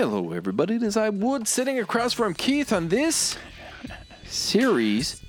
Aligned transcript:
Hello, 0.00 0.32
everybody. 0.32 0.76
It 0.76 0.82
is 0.82 0.96
I 0.96 1.10
Wood 1.10 1.46
sitting 1.46 1.78
across 1.78 2.14
from 2.14 2.32
Keith 2.32 2.72
on 2.72 2.88
this 2.88 3.36
series 4.24 5.22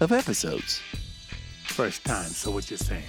of 0.00 0.12
episodes. 0.12 0.80
First 1.66 2.06
time, 2.06 2.30
so 2.30 2.50
what 2.50 2.70
you 2.70 2.78
saying? 2.78 3.04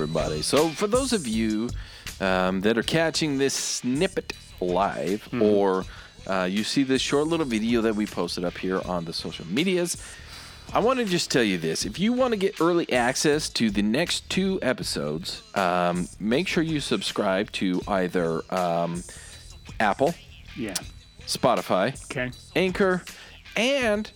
Everybody? 0.00 0.42
So, 0.42 0.68
for 0.68 0.86
those 0.86 1.14
of 1.14 1.26
you 1.26 1.70
um, 2.20 2.60
that 2.60 2.76
are 2.76 2.82
catching 2.82 3.38
this 3.38 3.54
snippet 3.54 4.34
live, 4.60 5.26
or 5.40 5.84
uh, 6.26 6.46
you 6.50 6.64
see 6.64 6.82
this 6.82 7.00
short 7.00 7.28
little 7.28 7.46
video 7.46 7.80
that 7.80 7.94
we 7.96 8.04
posted 8.06 8.44
up 8.44 8.58
here 8.58 8.80
on 8.84 9.06
the 9.06 9.12
social 9.14 9.46
medias, 9.46 9.96
I 10.74 10.80
want 10.80 10.98
to 10.98 11.06
just 11.06 11.30
tell 11.30 11.42
you 11.42 11.56
this. 11.56 11.86
If 11.86 11.98
you 11.98 12.12
want 12.12 12.32
to 12.32 12.36
get 12.36 12.60
early 12.60 12.92
access 12.92 13.48
to 13.50 13.70
the 13.70 13.80
next 13.82 14.28
two 14.28 14.58
episodes, 14.60 15.42
um, 15.54 16.08
make 16.20 16.46
sure 16.46 16.62
you 16.62 16.80
subscribe 16.80 17.50
to 17.52 17.80
either 17.88 18.42
um, 18.54 19.02
Apple, 19.80 20.14
Yeah. 20.56 20.74
Spotify, 21.26 21.94
Okay. 22.10 22.30
Anchor, 22.54 23.02
and 23.56 24.10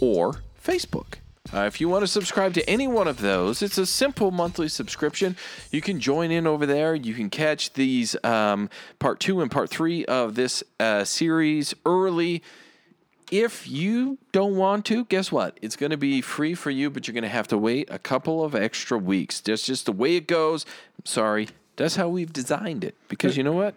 or 0.00 0.34
Facebook. 0.62 1.14
Uh, 1.52 1.62
if 1.62 1.80
you 1.80 1.88
want 1.88 2.02
to 2.02 2.06
subscribe 2.06 2.54
to 2.54 2.70
any 2.70 2.86
one 2.86 3.08
of 3.08 3.20
those, 3.20 3.60
it's 3.60 3.76
a 3.78 3.86
simple 3.86 4.30
monthly 4.30 4.68
subscription. 4.68 5.36
You 5.72 5.80
can 5.80 5.98
join 5.98 6.30
in 6.30 6.46
over 6.46 6.64
there. 6.64 6.94
You 6.94 7.12
can 7.12 7.28
catch 7.28 7.72
these 7.72 8.16
um, 8.22 8.70
part 9.00 9.18
two 9.18 9.40
and 9.40 9.50
part 9.50 9.68
three 9.68 10.04
of 10.04 10.36
this 10.36 10.62
uh, 10.78 11.02
series 11.02 11.74
early. 11.84 12.42
If 13.32 13.68
you 13.68 14.18
don't 14.32 14.56
want 14.56 14.84
to, 14.86 15.04
guess 15.06 15.32
what? 15.32 15.58
It's 15.60 15.76
going 15.76 15.90
to 15.90 15.96
be 15.96 16.20
free 16.20 16.54
for 16.54 16.70
you, 16.70 16.88
but 16.88 17.06
you're 17.06 17.14
going 17.14 17.22
to 17.22 17.28
have 17.28 17.48
to 17.48 17.58
wait 17.58 17.88
a 17.90 17.98
couple 17.98 18.44
of 18.44 18.54
extra 18.54 18.98
weeks. 18.98 19.40
That's 19.40 19.64
just 19.64 19.86
the 19.86 19.92
way 19.92 20.16
it 20.16 20.28
goes. 20.28 20.64
I'm 20.98 21.06
sorry. 21.06 21.48
That's 21.76 21.96
how 21.96 22.08
we've 22.08 22.32
designed 22.32 22.84
it. 22.84 22.96
Because 23.08 23.36
you 23.36 23.42
know 23.42 23.52
what? 23.52 23.74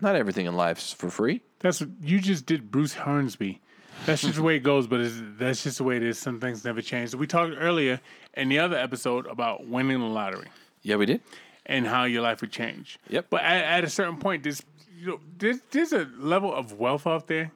Not 0.00 0.16
everything 0.16 0.46
in 0.46 0.56
life's 0.56 0.92
for 0.92 1.08
free. 1.08 1.42
That's 1.60 1.80
what 1.80 1.90
you 2.02 2.20
just 2.20 2.46
did, 2.46 2.70
Bruce 2.70 2.94
Hornsby. 2.94 3.60
That's 4.04 4.22
just 4.22 4.36
the 4.36 4.42
way 4.42 4.56
it 4.56 4.60
goes, 4.62 4.86
but 4.86 5.00
it's, 5.00 5.14
that's 5.38 5.62
just 5.64 5.78
the 5.78 5.84
way 5.84 5.96
it 5.96 6.02
is. 6.02 6.18
Some 6.18 6.38
things 6.38 6.64
never 6.64 6.80
change. 6.82 7.14
We 7.14 7.26
talked 7.26 7.54
earlier 7.58 8.00
in 8.34 8.48
the 8.48 8.58
other 8.58 8.76
episode 8.76 9.26
about 9.26 9.66
winning 9.66 9.98
the 9.98 10.04
lottery 10.06 10.48
Yeah, 10.82 10.96
we 10.96 11.06
did. 11.06 11.22
and 11.64 11.86
how 11.86 12.04
your 12.04 12.22
life 12.22 12.40
would 12.40 12.52
change. 12.52 12.98
Yep. 13.08 13.26
But 13.30 13.42
at, 13.42 13.64
at 13.64 13.84
a 13.84 13.90
certain 13.90 14.18
point, 14.18 14.42
there's 14.42 14.62
you 14.96 15.06
know 15.08 15.20
there's, 15.38 15.58
there's 15.70 15.92
a 15.92 16.08
level 16.18 16.54
of 16.54 16.72
wealth 16.74 17.06
out 17.06 17.26
there. 17.26 17.50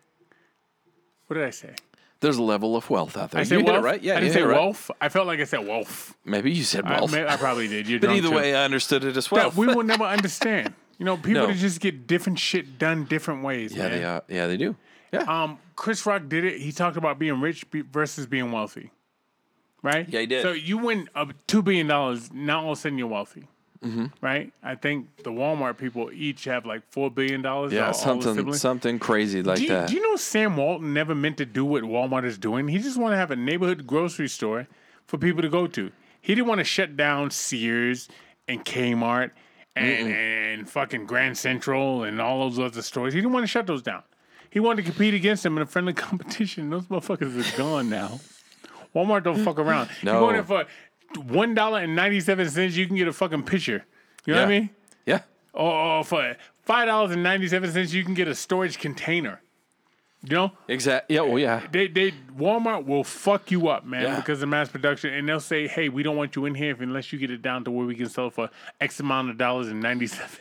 What 1.26 1.34
did 1.34 1.44
I 1.44 1.50
say? 1.50 1.74
There's 2.20 2.36
a 2.36 2.42
level 2.42 2.76
of 2.76 2.90
wealth 2.90 3.16
out 3.16 3.30
there. 3.30 3.38
I 3.38 3.42
you 3.42 3.46
said 3.46 3.64
did 3.64 3.74
it 3.74 3.80
right. 3.80 4.02
Yeah, 4.02 4.12
I 4.16 4.20
didn't 4.20 4.28
did 4.28 4.34
say 4.34 4.40
it 4.42 4.46
right. 4.46 4.56
wealth. 4.60 4.90
I 5.00 5.08
felt 5.08 5.26
like 5.26 5.40
I 5.40 5.44
said 5.44 5.66
wealth. 5.66 6.14
Maybe 6.24 6.50
you 6.52 6.64
said 6.64 6.84
I, 6.84 6.98
wealth. 6.98 7.12
may- 7.12 7.26
I 7.26 7.36
probably 7.36 7.66
did. 7.68 7.88
You're 7.88 8.00
but 8.00 8.10
either 8.10 8.28
too. 8.28 8.34
way, 8.34 8.54
I 8.54 8.64
understood 8.64 9.04
it 9.04 9.16
as 9.16 9.30
well. 9.30 9.48
that 9.50 9.56
we 9.56 9.66
will 9.68 9.82
never 9.94 10.04
understand. 10.04 10.74
You 10.98 11.06
know, 11.06 11.16
people 11.16 11.46
No. 11.46 11.52
just 11.54 11.80
get 11.80 12.06
different 12.06 12.38
shit 12.38 12.78
done 12.78 13.04
different 13.04 13.42
ways. 13.42 13.72
yeah, 13.74 13.84
man. 13.88 13.90
they 13.92 14.04
are. 14.04 14.22
Yeah, 14.28 14.46
they 14.48 14.58
do. 14.58 14.76
Yeah. 15.12 15.22
Um, 15.22 15.58
Chris 15.76 16.06
Rock 16.06 16.28
did 16.28 16.44
it. 16.44 16.60
He 16.60 16.72
talked 16.72 16.96
about 16.96 17.18
being 17.18 17.40
rich 17.40 17.64
versus 17.72 18.26
being 18.26 18.52
wealthy, 18.52 18.90
right? 19.82 20.08
Yeah, 20.08 20.20
he 20.20 20.26
did. 20.26 20.42
So 20.42 20.52
you 20.52 20.78
win 20.78 21.08
uh, 21.14 21.26
two 21.46 21.62
billion 21.62 21.86
dollars. 21.86 22.32
Now 22.32 22.62
all 22.64 22.72
of 22.72 22.78
a 22.78 22.80
sudden 22.80 22.96
you're 22.98 23.08
wealthy, 23.08 23.48
mm-hmm. 23.82 24.06
right? 24.20 24.52
I 24.62 24.76
think 24.76 25.22
the 25.24 25.30
Walmart 25.30 25.78
people 25.78 26.10
each 26.12 26.44
have 26.44 26.64
like 26.64 26.82
four 26.90 27.10
billion 27.10 27.42
dollars. 27.42 27.72
yeah, 27.72 27.88
all, 27.88 27.94
something 27.94 28.52
something 28.52 28.98
crazy 28.98 29.42
like 29.42 29.58
do, 29.58 29.62
you, 29.64 29.68
that. 29.70 29.88
do 29.88 29.94
you 29.94 30.02
know 30.02 30.16
Sam 30.16 30.56
Walton 30.56 30.94
never 30.94 31.14
meant 31.14 31.38
to 31.38 31.46
do 31.46 31.64
what 31.64 31.82
Walmart 31.82 32.24
is 32.24 32.38
doing? 32.38 32.68
He 32.68 32.78
just 32.78 32.98
want 32.98 33.12
to 33.12 33.16
have 33.16 33.30
a 33.30 33.36
neighborhood 33.36 33.86
grocery 33.86 34.28
store 34.28 34.68
for 35.06 35.18
people 35.18 35.42
to 35.42 35.48
go 35.48 35.66
to. 35.66 35.90
He 36.20 36.34
didn't 36.34 36.48
want 36.48 36.58
to 36.58 36.64
shut 36.64 36.96
down 36.96 37.30
Sears 37.30 38.08
and 38.46 38.64
Kmart 38.64 39.30
and, 39.74 40.12
and 40.12 40.70
fucking 40.70 41.06
Grand 41.06 41.38
Central 41.38 42.04
and 42.04 42.20
all 42.20 42.48
those 42.48 42.58
other 42.58 42.82
stores. 42.82 43.14
He 43.14 43.20
didn't 43.20 43.32
want 43.32 43.44
to 43.44 43.48
shut 43.48 43.66
those 43.66 43.82
down. 43.82 44.02
He 44.50 44.60
wanted 44.60 44.84
to 44.84 44.90
compete 44.90 45.14
against 45.14 45.42
them 45.44 45.56
in 45.56 45.62
a 45.62 45.66
friendly 45.66 45.92
competition. 46.08 46.70
Those 46.70 46.84
motherfuckers 46.86 47.54
are 47.54 47.56
gone 47.56 47.88
now. 47.88 48.20
Walmart 48.94 49.22
don't 49.24 49.44
fuck 49.44 49.58
around. 49.58 49.88
You 50.02 50.06
No. 50.06 50.20
go 50.20 50.28
in 50.30 50.34
there 50.34 50.44
for 50.44 50.66
one 51.32 51.54
dollar 51.54 51.80
and 51.80 51.94
ninety 51.96 52.20
seven 52.20 52.48
cents, 52.48 52.74
you 52.76 52.86
can 52.86 52.96
get 52.96 53.06
a 53.08 53.12
fucking 53.12 53.44
picture. 53.44 53.84
You 54.26 54.34
know 54.34 54.40
what 54.40 54.46
I 54.48 54.50
mean? 54.60 54.70
yeah. 55.06 55.20
Or, 55.52 55.72
or 55.72 56.04
for 56.04 56.36
five 56.64 56.86
dollars 56.88 57.12
and 57.12 57.22
ninety 57.22 57.48
seven 57.48 57.70
cents, 57.70 57.92
you 57.92 58.04
can 58.04 58.14
get 58.14 58.26
a 58.28 58.34
storage 58.34 58.78
container. 58.78 59.40
You 60.22 60.36
know, 60.36 60.52
Exactly. 60.68 61.16
Yeah. 61.16 61.22
Well, 61.22 61.38
yeah. 61.38 61.62
they 61.72 61.86
they 61.88 62.12
Walmart 62.36 62.84
will 62.84 63.04
fuck 63.04 63.50
you 63.50 63.68
up, 63.68 63.86
man, 63.86 64.02
Yeah. 64.02 64.16
because 64.16 64.42
of 64.42 64.48
mass 64.50 64.68
production, 64.68 65.14
and 65.14 65.26
they'll 65.28 65.40
say, 65.40 65.66
"Hey, 65.66 65.88
we 65.88 66.02
don't 66.02 66.16
want 66.16 66.36
you 66.36 66.44
in 66.44 66.54
here 66.54 66.76
unless 66.78 67.10
you 67.12 67.18
get 67.18 67.30
it 67.30 67.40
down 67.40 67.64
to 67.64 67.70
where 67.70 67.86
we 67.86 67.94
can 67.94 68.08
sell 68.08 68.26
it 68.26 68.34
for 68.34 68.50
X 68.80 69.00
amount 69.00 69.30
of 69.30 69.38
dollars 69.38 69.68
and 69.68 69.80
ninety 69.80 70.06
seven. 70.06 70.38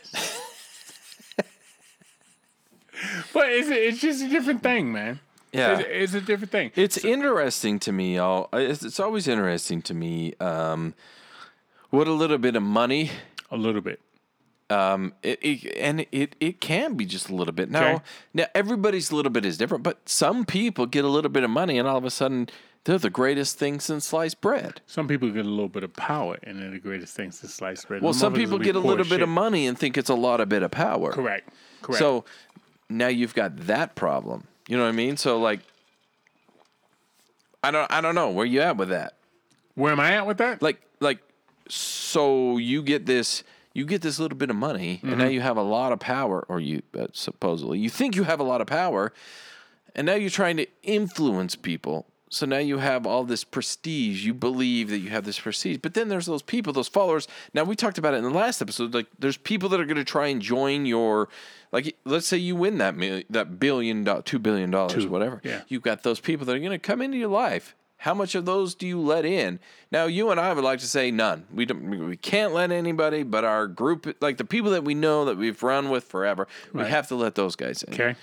But 3.32 3.48
it's 3.50 3.68
it's 3.68 4.00
just 4.00 4.22
a 4.22 4.28
different 4.28 4.62
thing, 4.62 4.92
man. 4.92 5.20
Yeah. 5.52 5.78
It's, 5.80 6.12
it's 6.14 6.14
a 6.14 6.20
different 6.20 6.52
thing. 6.52 6.70
It's 6.76 6.98
interesting 7.04 7.78
to 7.80 7.92
me. 7.92 8.18
All 8.18 8.48
it's, 8.52 8.84
it's 8.84 9.00
always 9.00 9.26
interesting 9.26 9.82
to 9.82 9.94
me. 9.94 10.34
Um, 10.40 10.94
what 11.90 12.06
a 12.06 12.12
little 12.12 12.38
bit 12.38 12.54
of 12.56 12.62
money 12.62 13.10
a 13.50 13.56
little 13.56 13.80
bit. 13.80 14.00
Um, 14.68 15.14
it, 15.24 15.40
it 15.42 15.76
and 15.78 16.06
it 16.12 16.36
it 16.38 16.60
can 16.60 16.94
be 16.94 17.04
just 17.04 17.28
a 17.28 17.34
little 17.34 17.52
bit. 17.52 17.68
Now, 17.70 17.94
Okay. 17.94 18.04
now 18.34 18.44
everybody's 18.54 19.10
little 19.10 19.32
bit 19.32 19.44
is 19.44 19.58
different, 19.58 19.82
but 19.82 20.08
some 20.08 20.44
people 20.44 20.86
get 20.86 21.04
a 21.04 21.08
little 21.08 21.30
bit 21.30 21.42
of 21.42 21.50
money, 21.50 21.76
and 21.78 21.88
all 21.88 21.96
of 21.96 22.04
a 22.04 22.10
sudden 22.10 22.48
they're 22.84 22.96
the 22.98 23.10
greatest 23.10 23.58
thing 23.58 23.80
since 23.80 24.06
sliced 24.06 24.40
bread. 24.40 24.80
Some 24.86 25.08
people 25.08 25.28
get 25.30 25.44
a 25.44 25.48
little 25.48 25.68
bit 25.68 25.82
of 25.82 25.92
power, 25.94 26.38
and 26.44 26.60
they're 26.62 26.70
the 26.70 26.78
greatest 26.78 27.16
things 27.16 27.40
to 27.40 27.48
sliced 27.48 27.88
bread. 27.88 28.00
Well, 28.02 28.12
some 28.12 28.32
people 28.32 28.58
get 28.60 28.76
a 28.76 28.78
little 28.78 29.00
as 29.00 29.08
bit 29.08 29.16
shit. 29.16 29.22
of 29.22 29.28
money 29.28 29.66
and 29.66 29.76
think 29.76 29.98
it's 29.98 30.08
a 30.08 30.14
lot 30.14 30.40
of 30.40 30.48
bit 30.48 30.62
of 30.62 30.70
power. 30.70 31.10
Correct. 31.10 31.48
Correct. 31.82 31.98
So 31.98 32.24
now 32.90 33.08
you've 33.08 33.34
got 33.34 33.56
that 33.66 33.94
problem. 33.94 34.44
You 34.68 34.76
know 34.76 34.82
what 34.84 34.88
I 34.90 34.92
mean? 34.92 35.16
So 35.16 35.38
like, 35.38 35.60
I 37.62 37.70
don't 37.70 37.90
I 37.92 38.00
don't 38.00 38.14
know 38.14 38.30
where 38.30 38.46
you 38.46 38.60
at 38.60 38.76
with 38.76 38.88
that. 38.90 39.14
where 39.74 39.92
am 39.92 40.00
I 40.00 40.12
at 40.16 40.26
with 40.26 40.38
that? 40.38 40.62
Like 40.62 40.80
like, 41.00 41.18
so 41.68 42.56
you 42.58 42.82
get 42.82 43.06
this. 43.06 43.42
You 43.72 43.84
get 43.84 44.02
this 44.02 44.18
little 44.18 44.36
bit 44.36 44.50
of 44.50 44.56
money, 44.56 44.98
and 45.02 45.12
Mm-hmm. 45.12 45.20
now 45.20 45.26
you 45.28 45.40
have 45.42 45.56
a 45.56 45.62
lot 45.62 45.92
of 45.92 46.00
power, 46.00 46.44
or 46.48 46.58
you 46.60 46.82
uh, 46.98 47.06
supposedly 47.12 47.78
you 47.78 47.88
think 47.88 48.16
you 48.16 48.24
have 48.24 48.40
a 48.40 48.44
lot 48.44 48.60
of 48.60 48.66
power, 48.66 49.12
and 49.94 50.06
now 50.06 50.14
you're 50.14 50.28
trying 50.30 50.56
to 50.56 50.66
influence 50.82 51.54
people. 51.56 52.06
So 52.32 52.46
now 52.46 52.58
you 52.58 52.78
have 52.78 53.06
all 53.06 53.24
this 53.24 53.42
prestige. 53.44 54.24
You 54.24 54.34
believe 54.34 54.88
that 54.90 54.98
you 54.98 55.10
have 55.10 55.24
this 55.24 55.38
prestige, 55.38 55.78
but 55.82 55.94
then 55.94 56.08
there's 56.08 56.26
those 56.26 56.42
people, 56.42 56.72
those 56.72 56.88
followers. 56.88 57.26
Now 57.54 57.64
we 57.64 57.74
talked 57.76 57.98
about 57.98 58.14
it 58.14 58.18
in 58.18 58.24
the 58.24 58.30
last 58.30 58.60
episode. 58.62 58.92
Like 58.94 59.06
there's 59.18 59.36
people 59.36 59.68
that 59.68 59.80
are 59.80 59.84
going 59.84 59.96
to 59.96 60.04
try 60.04 60.28
and 60.28 60.40
join 60.42 60.84
your, 60.86 61.28
like 61.72 61.96
let's 62.04 62.26
say 62.26 62.36
you 62.36 62.56
win 62.56 62.78
that 62.78 62.96
mil- 62.96 63.22
that 63.30 63.58
billion, 63.60 64.04
do- 64.04 64.22
two 64.24 64.38
billion 64.38 64.70
dollars, 64.70 65.06
whatever. 65.06 65.40
yeah. 65.44 65.62
You've 65.68 65.82
got 65.82 66.02
those 66.02 66.20
people 66.20 66.46
that 66.46 66.54
are 66.56 66.58
going 66.58 66.70
to 66.70 66.78
come 66.78 67.00
into 67.02 67.16
your 67.18 67.28
life. 67.28 67.74
How 67.98 68.14
much 68.14 68.34
of 68.34 68.46
those 68.46 68.74
do 68.74 68.86
you 68.86 68.98
let 68.98 69.26
in? 69.26 69.60
Now, 69.92 70.06
you 70.06 70.30
and 70.30 70.40
I 70.40 70.54
would 70.54 70.64
like 70.64 70.78
to 70.78 70.86
say 70.86 71.10
none. 71.10 71.44
We 71.52 71.66
don't. 71.66 72.08
We 72.08 72.16
can't 72.16 72.54
let 72.54 72.72
anybody, 72.72 73.22
but 73.24 73.44
our 73.44 73.66
group, 73.66 74.16
like 74.22 74.38
the 74.38 74.44
people 74.46 74.70
that 74.70 74.84
we 74.84 74.94
know 74.94 75.26
that 75.26 75.36
we've 75.36 75.62
run 75.62 75.90
with 75.90 76.04
forever, 76.04 76.48
we 76.72 76.84
have 76.84 77.08
to 77.08 77.14
let 77.14 77.34
those 77.34 77.56
guys 77.56 77.82
in. 77.82 77.92
okay. 77.92 78.14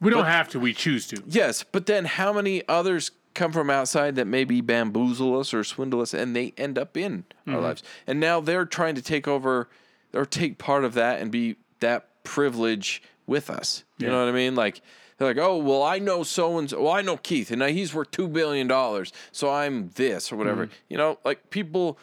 We 0.00 0.10
don't 0.10 0.26
have 0.26 0.50
to. 0.50 0.60
We 0.60 0.74
choose 0.74 1.06
to. 1.08 1.22
Yes, 1.26 1.62
but 1.64 1.86
then 1.86 2.04
how 2.04 2.32
many 2.34 2.62
others 2.68 3.12
come 3.32 3.50
from 3.52 3.70
outside 3.70 4.14
that 4.16 4.26
maybe 4.26 4.60
bamboozle 4.60 5.38
us 5.40 5.54
or 5.54 5.64
swindle 5.64 6.02
us, 6.02 6.12
and 6.12 6.36
they 6.36 6.52
end 6.58 6.78
up 6.78 6.96
in 6.98 7.24
Mm-hmm. 7.46 7.54
our 7.54 7.60
lives, 7.62 7.82
and 8.06 8.20
now 8.20 8.40
they're 8.40 8.66
trying 8.66 8.94
to 8.96 9.02
take 9.02 9.26
over 9.26 9.70
or 10.12 10.26
take 10.26 10.58
part 10.58 10.84
of 10.84 10.92
that 10.94 11.20
and 11.22 11.30
be 11.30 11.56
that 11.80 12.08
privilege 12.26 13.02
with 13.26 13.48
us. 13.48 13.84
You 13.98 14.08
know 14.08 14.18
what 14.20 14.28
I 14.28 14.32
mean? 14.32 14.54
Like 14.54 14.82
they're 15.16 15.28
like, 15.28 15.38
oh 15.38 15.56
well, 15.56 15.82
I 15.82 15.98
know 15.98 16.22
so 16.22 16.58
and 16.58 16.68
so. 16.68 16.82
Well, 16.82 16.92
I 16.92 17.00
know 17.00 17.16
Keith, 17.16 17.50
and 17.50 17.60
now 17.60 17.68
he's 17.68 17.94
worth 17.94 18.10
two 18.10 18.28
billion 18.28 18.66
dollars, 18.66 19.12
so 19.32 19.50
I'm 19.50 19.90
this 19.94 20.30
or 20.32 20.36
whatever. 20.36 20.66
Mm-hmm. 20.66 20.74
You 20.90 20.98
know, 20.98 21.18
like 21.24 21.50
people 21.50 21.98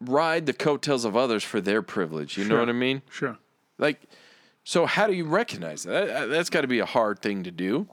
ride 0.00 0.46
the 0.46 0.52
coattails 0.52 1.04
of 1.04 1.16
others 1.16 1.44
for 1.44 1.60
their 1.60 1.82
privilege. 1.82 2.38
You 2.38 2.44
know 2.44 2.58
what 2.58 2.68
I 2.68 2.72
mean? 2.72 3.02
Sure. 3.10 3.36
Like, 3.78 4.00
so 4.64 4.86
how 4.86 5.06
do 5.06 5.12
you 5.12 5.24
recognize 5.26 5.82
that? 5.82 6.06
that 6.06 6.26
that's 6.26 6.50
got 6.50 6.62
to 6.62 6.66
be 6.68 6.78
a 6.78 6.86
hard 6.86 7.20
thing 7.20 7.42
to 7.44 7.50
do. 7.50 7.88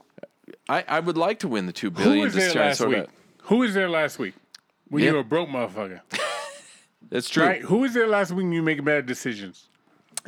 I, 0.68 0.84
I 0.88 1.00
would 1.00 1.16
like 1.18 1.40
to 1.40 1.48
win 1.48 1.66
the 1.66 1.72
two 1.72 1.90
Who 1.90 2.20
was 2.20 2.34
there 2.34 2.52
last 2.52 2.80
week? 2.86 3.06
Who 3.44 3.56
was 3.58 3.74
there 3.74 3.88
last 3.88 4.18
week? 4.18 4.34
When 4.88 5.02
Yeah. 5.02 5.10
you 5.10 5.14
were 5.14 5.20
a 5.20 5.24
broke 5.24 5.48
motherfucker. 5.48 6.00
That's 7.10 7.28
true. 7.28 7.44
Right? 7.44 7.62
Who 7.62 7.78
was 7.78 7.92
there 7.92 8.06
last 8.06 8.30
week 8.30 8.44
when 8.44 8.52
you 8.52 8.62
make 8.62 8.82
bad 8.84 9.06
decisions? 9.06 9.68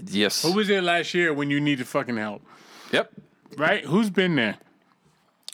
Yes. 0.05 0.43
Who 0.43 0.53
was 0.53 0.69
there 0.69 0.83
last 0.83 1.15
year 1.15 1.33
when 1.33 1.51
you 1.51 1.61
needed 1.61 1.87
fucking 1.87 2.17
help? 2.17 2.43
yep. 2.93 3.13
Right? 3.57 3.85
Who's 3.85 4.11
been 4.11 4.37
there? 4.37 4.59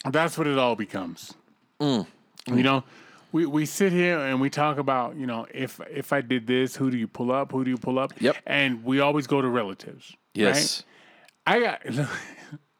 That's 0.05 0.37
what 0.37 0.47
it 0.47 0.57
all 0.57 0.75
becomes. 0.75 1.33
Mm. 1.79 2.05
You 2.47 2.63
know, 2.63 2.83
we, 3.31 3.45
we 3.45 3.65
sit 3.65 3.91
here 3.93 4.19
and 4.19 4.41
we 4.41 4.49
talk 4.49 4.77
about, 4.77 5.15
you 5.15 5.25
know, 5.25 5.47
if 5.53 5.79
if 5.89 6.11
I 6.13 6.21
did 6.21 6.45
this, 6.45 6.75
who 6.75 6.91
do 6.91 6.97
you 6.97 7.07
pull 7.07 7.31
up? 7.31 7.51
Who 7.51 7.63
do 7.63 7.71
you 7.71 7.77
pull 7.77 7.99
up? 7.99 8.13
Yep. 8.19 8.37
And 8.45 8.83
we 8.83 8.99
always 8.99 9.27
go 9.27 9.41
to 9.41 9.47
relatives. 9.47 10.15
Yes. 10.33 10.83
I 11.45 11.59
got 11.59 11.81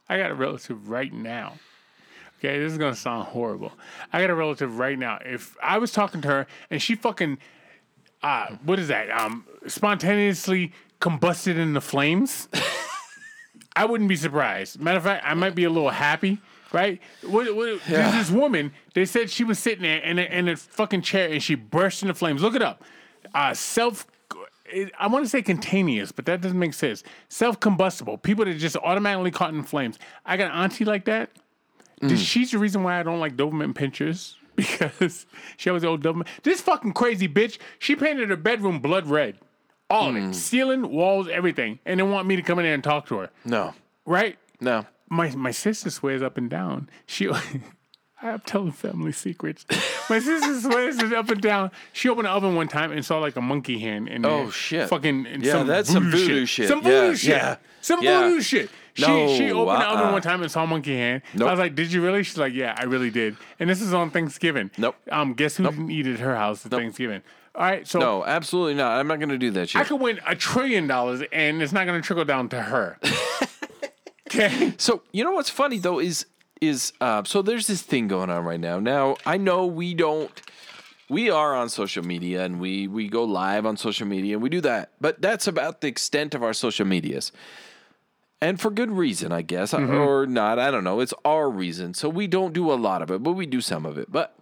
I 0.09 0.17
got 0.17 0.31
a 0.31 0.35
relative 0.35 0.89
right 0.89 1.13
now. 1.13 1.53
Okay, 2.39 2.59
this 2.59 2.71
is 2.71 2.77
gonna 2.77 2.95
sound 2.95 3.27
horrible. 3.27 3.71
I 4.11 4.21
got 4.21 4.29
a 4.29 4.35
relative 4.35 4.77
right 4.77 4.99
now. 4.99 5.19
If 5.25 5.55
I 5.61 5.77
was 5.77 5.91
talking 5.91 6.21
to 6.21 6.27
her 6.27 6.47
and 6.69 6.81
she 6.81 6.95
fucking 6.95 7.37
uh 8.21 8.57
what 8.63 8.79
is 8.79 8.89
that? 8.89 9.09
Um 9.09 9.45
spontaneously 9.67 10.73
combusted 11.03 11.57
in 11.57 11.73
the 11.73 11.81
flames, 11.81 12.47
I 13.75 13.83
wouldn't 13.83 14.07
be 14.07 14.15
surprised. 14.15 14.79
Matter 14.79 14.97
of 14.97 15.03
fact, 15.03 15.25
I 15.27 15.33
might 15.33 15.53
be 15.53 15.65
a 15.65 15.69
little 15.69 15.89
happy. 15.89 16.39
Right? 16.71 17.01
What, 17.21 17.53
what, 17.55 17.67
Yeah. 17.87 18.09
There's 18.09 18.29
this 18.29 18.31
woman. 18.31 18.71
They 18.95 19.05
said 19.05 19.29
she 19.29 19.43
was 19.43 19.59
sitting 19.59 19.83
there 19.83 19.99
in 19.99 20.17
a, 20.17 20.23
in 20.23 20.47
a 20.47 20.55
fucking 20.55 21.01
chair 21.01 21.29
and 21.29 21.43
she 21.43 21.53
burst 21.53 22.01
into 22.01 22.15
flames. 22.15 22.41
Look 22.41 22.55
it 22.55 22.63
up. 22.63 22.83
Uh, 23.35 23.53
self. 23.53 24.07
I 24.97 25.07
want 25.07 25.25
to 25.25 25.29
say 25.29 25.41
contaneous, 25.43 26.11
but 26.11 26.25
that 26.25 26.41
doesn't 26.41 26.57
make 26.57 26.73
sense. 26.73 27.03
Self 27.27 27.59
combustible. 27.59 28.17
People 28.17 28.45
that 28.45 28.57
just 28.57 28.77
automatically 28.77 29.29
caught 29.29 29.53
in 29.53 29.61
flames. 29.63 29.99
I 30.25 30.37
got 30.37 30.51
an 30.51 30.57
auntie 30.57 30.85
like 30.85 31.05
that. 31.05 31.29
Mm. 32.01 32.17
She's 32.17 32.51
the 32.51 32.57
reason 32.57 32.81
why 32.81 32.99
I 32.99 33.03
don't 33.03 33.19
like 33.19 33.35
Doberman 33.35 33.73
pinschers 33.73 34.35
because 34.55 35.27
she 35.57 35.69
always 35.69 35.83
old 35.83 36.01
Doberman. 36.01 36.27
This 36.43 36.61
fucking 36.61 36.93
crazy 36.93 37.27
bitch. 37.27 37.59
She 37.77 37.95
painted 37.95 38.29
her 38.29 38.37
bedroom 38.37 38.79
blood 38.79 39.05
red. 39.05 39.37
All 39.93 40.09
of 40.09 40.15
it. 40.15 40.33
Ceiling, 40.33 40.89
walls, 40.91 41.27
everything. 41.29 41.79
And 41.85 41.99
they 41.99 42.03
want 42.03 42.27
me 42.27 42.35
to 42.35 42.41
come 42.41 42.59
in 42.59 42.65
there 42.65 42.73
and 42.73 42.83
talk 42.83 43.07
to 43.07 43.17
her. 43.19 43.29
No. 43.45 43.73
Right? 44.05 44.37
No. 44.59 44.85
my 45.09 45.29
my 45.31 45.51
sister 45.51 45.89
swears 45.89 46.21
up 46.21 46.37
and 46.37 46.49
down. 46.49 46.89
She, 47.05 47.29
I'm 48.21 48.39
telling 48.41 48.71
family 48.71 49.11
secrets. 49.11 49.65
My 50.09 50.19
sister 50.19 50.59
swears 50.61 50.97
it 50.99 51.11
up 51.13 51.29
and 51.29 51.41
down. 51.41 51.71
She 51.91 52.07
opened 52.07 52.25
the 52.25 52.31
oven 52.31 52.55
one 52.55 52.69
time 52.69 52.91
and 52.91 53.05
saw 53.05 53.19
like 53.19 53.35
a 53.35 53.41
monkey 53.41 53.79
hand 53.79 54.07
in 54.07 54.21
there. 54.21 54.31
Oh, 54.31 54.49
shit. 54.49 54.87
Fucking 54.89 55.27
and 55.27 55.43
Yeah, 55.43 55.51
some 55.53 55.67
that's 55.67 55.91
some 55.91 56.09
voodoo 56.09 56.45
shit. 56.45 56.69
Some 56.69 56.79
Yeah, 56.79 57.01
voodoo 57.01 57.15
shit. 57.17 57.29
yeah, 57.35 57.55
Some 57.81 58.01
yeah. 58.01 58.21
voodoo 58.21 58.41
shit. 58.41 58.69
She 58.95 59.01
No, 59.07 59.27
she 59.35 59.51
opened 59.51 59.81
the 59.81 59.85
oven 59.87 60.05
uh-uh. 60.05 60.11
one 60.13 60.21
time 60.21 60.41
and 60.41 60.49
saw 60.51 60.63
a 60.63 60.67
monkey 60.67 60.95
hand. 60.95 61.23
Nope. 61.33 61.47
I 61.47 61.51
was 61.51 61.59
like, 61.59 61.73
"Did 61.75 61.91
you 61.91 62.01
really?" 62.03 62.21
She's 62.23 62.37
like, 62.37 62.53
"Yeah, 62.53 62.75
I 62.77 62.83
really 62.83 63.09
did." 63.09 63.35
And 63.59 63.67
this 63.69 63.81
is 63.81 63.91
on 63.93 64.11
Thanksgiving. 64.11 64.69
Nope. 64.77 64.95
Um, 65.11 65.33
guess 65.33 65.57
who 65.57 65.63
didn't 65.63 65.89
eat 65.89 66.05
at 66.07 66.19
her 66.19 66.35
house 66.35 66.63
at 66.65 66.71
Thanksgiving? 66.71 67.23
All 67.55 67.63
right, 67.63 67.87
so 67.87 67.99
No, 67.99 68.25
absolutely 68.25 68.73
not. 68.73 68.99
I'm 68.99 69.07
not 69.07 69.19
going 69.19 69.29
to 69.29 69.37
do 69.37 69.51
that 69.51 69.69
shit. 69.69 69.81
I 69.81 69.85
could 69.85 70.01
win 70.01 70.19
a 70.25 70.35
trillion 70.35 70.87
dollars 70.87 71.21
and 71.31 71.61
it's 71.61 71.71
not 71.71 71.85
going 71.85 72.01
to 72.01 72.05
trickle 72.05 72.25
down 72.25 72.49
to 72.49 72.61
her. 72.61 72.97
okay. 74.27 74.73
So 74.77 75.03
you 75.11 75.23
know 75.23 75.33
what's 75.33 75.49
funny 75.49 75.77
though 75.77 75.99
is 75.99 76.25
is 76.61 76.93
uh, 77.01 77.23
so 77.25 77.41
there's 77.41 77.67
this 77.67 77.81
thing 77.81 78.07
going 78.07 78.29
on 78.29 78.43
right 78.43 78.59
now. 78.59 78.79
Now 78.79 79.17
I 79.25 79.37
know 79.37 79.65
we 79.65 79.93
don't. 79.93 80.31
We 81.09 81.29
are 81.29 81.53
on 81.53 81.69
social 81.69 82.03
media 82.03 82.43
and 82.43 82.59
we 82.59 82.87
we 82.87 83.07
go 83.07 83.23
live 83.23 83.65
on 83.67 83.77
social 83.77 84.07
media 84.07 84.35
and 84.35 84.41
we 84.41 84.49
do 84.49 84.61
that, 84.61 84.91
but 84.99 85.21
that's 85.21 85.45
about 85.45 85.81
the 85.81 85.87
extent 85.87 86.33
of 86.33 86.41
our 86.41 86.53
social 86.53 86.87
medias, 86.87 87.31
and 88.41 88.59
for 88.59 88.71
good 88.71 88.89
reason, 88.89 89.31
I 89.31 89.43
guess, 89.43 89.73
or 89.75 90.25
not. 90.25 90.57
I 90.57 90.71
don't 90.71 90.83
know. 90.83 91.01
It's 91.01 91.13
our 91.23 91.51
reason, 91.51 91.93
so 91.93 92.09
we 92.09 92.25
don't 92.25 92.53
do 92.53 92.71
a 92.71 92.75
lot 92.75 93.01
of 93.03 93.11
it, 93.11 93.21
but 93.21 93.33
we 93.33 93.45
do 93.45 93.61
some 93.61 93.85
of 93.85 93.97
it. 93.99 94.11
But 94.11 94.33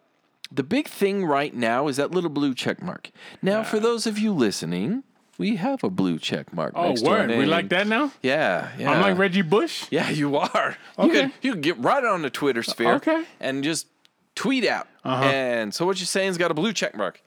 the 0.51 0.63
big 0.63 0.87
thing 0.87 1.25
right 1.25 1.53
now 1.55 1.87
is 1.87 1.97
that 1.97 2.11
little 2.11 2.29
blue 2.29 2.53
check 2.53 2.81
mark. 2.81 3.11
Now, 3.41 3.63
for 3.63 3.79
those 3.79 4.05
of 4.05 4.19
you 4.19 4.33
listening, 4.33 5.03
we 5.37 5.55
have 5.55 5.83
a 5.83 5.89
blue 5.89 6.19
check 6.19 6.53
mark. 6.53 6.73
Oh, 6.75 6.89
next 6.89 7.01
to 7.01 7.09
word. 7.09 7.29
We 7.29 7.45
like 7.45 7.69
that 7.69 7.87
now? 7.87 8.11
Yeah, 8.21 8.69
yeah. 8.77 8.91
I'm 8.91 9.01
like 9.01 9.17
Reggie 9.17 9.41
Bush. 9.41 9.85
Yeah, 9.89 10.09
you 10.09 10.35
are. 10.35 10.77
You 10.97 11.03
Okay. 11.05 11.21
can 11.21 11.33
you 11.41 11.51
can 11.53 11.61
get 11.61 11.77
right 11.79 12.03
on 12.03 12.21
the 12.21 12.29
Twitter 12.29 12.63
sphere. 12.63 12.95
Okay. 12.95 13.23
And 13.39 13.63
just 13.63 13.87
tweet 14.35 14.65
out. 14.65 14.87
Uh-huh. 15.03 15.23
And 15.23 15.73
so 15.73 15.85
what 15.85 15.99
you're 15.99 16.05
saying's 16.05 16.37
got 16.37 16.51
a 16.51 16.53
blue 16.53 16.73
check 16.73 16.95
mark. 16.95 17.21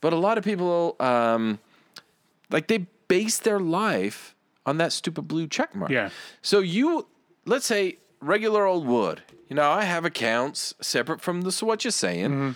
But 0.00 0.12
a 0.12 0.16
lot 0.16 0.36
of 0.38 0.44
people 0.44 0.96
um 1.00 1.58
like 2.50 2.66
they 2.66 2.86
base 3.08 3.38
their 3.38 3.60
life 3.60 4.34
on 4.66 4.78
that 4.78 4.92
stupid 4.92 5.28
blue 5.28 5.46
check 5.46 5.74
mark. 5.74 5.90
Yeah. 5.90 6.10
So 6.42 6.58
you 6.60 7.06
let's 7.44 7.66
say 7.66 7.98
regular 8.20 8.64
old 8.66 8.86
wood. 8.86 9.22
You 9.54 9.60
know, 9.60 9.70
I 9.70 9.84
have 9.84 10.04
accounts 10.04 10.74
separate 10.80 11.20
from 11.20 11.42
the 11.42 11.52
so 11.52 11.64
what 11.64 11.84
you're 11.84 11.92
saying. 11.92 12.30
Mm-hmm. 12.30 12.50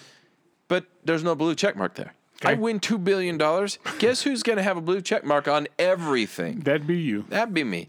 But 0.67 0.87
there's 1.05 1.23
no 1.23 1.37
blue 1.37 1.55
check 1.55 1.77
mark 1.77 1.95
there. 1.95 2.12
I 2.43 2.55
win 2.55 2.81
two 2.81 2.99
billion 2.99 3.39
dollars. 3.39 3.79
Guess 4.00 4.23
who's 4.23 4.43
gonna 4.43 4.65
have 4.65 4.77
a 4.77 4.81
blue 4.81 5.00
check 5.00 5.23
mark 5.25 5.47
on 5.47 5.69
everything? 5.79 6.59
That'd 6.59 6.89
be 6.89 6.99
you. 6.99 7.25
That'd 7.29 7.55
be 7.55 7.62
me. 7.62 7.87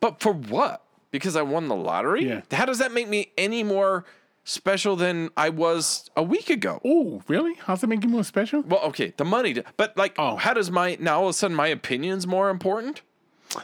But 0.00 0.20
for 0.20 0.34
what? 0.34 0.84
Because 1.10 1.34
I 1.34 1.40
won 1.40 1.68
the 1.68 1.74
lottery? 1.74 2.28
Yeah. 2.28 2.42
How 2.50 2.66
does 2.66 2.76
that 2.76 2.92
make 2.92 3.08
me 3.08 3.32
any 3.38 3.62
more 3.62 4.04
special 4.44 4.96
than 4.96 5.30
I 5.34 5.48
was 5.48 6.10
a 6.14 6.22
week 6.22 6.50
ago? 6.50 6.78
Oh, 6.84 7.22
really? 7.28 7.54
How's 7.54 7.80
that 7.80 7.86
make 7.86 8.02
you 8.04 8.10
more 8.10 8.22
special? 8.22 8.60
Well, 8.60 8.82
okay, 8.82 9.14
the 9.16 9.24
money, 9.24 9.62
but 9.78 9.96
like, 9.96 10.14
Oh. 10.18 10.36
how 10.36 10.52
does 10.52 10.70
my 10.70 10.98
now 11.00 11.20
all 11.20 11.28
of 11.28 11.30
a 11.30 11.32
sudden 11.32 11.56
my 11.56 11.68
opinion's 11.68 12.26
more 12.26 12.50
important? 12.50 13.00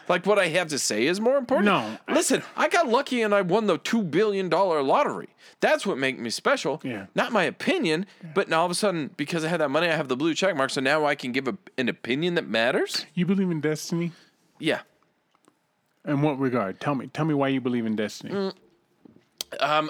Like 0.08 0.26
what 0.26 0.38
I 0.38 0.48
have 0.48 0.68
to 0.68 0.78
say 0.78 1.06
is 1.06 1.20
more 1.20 1.36
important? 1.36 1.66
No, 1.66 1.96
Listen, 2.08 2.42
I 2.56 2.68
got 2.68 2.88
lucky 2.88 3.22
and 3.22 3.34
I 3.34 3.42
won 3.42 3.66
the 3.66 3.78
two 3.78 4.02
billion 4.02 4.48
dollar 4.48 4.82
lottery. 4.82 5.28
That's 5.60 5.86
what 5.86 5.98
made 5.98 6.18
me 6.18 6.30
special. 6.30 6.80
Yeah. 6.84 7.06
Not 7.14 7.32
my 7.32 7.44
opinion, 7.44 8.06
but 8.34 8.48
now 8.48 8.60
all 8.60 8.66
of 8.66 8.70
a 8.70 8.74
sudden, 8.74 9.10
because 9.16 9.44
I 9.44 9.48
had 9.48 9.60
that 9.60 9.70
money, 9.70 9.88
I 9.88 9.96
have 9.96 10.08
the 10.08 10.16
blue 10.16 10.34
check 10.34 10.56
mark. 10.56 10.70
So 10.70 10.80
now 10.80 11.04
I 11.04 11.14
can 11.14 11.32
give 11.32 11.48
a, 11.48 11.56
an 11.76 11.88
opinion 11.88 12.34
that 12.34 12.48
matters. 12.48 13.06
You 13.14 13.26
believe 13.26 13.50
in 13.50 13.60
destiny? 13.60 14.12
Yeah. 14.58 14.80
In 16.04 16.22
what 16.22 16.38
regard? 16.38 16.80
Tell 16.80 16.94
me. 16.94 17.08
Tell 17.08 17.24
me 17.24 17.34
why 17.34 17.48
you 17.48 17.60
believe 17.60 17.86
in 17.86 17.96
destiny. 17.96 18.32
Mm. 18.32 18.54
I, 19.60 19.88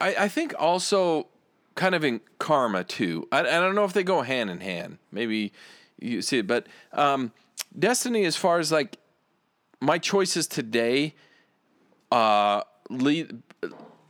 I 0.00 0.28
think 0.28 0.54
also 0.58 1.28
kind 1.74 1.94
of 1.94 2.04
in 2.04 2.20
karma 2.38 2.84
too. 2.84 3.28
I, 3.32 3.40
I 3.40 3.42
don't 3.42 3.74
know 3.74 3.84
if 3.84 3.92
they 3.92 4.02
go 4.02 4.22
hand 4.22 4.50
in 4.50 4.60
hand. 4.60 4.98
Maybe 5.12 5.52
you 5.98 6.22
see 6.22 6.38
it, 6.38 6.46
but 6.46 6.66
um, 6.92 7.32
destiny, 7.78 8.24
as 8.24 8.36
far 8.36 8.58
as 8.58 8.70
like 8.70 8.98
my 9.80 9.98
choices 9.98 10.46
today, 10.46 11.14
uh, 12.10 12.62
lead 12.90 13.42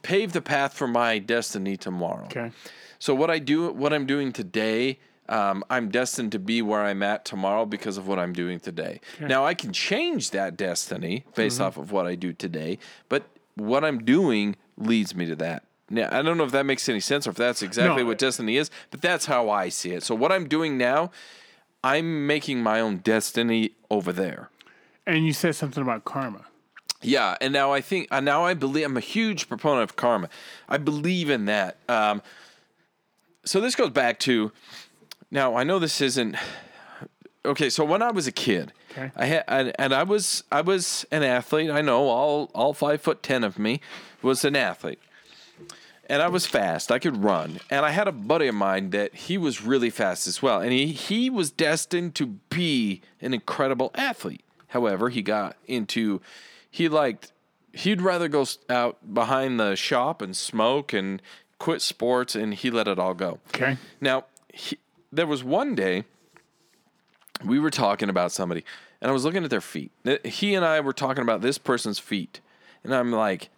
pave 0.02 0.32
the 0.32 0.42
path 0.42 0.74
for 0.74 0.86
my 0.86 1.18
destiny 1.18 1.76
tomorrow. 1.76 2.24
Okay. 2.26 2.52
So 2.98 3.14
what 3.14 3.30
I 3.30 3.38
do, 3.38 3.70
what 3.72 3.92
I'm 3.92 4.06
doing 4.06 4.32
today, 4.32 4.98
um, 5.30 5.64
I'm 5.70 5.88
destined 5.88 6.32
to 6.32 6.38
be 6.38 6.60
where 6.60 6.82
I'm 6.82 7.02
at 7.02 7.24
tomorrow 7.24 7.64
because 7.64 7.96
of 7.96 8.06
what 8.06 8.18
I'm 8.18 8.34
doing 8.34 8.60
today. 8.60 9.00
Okay. 9.16 9.26
Now 9.26 9.46
I 9.46 9.54
can 9.54 9.72
change 9.72 10.30
that 10.32 10.56
destiny 10.56 11.24
based 11.34 11.56
Mm-hmm. 11.56 11.64
off 11.66 11.76
of 11.78 11.90
what 11.92 12.06
I 12.06 12.14
do 12.14 12.32
today, 12.34 12.78
but 13.08 13.24
what 13.54 13.84
I'm 13.84 14.04
doing 14.04 14.56
leads 14.76 15.14
me 15.14 15.24
to 15.26 15.36
that. 15.36 15.64
Now 15.88 16.08
I 16.12 16.20
don't 16.22 16.36
know 16.36 16.44
if 16.44 16.52
that 16.52 16.66
makes 16.66 16.86
any 16.88 17.00
sense 17.00 17.26
or 17.26 17.30
if 17.30 17.36
that's 17.36 17.62
exactly 17.62 18.02
No. 18.02 18.08
what 18.08 18.18
destiny 18.18 18.56
is, 18.58 18.70
but 18.90 19.00
that's 19.00 19.24
how 19.26 19.48
I 19.48 19.70
see 19.70 19.92
it. 19.92 20.02
So 20.02 20.14
what 20.14 20.32
I'm 20.32 20.46
doing 20.48 20.76
now, 20.76 21.10
I'm 21.82 22.26
making 22.26 22.62
my 22.62 22.80
own 22.80 22.98
destiny 22.98 23.70
over 23.90 24.12
there. 24.12 24.50
And 25.06 25.26
you 25.26 25.32
said 25.32 25.54
something 25.54 25.82
about 25.82 26.04
karma. 26.04 26.46
Yeah, 27.02 27.36
and 27.40 27.52
now 27.52 27.72
I 27.72 27.80
think 27.80 28.08
uh, 28.10 28.20
now 28.20 28.44
I 28.44 28.54
believe 28.54 28.86
I'm 28.86 28.96
a 28.96 29.00
huge 29.00 29.48
proponent 29.48 29.82
of 29.82 29.96
karma. 29.96 30.28
I 30.68 30.78
believe 30.78 31.28
in 31.28 31.44
that. 31.46 31.76
Um, 31.88 32.22
so 33.44 33.60
this 33.60 33.74
goes 33.74 33.90
back 33.90 34.18
to 34.20 34.52
now. 35.30 35.54
I 35.54 35.64
know 35.64 35.78
this 35.78 36.00
isn't 36.00 36.36
okay. 37.44 37.68
So 37.68 37.84
when 37.84 38.00
I 38.00 38.10
was 38.10 38.26
a 38.26 38.32
kid, 38.32 38.72
Okay. 38.96 39.10
I 39.16 39.26
had 39.26 39.44
and, 39.48 39.72
and 39.78 39.92
I 39.94 40.04
was 40.04 40.44
I 40.52 40.60
was 40.60 41.04
an 41.10 41.22
athlete. 41.22 41.70
I 41.70 41.80
know 41.80 42.08
all 42.08 42.50
all 42.54 42.72
five 42.72 43.00
foot 43.00 43.22
ten 43.22 43.42
of 43.42 43.58
me 43.58 43.80
was 44.22 44.44
an 44.44 44.56
athlete. 44.56 45.00
And 46.06 46.20
I 46.20 46.28
was 46.28 46.44
fast. 46.44 46.92
I 46.92 46.98
could 46.98 47.24
run. 47.24 47.60
And 47.70 47.86
I 47.86 47.90
had 47.90 48.06
a 48.06 48.12
buddy 48.12 48.46
of 48.46 48.54
mine 48.54 48.90
that 48.90 49.14
he 49.14 49.38
was 49.38 49.62
really 49.62 49.88
fast 49.88 50.26
as 50.26 50.42
well. 50.42 50.60
And 50.60 50.70
he, 50.70 50.88
he 50.88 51.30
was 51.30 51.50
destined 51.50 52.14
to 52.16 52.26
be 52.26 53.00
an 53.22 53.32
incredible 53.32 53.90
athlete. 53.94 54.44
However, 54.74 55.08
he 55.08 55.22
got 55.22 55.56
into, 55.68 56.20
he 56.68 56.88
liked, 56.88 57.30
he'd 57.72 58.02
rather 58.02 58.26
go 58.26 58.44
out 58.68 59.14
behind 59.14 59.58
the 59.60 59.76
shop 59.76 60.20
and 60.20 60.36
smoke 60.36 60.92
and 60.92 61.22
quit 61.60 61.80
sports, 61.80 62.34
and 62.34 62.52
he 62.52 62.70
let 62.72 62.88
it 62.88 62.98
all 62.98 63.14
go. 63.14 63.38
Okay. 63.54 63.78
Now, 64.00 64.24
he, 64.52 64.76
there 65.12 65.28
was 65.28 65.44
one 65.44 65.76
day 65.76 66.02
we 67.44 67.60
were 67.60 67.70
talking 67.70 68.08
about 68.08 68.32
somebody, 68.32 68.64
and 69.00 69.08
I 69.10 69.12
was 69.14 69.24
looking 69.24 69.44
at 69.44 69.50
their 69.50 69.60
feet. 69.60 69.92
He 70.24 70.56
and 70.56 70.64
I 70.64 70.80
were 70.80 70.92
talking 70.92 71.22
about 71.22 71.40
this 71.40 71.56
person's 71.56 72.00
feet. 72.00 72.40
And 72.82 72.92
I'm 72.92 73.12
like, 73.12 73.50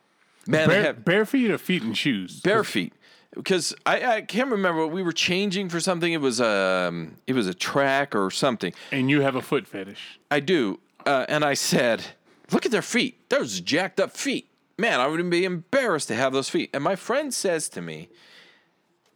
man, 0.47 0.69
they 0.69 0.75
Bare, 0.75 0.83
have 0.85 1.05
bare 1.05 1.25
feet 1.25 1.51
or 1.51 1.57
feet 1.57 1.83
and 1.83 1.97
shoes? 1.97 2.41
bare 2.41 2.63
feet 2.63 2.93
because 3.35 3.75
I, 3.87 4.17
I 4.17 4.21
can't 4.23 4.51
remember 4.51 4.87
we 4.87 5.03
were 5.03 5.13
changing 5.13 5.69
for 5.69 5.79
something 5.79 6.11
it 6.13 6.21
was 6.23 6.41
um 6.41 7.17
it 7.27 7.35
was 7.35 7.47
a 7.47 7.53
track 7.53 8.15
or 8.15 8.31
something 8.31 8.73
And 8.93 9.11
you 9.11 9.21
have 9.21 9.35
a 9.35 9.43
foot 9.43 9.67
fetish. 9.67 10.19
i 10.31 10.41
do 10.41 10.79
uh, 11.07 11.25
and 11.29 11.45
i 11.45 11.55
said 11.55 12.05
look 12.53 12.65
at 12.65 12.71
their 12.71 12.83
feet. 12.83 13.29
Those 13.29 13.61
jacked 13.61 13.99
up 13.99 14.13
feet. 14.13 14.49
Man 14.79 15.01
i 15.01 15.07
would 15.07 15.31
be 15.31 15.45
embarrassed 15.45 16.09
to 16.09 16.15
have 16.15 16.33
those 16.33 16.49
feet. 16.49 16.71
And 16.75 16.85
my 16.85 16.97
friend 16.97 17.33
says 17.33 17.69
to 17.71 17.81
me 17.81 18.09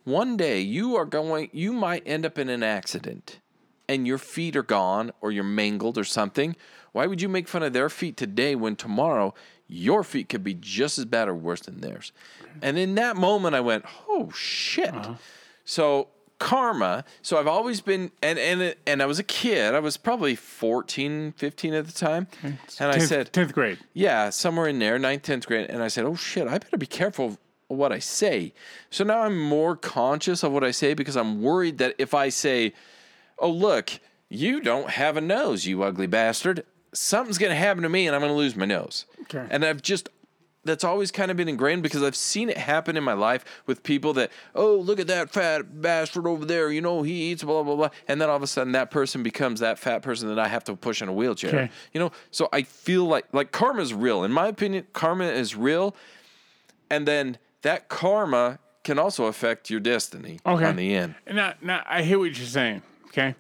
one 0.05 0.37
day 0.37 0.61
you 0.61 0.97
are 0.97 1.05
going 1.05 1.51
you 1.53 1.73
might 1.73 2.03
end 2.07 2.25
up 2.25 2.39
in 2.39 2.49
an 2.49 2.63
accident 2.63 3.41
and 3.91 4.07
your 4.07 4.19
feet 4.19 4.55
are 4.55 4.63
gone 4.63 5.11
or 5.21 5.33
you're 5.33 5.43
mangled 5.43 5.99
or 5.99 6.05
something, 6.05 6.55
why 6.93 7.07
would 7.07 7.21
you 7.21 7.29
make 7.29 7.49
fun 7.49 7.65
of 7.65 7.73
their 7.73 7.89
feet 7.89 8.17
today 8.17 8.55
when 8.55 8.77
tomorrow 8.77 9.35
your 9.67 10.05
feet 10.05 10.29
could 10.29 10.45
be 10.45 10.55
just 10.55 10.97
as 10.97 11.05
bad 11.05 11.29
or 11.29 11.35
worse 11.35 11.63
than 11.63 11.81
theirs? 11.81 12.13
And 12.63 12.79
in 12.79 12.95
that 12.95 13.17
moment, 13.17 13.57
I 13.57 13.61
went, 13.61 13.85
oh 14.09 14.31
shit. 14.31 14.95
So 15.65 16.07
karma. 16.41 17.05
So 17.23 17.39
I've 17.39 17.47
always 17.47 17.81
been, 17.81 18.11
and 18.21 18.37
and 18.37 18.75
and 18.85 19.01
I 19.01 19.07
was 19.07 19.21
a 19.21 19.23
kid. 19.23 19.75
I 19.75 19.79
was 19.79 19.97
probably 19.97 20.35
14, 20.35 21.33
15 21.37 21.75
at 21.75 21.87
the 21.87 21.93
time, 21.93 22.27
and 22.43 22.59
I 22.81 22.99
said, 22.99 23.33
tenth 23.33 23.55
grade. 23.55 23.79
yeah, 23.93 24.31
somewhere 24.31 24.67
in 24.67 24.81
there, 24.81 24.99
ninth, 24.99 25.23
tenth 25.23 25.47
grade. 25.47 25.71
And 25.71 25.83
I 25.83 25.87
said, 25.89 26.05
oh 26.05 26.17
shit, 26.17 26.49
I 26.49 26.59
better 26.59 26.77
be 26.77 26.87
careful 26.87 27.27
of 27.27 27.39
what 27.69 27.93
I 27.93 28.01
say. 28.01 28.53
So 28.91 29.05
now 29.05 29.21
I'm 29.21 29.39
more 29.39 29.77
conscious 29.77 30.43
of 30.43 30.51
what 30.51 30.65
I 30.65 30.73
say 30.73 30.95
because 30.95 31.17
I'm 31.17 31.41
worried 31.41 31.79
that 31.79 31.95
if 31.99 32.15
I 32.15 32.31
say, 32.31 32.73
oh 33.39 33.51
look, 33.51 34.01
you 34.29 34.61
don't 34.61 34.91
have 34.91 35.17
a 35.17 35.21
nose, 35.21 35.67
you 35.67 35.83
ugly 35.85 36.09
bastard, 36.09 36.65
something's 36.93 37.39
gonna 37.39 37.55
happen 37.55 37.85
to 37.85 37.89
me 37.89 38.07
and 38.09 38.17
I'm 38.17 38.23
gonna 38.23 38.35
lose 38.35 38.57
my 38.57 38.65
nose. 38.65 39.05
Okay. 39.23 39.47
And 39.51 39.65
I've 39.65 39.83
just 39.83 40.09
that's 40.65 40.85
always 40.85 41.11
kind 41.11 41.31
of 41.31 41.37
been 41.37 41.49
ingrained 41.49 41.83
because 41.83 42.03
I've 42.03 42.17
seen 42.17 42.51
it 42.51 42.59
happen 42.59 42.97
in 42.97 43.03
my 43.03 43.15
life 43.15 43.45
with 43.67 43.83
people 43.83 44.13
that, 44.15 44.31
oh, 44.55 44.77
look 44.77 45.01
at 45.01 45.07
that 45.07 45.31
fat 45.31 45.81
bastard 45.81 46.27
over 46.27 46.45
there. 46.45 46.71
You 46.71 46.81
know, 46.83 47.03
he 47.03 47.31
eats 47.31 47.43
blah, 47.43 47.63
blah, 47.63 47.77
blah. 47.77 47.89
And 48.09 48.21
then 48.21 48.29
all 48.29 48.37
of 48.37 48.43
a 48.43 48.47
sudden 48.47 48.73
that 48.73 48.91
person 48.91 49.23
becomes 49.23 49.61
that 49.61 49.79
fat 49.79 50.03
person 50.03 50.29
that 50.29 50.39
I 50.39 50.49
have 50.49 50.65
to 50.65 50.77
push 50.77 51.01
in 51.01 51.09
a 51.09 51.13
wheelchair. 51.13 51.51
Okay. 51.51 51.71
You 51.93 52.01
know, 52.01 52.13
so 52.31 52.49
I 52.53 52.63
feel 52.63 53.07
like, 53.07 53.25
like 53.33 53.53
karma 53.53 53.81
is 53.81 53.95
real. 53.95 54.23
In 54.23 54.33
my 54.33 54.49
opinion, 54.49 54.87
karma 54.93 55.25
is 55.25 55.57
real. 55.57 55.97
And 56.91 57.09
then 57.09 57.39
that 57.63 57.89
karma 57.89 58.59
can 58.85 58.99
also 58.99 59.27
affect 59.27 59.71
your 59.71 59.81
destiny 59.81 60.41
Okay. 60.45 60.65
on 60.65 60.77
the 60.77 60.95
end. 60.95 61.15
Now, 61.31 61.55
now 61.63 61.83
I 61.87 62.03
hear 62.03 62.19
what 62.19 62.37
you're 62.37 62.47
saying. 62.47 62.83
Okay. 63.09 63.35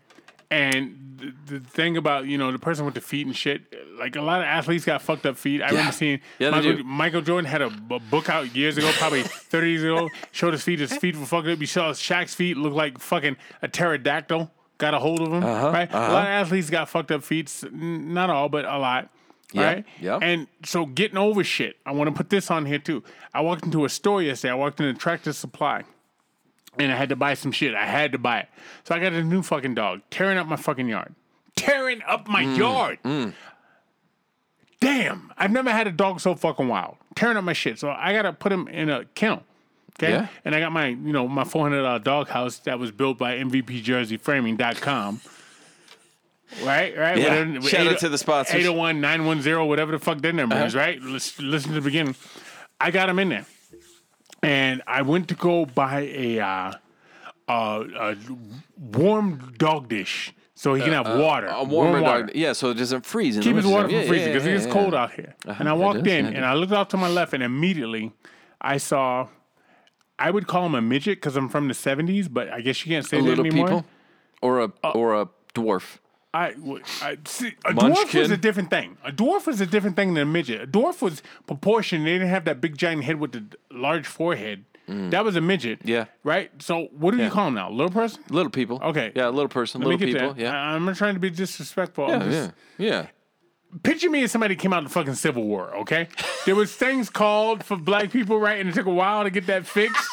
And 0.50 1.10
the, 1.18 1.58
the 1.58 1.60
thing 1.60 1.96
about 1.96 2.26
you 2.26 2.38
know 2.38 2.50
the 2.50 2.58
person 2.58 2.84
with 2.84 2.94
the 2.94 3.00
feet 3.00 3.26
and 3.26 3.36
shit, 3.36 3.62
like 3.98 4.16
a 4.16 4.22
lot 4.22 4.40
of 4.40 4.46
athletes 4.46 4.84
got 4.84 5.02
fucked 5.02 5.26
up 5.26 5.36
feet. 5.36 5.62
I 5.62 5.68
remember 5.70 5.92
seeing 5.92 6.20
Yeah, 6.38 6.50
Michael. 6.50 6.84
Michael 6.84 7.20
Jordan 7.22 7.48
had 7.48 7.62
a 7.62 7.70
book 7.70 8.28
out 8.28 8.54
years 8.54 8.76
ago, 8.78 8.90
probably 8.94 9.22
30 9.24 9.70
years 9.70 9.82
ago, 9.84 10.08
showed 10.32 10.52
his 10.52 10.62
feet. 10.62 10.80
His 10.80 10.92
feet 10.96 11.16
were 11.16 11.26
fucked 11.26 11.48
up. 11.48 11.60
You 11.60 11.66
saw 11.66 11.92
Shaq's 11.92 12.34
feet 12.34 12.56
look 12.56 12.72
like 12.72 12.98
fucking 12.98 13.36
a 13.62 13.68
pterodactyl. 13.68 14.50
Got 14.78 14.94
a 14.94 14.98
hold 14.98 15.20
of 15.20 15.28
him, 15.32 15.44
uh-huh, 15.44 15.70
right? 15.72 15.90
A 15.90 15.96
uh-huh. 15.96 16.12
lot 16.12 16.22
of 16.22 16.28
athletes 16.30 16.70
got 16.70 16.88
fucked 16.88 17.10
up 17.10 17.22
feet. 17.22 17.52
Not 17.70 18.30
all, 18.30 18.48
but 18.48 18.64
a 18.64 18.78
lot. 18.78 19.10
Yeah, 19.52 19.62
Right? 19.62 19.84
yeah. 20.00 20.18
And 20.22 20.46
so 20.64 20.86
getting 20.86 21.18
over 21.18 21.44
shit, 21.44 21.76
I 21.84 21.92
want 21.92 22.08
to 22.08 22.14
put 22.16 22.30
this 22.30 22.50
on 22.50 22.64
here 22.66 22.78
too. 22.78 23.02
I 23.34 23.40
walked 23.42 23.64
into 23.64 23.84
a 23.84 23.88
store 23.88 24.22
yesterday. 24.22 24.52
I 24.52 24.54
walked 24.54 24.80
into 24.80 24.98
Tractor 24.98 25.32
Supply 25.32 25.84
and 26.78 26.92
I 26.92 26.96
had 26.96 27.08
to 27.10 27.16
buy 27.16 27.34
some 27.34 27.52
shit. 27.52 27.74
I 27.74 27.86
had 27.86 28.12
to 28.12 28.18
buy 28.18 28.40
it. 28.40 28.48
So 28.84 28.94
I 28.94 28.98
got 29.00 29.12
a 29.12 29.22
new 29.22 29.42
fucking 29.42 29.74
dog 29.74 30.00
tearing 30.10 30.38
up 30.38 30.46
my 30.46 30.56
fucking 30.56 30.88
yard. 30.88 31.14
Tearing 31.56 32.00
up 32.06 32.26
my 32.28 32.44
Mm, 32.44 32.56
yard. 32.56 33.34
Damn. 34.80 35.32
I've 35.36 35.50
never 35.50 35.70
had 35.70 35.86
a 35.86 35.92
dog 35.92 36.20
so 36.20 36.34
fucking 36.34 36.68
wild. 36.68 36.96
Tearing 37.14 37.36
up 37.36 37.44
my 37.44 37.52
shit. 37.52 37.78
So 37.78 37.90
I 37.90 38.12
gotta 38.12 38.32
put 38.32 38.50
him 38.52 38.66
in 38.68 38.88
a 38.88 39.04
kennel. 39.04 39.42
Okay. 39.98 40.12
Yeah. 40.12 40.28
And 40.44 40.54
I 40.54 40.60
got 40.60 40.72
my, 40.72 40.86
you 40.86 41.12
know, 41.12 41.28
my 41.28 41.44
four 41.44 41.62
hundred 41.64 41.82
dollar 41.82 41.98
dog 41.98 42.28
house 42.28 42.58
that 42.60 42.78
was 42.78 42.90
built 42.90 43.18
by 43.18 43.36
MVPJerseyFraming.com. 43.38 45.20
Right, 46.64 46.96
right. 46.96 47.18
Yeah. 47.18 47.44
Whatever- 47.44 47.68
Shout 47.68 47.86
out 47.86 47.98
to 47.98 48.08
the 48.08 48.18
sponsors. 48.18 48.54
801 48.56 49.00
910, 49.00 49.66
whatever 49.68 49.92
the 49.92 49.98
fuck 49.98 50.18
their 50.18 50.32
number 50.32 50.56
Uh-huh. 50.56 50.64
is, 50.64 50.74
right? 50.74 51.00
Let's 51.02 51.38
listen 51.38 51.70
to 51.70 51.74
the 51.74 51.80
beginning. 51.84 52.16
I 52.80 52.90
got 52.90 53.08
him 53.08 53.18
in 53.18 53.28
there. 53.28 53.46
And 54.42 54.82
I 54.86 55.02
went 55.02 55.28
to 55.28 55.34
go 55.34 55.66
buy 55.66 56.00
a 56.00 56.40
uh, 56.40 56.72
uh, 57.48 57.84
a 57.98 58.16
warm 58.78 59.54
dog 59.58 59.88
dish 59.88 60.32
so 60.54 60.74
he 60.74 60.82
can 60.82 60.92
have 60.92 61.06
water. 61.18 61.48
Uh, 61.48 61.56
A 61.60 61.64
warmer 61.64 61.90
warm 61.92 62.02
water. 62.02 62.22
dog. 62.26 62.34
Yeah, 62.34 62.52
so 62.52 62.70
it 62.70 62.74
doesn't 62.74 63.04
freeze. 63.06 63.36
In 63.36 63.42
Keep 63.42 63.56
the 63.56 63.62
his 63.62 63.66
water 63.70 63.88
from 63.88 63.94
Yeah, 63.96 64.02
freezing 64.06 64.28
yeah, 64.28 64.32
because 64.34 64.46
yeah, 64.46 64.52
it 64.52 64.54
gets 64.56 64.66
yeah. 64.66 64.72
cold 64.72 64.94
out 64.94 65.12
here. 65.12 65.34
and 65.46 65.68
I 65.68 65.72
walked 65.72 66.06
in 66.06 66.24
yeah, 66.26 66.30
and 66.32 66.44
I 66.44 66.54
looked 66.54 66.72
off 66.72 66.88
to 66.88 66.96
my 66.96 67.08
left 67.08 67.32
and 67.34 67.42
immediately 67.42 68.12
I 68.60 68.76
saw, 68.76 69.28
I 70.18 70.30
would 70.30 70.46
call 70.46 70.66
him 70.66 70.74
a 70.74 70.82
midget 70.82 71.16
because 71.18 71.36
I'm 71.36 71.48
from 71.48 71.68
the 71.68 71.74
70s, 71.74 72.28
but 72.32 72.50
I 72.50 72.60
guess 72.60 72.84
you 72.84 72.92
can't 72.92 73.06
say 73.06 73.18
that 73.18 73.22
Little 73.26 73.46
anymore. 73.46 73.66
people, 73.66 73.84
or 74.42 74.60
a 74.60 74.72
Uh, 74.84 74.90
or 74.90 75.20
a 75.20 75.28
dwarf. 75.54 75.98
I, 76.32 76.54
I- 77.02 77.18
see, 77.26 77.54
a 77.64 77.72
dwarf 77.72 77.94
Munchkin? 77.94 78.20
was 78.20 78.30
a 78.30 78.36
different 78.36 78.70
thing. 78.70 78.96
A 79.04 79.10
dwarf 79.10 79.46
was 79.46 79.60
a 79.60 79.66
different 79.66 79.96
thing 79.96 80.14
than 80.14 80.22
a 80.22 80.30
midget. 80.30 80.62
A 80.62 80.66
dwarf 80.66 81.02
was 81.02 81.22
proportioned. 81.46 82.06
They 82.06 82.12
didn't 82.12 82.28
have 82.28 82.44
that 82.44 82.60
big 82.60 82.76
giant 82.78 83.04
head 83.04 83.18
with 83.18 83.32
the 83.32 83.44
large 83.72 84.06
forehead. 84.06 84.64
That 84.86 85.24
was 85.24 85.36
a 85.36 85.40
midget. 85.40 85.84
Mm. 85.84 85.88
Yeah. 85.88 86.04
Right. 86.24 86.50
So 86.60 86.88
what 86.90 87.12
do 87.12 87.18
you 87.18 87.22
Yeah. 87.24 87.30
call 87.30 87.46
him 87.46 87.54
now? 87.54 87.70
Little 87.70 87.92
person. 87.92 88.24
Little 88.28 88.50
people. 88.50 88.80
Okay. 88.82 89.12
Yeah, 89.14 89.28
little 89.28 89.48
person, 89.48 89.80
Let 89.80 89.86
me 89.88 89.94
little 89.94 90.06
get 90.08 90.14
people. 90.20 90.34
that. 90.34 90.40
Yeah. 90.42 90.50
I, 90.52 90.74
I'm 90.74 90.84
not 90.84 90.96
trying 90.96 91.14
to 91.14 91.20
be 91.20 91.30
disrespectful. 91.30 92.06
I'm 92.10 92.22
just- 92.28 92.52
yeah, 92.76 92.86
yeah. 92.90 93.06
Picture 93.84 94.10
me 94.10 94.24
as 94.24 94.32
somebody 94.32 94.56
came 94.56 94.72
out 94.72 94.82
of 94.82 94.88
the 94.88 94.92
fucking 94.92 95.14
Civil 95.14 95.44
War. 95.44 95.72
Okay. 95.82 96.08
there 96.44 96.56
was 96.56 96.74
things 96.74 97.08
called 97.08 97.62
for 97.62 97.76
black 97.76 98.10
people, 98.10 98.40
right? 98.40 98.58
And 98.58 98.68
it 98.68 98.74
took 98.74 98.86
a 98.86 98.90
while 98.92 99.22
to 99.22 99.30
get 99.30 99.46
that 99.46 99.64
fixed. 99.64 100.08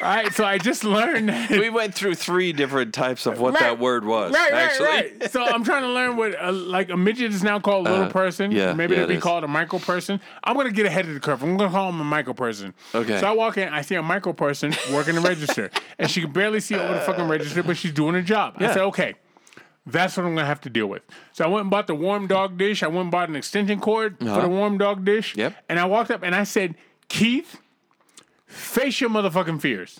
All 0.00 0.08
right. 0.08 0.32
So 0.32 0.44
I 0.44 0.58
just 0.58 0.84
learned 0.84 1.28
that. 1.28 1.50
We 1.50 1.68
went 1.70 1.94
through 1.94 2.14
three 2.14 2.52
different 2.52 2.94
types 2.94 3.26
of 3.26 3.38
what 3.40 3.54
Right. 3.54 3.60
that 3.60 3.78
word 3.78 4.04
was. 4.04 4.32
Right, 4.32 4.52
actually. 4.52 4.86
right, 4.86 5.12
right. 5.20 5.30
So 5.30 5.44
I'm 5.44 5.62
trying 5.64 5.82
to 5.82 5.88
learn 5.88 6.16
what 6.16 6.34
uh, 6.42 6.50
like 6.52 6.88
a 6.90 6.96
midget 6.96 7.32
is 7.32 7.42
now 7.42 7.60
called 7.60 7.86
a 7.86 7.90
little 7.90 8.08
person. 8.10 8.50
Uh, 8.52 8.54
yeah, 8.54 8.72
maybe 8.72 8.94
yeah, 8.94 9.00
they'll 9.00 9.08
be 9.08 9.14
is. 9.16 9.22
called 9.22 9.44
a 9.44 9.48
micro 9.48 9.78
person. 9.78 10.20
I'm 10.42 10.56
gonna 10.56 10.70
get 10.72 10.86
ahead 10.86 11.06
of 11.06 11.14
the 11.14 11.20
curve. 11.20 11.42
I'm 11.42 11.56
gonna 11.56 11.70
call 11.70 11.90
him 11.90 12.00
a 12.00 12.04
micro 12.04 12.32
person. 12.32 12.72
Okay. 12.94 13.20
So 13.20 13.26
I 13.26 13.32
walk 13.32 13.58
in, 13.58 13.68
I 13.68 13.82
see 13.82 13.94
a 13.96 14.02
micro 14.02 14.32
person 14.32 14.74
working 14.92 15.14
the 15.14 15.20
register, 15.20 15.70
and 15.98 16.10
she 16.10 16.20
can 16.22 16.32
barely 16.32 16.60
see 16.60 16.74
over 16.74 16.94
the 16.94 17.00
fucking 17.00 17.28
register, 17.28 17.62
but 17.62 17.76
she's 17.76 17.92
doing 17.92 18.14
her 18.14 18.22
job. 18.22 18.54
I 18.58 18.64
Yeah. 18.64 18.72
said, 18.72 18.82
okay. 18.84 19.14
That's 19.84 20.16
what 20.16 20.24
I'm 20.26 20.34
gonna 20.36 20.46
have 20.46 20.60
to 20.62 20.70
deal 20.70 20.86
with. 20.86 21.02
So 21.32 21.44
I 21.44 21.48
went 21.48 21.62
and 21.62 21.70
bought 21.70 21.88
the 21.88 21.94
warm 21.96 22.28
dog 22.28 22.56
dish. 22.56 22.82
I 22.84 22.86
went 22.86 23.00
and 23.00 23.10
bought 23.10 23.28
an 23.28 23.34
extension 23.36 23.80
cord 23.80 24.16
for 24.18 24.40
the 24.40 24.48
warm 24.48 24.78
dog 24.78 25.04
dish. 25.04 25.32
Uh-huh. 25.32 25.42
Yep. 25.42 25.56
And 25.68 25.80
I 25.80 25.84
walked 25.86 26.10
up 26.12 26.22
and 26.22 26.34
I 26.36 26.44
said, 26.44 26.76
Keith, 27.08 27.60
face 28.52 29.00
your 29.00 29.10
motherfucking 29.10 29.60
fears. 29.60 29.98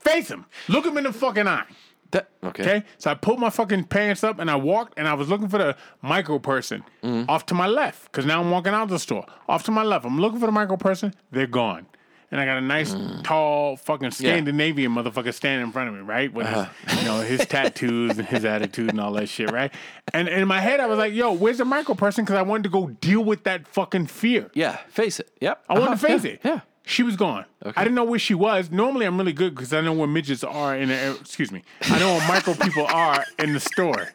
face 0.00 0.28
them. 0.28 0.46
Look 0.68 0.84
them 0.84 0.96
in 0.98 1.04
the 1.04 1.12
fucking 1.12 1.46
eye. 1.48 1.64
That, 2.10 2.28
okay. 2.44 2.62
Okay, 2.62 2.82
so 2.98 3.10
I 3.10 3.14
pulled 3.14 3.40
my 3.40 3.50
fucking 3.50 3.84
pants 3.84 4.22
up 4.22 4.38
and 4.38 4.48
I 4.48 4.54
walked 4.54 4.94
and 4.96 5.08
I 5.08 5.14
was 5.14 5.28
looking 5.28 5.48
for 5.48 5.58
the 5.58 5.76
micro 6.00 6.38
person 6.38 6.84
Mm-hmm. 7.02 7.28
off 7.28 7.44
to 7.46 7.54
my 7.54 7.66
left 7.66 8.04
because 8.04 8.24
now 8.24 8.40
I'm 8.40 8.50
walking 8.52 8.72
out 8.72 8.88
the 8.88 8.98
store. 9.00 9.26
Off 9.48 9.64
to 9.64 9.70
my 9.72 9.82
left, 9.82 10.04
I'm 10.06 10.20
looking 10.20 10.38
for 10.38 10.46
the 10.46 10.52
micro 10.52 10.76
person. 10.76 11.12
They're 11.32 11.46
gone, 11.48 11.86
and 12.34 12.40
I 12.40 12.46
got 12.46 12.58
a 12.58 12.60
nice, 12.60 12.92
tall, 13.22 13.76
fucking 13.76 14.10
Scandinavian 14.10 14.90
motherfucker 14.92 15.32
standing 15.32 15.68
in 15.68 15.72
front 15.72 15.88
of 15.88 15.94
me, 15.94 16.00
right? 16.00 16.32
With 16.32 16.48
Uh-huh. 16.48 16.66
his, 16.88 16.98
you 16.98 17.04
know, 17.08 17.20
his 17.20 17.46
tattoos 17.46 18.18
and 18.18 18.26
his 18.26 18.44
attitude 18.44 18.90
and 18.90 19.00
all 19.00 19.12
that 19.12 19.28
shit, 19.28 19.52
right? 19.52 19.72
And 20.12 20.26
in 20.28 20.48
my 20.48 20.58
head, 20.60 20.80
I 20.80 20.86
was 20.86 20.98
like, 20.98 21.14
"Yo, 21.14 21.32
where's 21.32 21.58
the 21.58 21.64
micro 21.64 21.94
person?" 21.94 22.24
Because 22.24 22.36
I 22.36 22.42
wanted 22.42 22.64
to 22.64 22.70
go 22.70 22.88
deal 22.88 23.22
with 23.22 23.44
that 23.44 23.68
fucking 23.68 24.06
fear. 24.08 24.50
Yeah, 24.52 24.78
face 24.88 25.20
it. 25.20 25.30
Yep. 25.40 25.64
I 25.68 25.72
wanted 25.74 25.84
Uh-huh. 25.86 25.94
to 25.94 26.00
face 26.18 26.24
Yeah, 26.24 26.30
it. 26.32 26.40
Yeah. 26.44 26.60
She 26.86 27.02
was 27.04 27.14
gone. 27.16 27.44
I 27.76 27.82
didn't 27.84 27.94
know 27.94 28.04
where 28.04 28.18
she 28.18 28.34
was. 28.34 28.70
Normally, 28.70 29.06
I'm 29.06 29.16
really 29.16 29.32
good 29.32 29.54
because 29.54 29.72
I 29.72 29.80
know 29.80 29.92
where 29.92 30.08
midgets 30.08 30.42
are 30.44 30.76
in 30.76 30.88
the. 30.88 31.16
Excuse 31.20 31.52
me. 31.52 31.62
I 31.82 31.98
know 32.00 32.14
where 32.16 32.28
micro 32.28 32.52
people 32.66 32.84
are 32.86 33.24
in 33.38 33.52
the 33.54 33.60
store. 33.60 34.08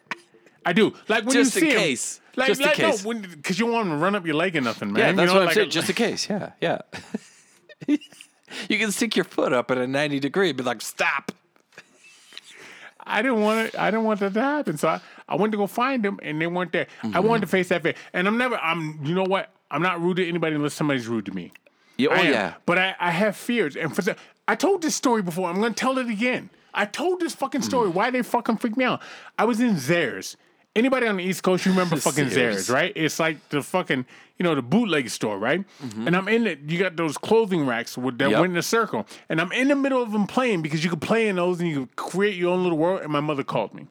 I 0.65 0.73
do. 0.73 0.93
Like 1.07 1.23
when 1.25 1.33
Just 1.33 1.55
you 1.55 1.63
in 1.63 1.71
see 1.71 1.75
case. 1.77 2.21
Like, 2.35 2.47
Just 2.49 2.61
in 2.61 2.67
like, 2.67 2.75
case. 2.75 3.03
No, 3.05 3.13
because 3.13 3.57
you 3.59 3.65
want 3.65 3.87
them 3.89 3.97
to 3.97 4.03
run 4.03 4.13
up 4.15 4.25
your 4.25 4.35
leg 4.35 4.55
or 4.55 4.61
nothing, 4.61 4.93
man. 4.93 4.99
Yeah, 5.01 5.09
You 5.09 5.15
that's 5.15 5.27
know, 5.27 5.33
what 5.33 5.41
I'm 5.41 5.45
like 5.47 5.55
saying. 5.55 5.67
a- 5.67 5.71
just 5.71 5.89
in 5.89 5.95
case. 5.95 6.29
Yeah, 6.29 6.51
yeah. 6.61 6.77
you 8.69 8.77
can 8.77 8.91
stick 8.91 9.15
your 9.15 9.25
foot 9.25 9.53
up 9.53 9.71
at 9.71 9.77
a 9.77 9.87
90 9.87 10.19
degree 10.19 10.49
and 10.49 10.57
be 10.57 10.63
like, 10.63 10.81
stop. 10.81 11.31
I 13.05 13.21
didn't 13.21 13.41
want 13.41 13.67
it. 13.67 13.79
I 13.79 13.89
didn't 13.89 14.05
want 14.05 14.19
that 14.19 14.33
to 14.33 14.41
happen. 14.41 14.77
So 14.77 14.87
I, 14.87 15.01
I 15.27 15.35
went 15.35 15.51
to 15.53 15.57
go 15.57 15.65
find 15.67 16.03
them, 16.03 16.19
and 16.21 16.39
they 16.39 16.47
weren't 16.47 16.71
there. 16.71 16.87
Mm-hmm. 17.01 17.15
I 17.15 17.19
wanted 17.21 17.41
to 17.41 17.47
face 17.47 17.69
that 17.69 17.81
fear, 17.81 17.95
and 18.13 18.27
I'm 18.27 18.37
never. 18.37 18.57
I'm. 18.57 18.99
You 19.03 19.15
know 19.15 19.23
what? 19.23 19.49
I'm 19.71 19.81
not 19.81 20.01
rude 20.01 20.17
to 20.17 20.27
anybody 20.27 20.55
unless 20.55 20.73
somebody's 20.73 21.07
rude 21.07 21.25
to 21.27 21.31
me. 21.31 21.51
Yeah, 21.97 22.09
oh, 22.11 22.15
I 22.15 22.19
am. 22.19 22.31
yeah. 22.33 22.53
But 22.65 22.77
I, 22.77 22.95
I 22.99 23.11
have 23.11 23.35
fears. 23.35 23.75
And 23.75 23.95
for 23.95 24.01
the, 24.01 24.15
I 24.47 24.55
told 24.55 24.81
this 24.81 24.95
story 24.95 25.21
before. 25.21 25.49
I'm 25.49 25.59
going 25.59 25.73
to 25.73 25.79
tell 25.79 25.97
it 25.97 26.07
again. 26.07 26.49
I 26.73 26.85
told 26.85 27.19
this 27.19 27.33
fucking 27.35 27.61
Mm. 27.61 27.65
story. 27.65 27.89
Why 27.89 28.09
they 28.11 28.21
fucking 28.21 28.57
freak 28.57 28.77
me 28.77 28.85
out? 28.85 29.01
I 29.37 29.45
was 29.45 29.59
in 29.59 29.75
Zayre's. 29.75 30.37
Anybody 30.75 31.07
on 31.07 31.17
the 31.17 31.23
East 31.23 31.41
Coast, 31.43 31.65
you 31.65 31.71
remember 31.71 31.95
fucking. 31.99 32.25
Zayre's, 32.29 32.69
right? 32.69 32.93
It's 32.95 33.19
like 33.19 33.49
the 33.49 33.61
fucking, 33.61 34.05
you 34.37 34.43
know, 34.43 34.53
the 34.55 34.61
bootleg 34.61 35.09
store, 35.09 35.37
right? 35.39 35.65
And 36.05 36.15
I'm 36.15 36.27
in 36.27 36.45
it. 36.47 36.59
You 36.67 36.77
got 36.77 36.95
those 36.95 37.17
clothing 37.17 37.65
racks 37.65 37.97
with 37.97 38.17
that 38.19 38.25
Mm-hmm. 38.25 38.31
Yep. 38.31 38.39
went 38.41 38.51
in 38.53 38.57
a 38.57 38.61
circle. 38.63 39.07
And 39.29 39.41
I'm 39.41 39.51
in 39.51 39.67
the 39.69 39.75
middle 39.75 40.01
of 40.01 40.11
them 40.11 40.27
playing 40.27 40.61
because 40.61 40.83
you 40.83 40.89
could 40.89 41.01
play 41.01 41.27
in 41.27 41.37
those 41.37 41.59
and 41.59 41.67
you 41.69 41.87
could 41.87 41.95
create 41.95 42.35
your 42.35 42.53
own 42.53 42.61
little 42.63 42.77
world. 42.77 43.01
And 43.01 43.11
my 43.11 43.19
mother 43.19 43.43
called 43.43 43.73
me. 43.73 43.87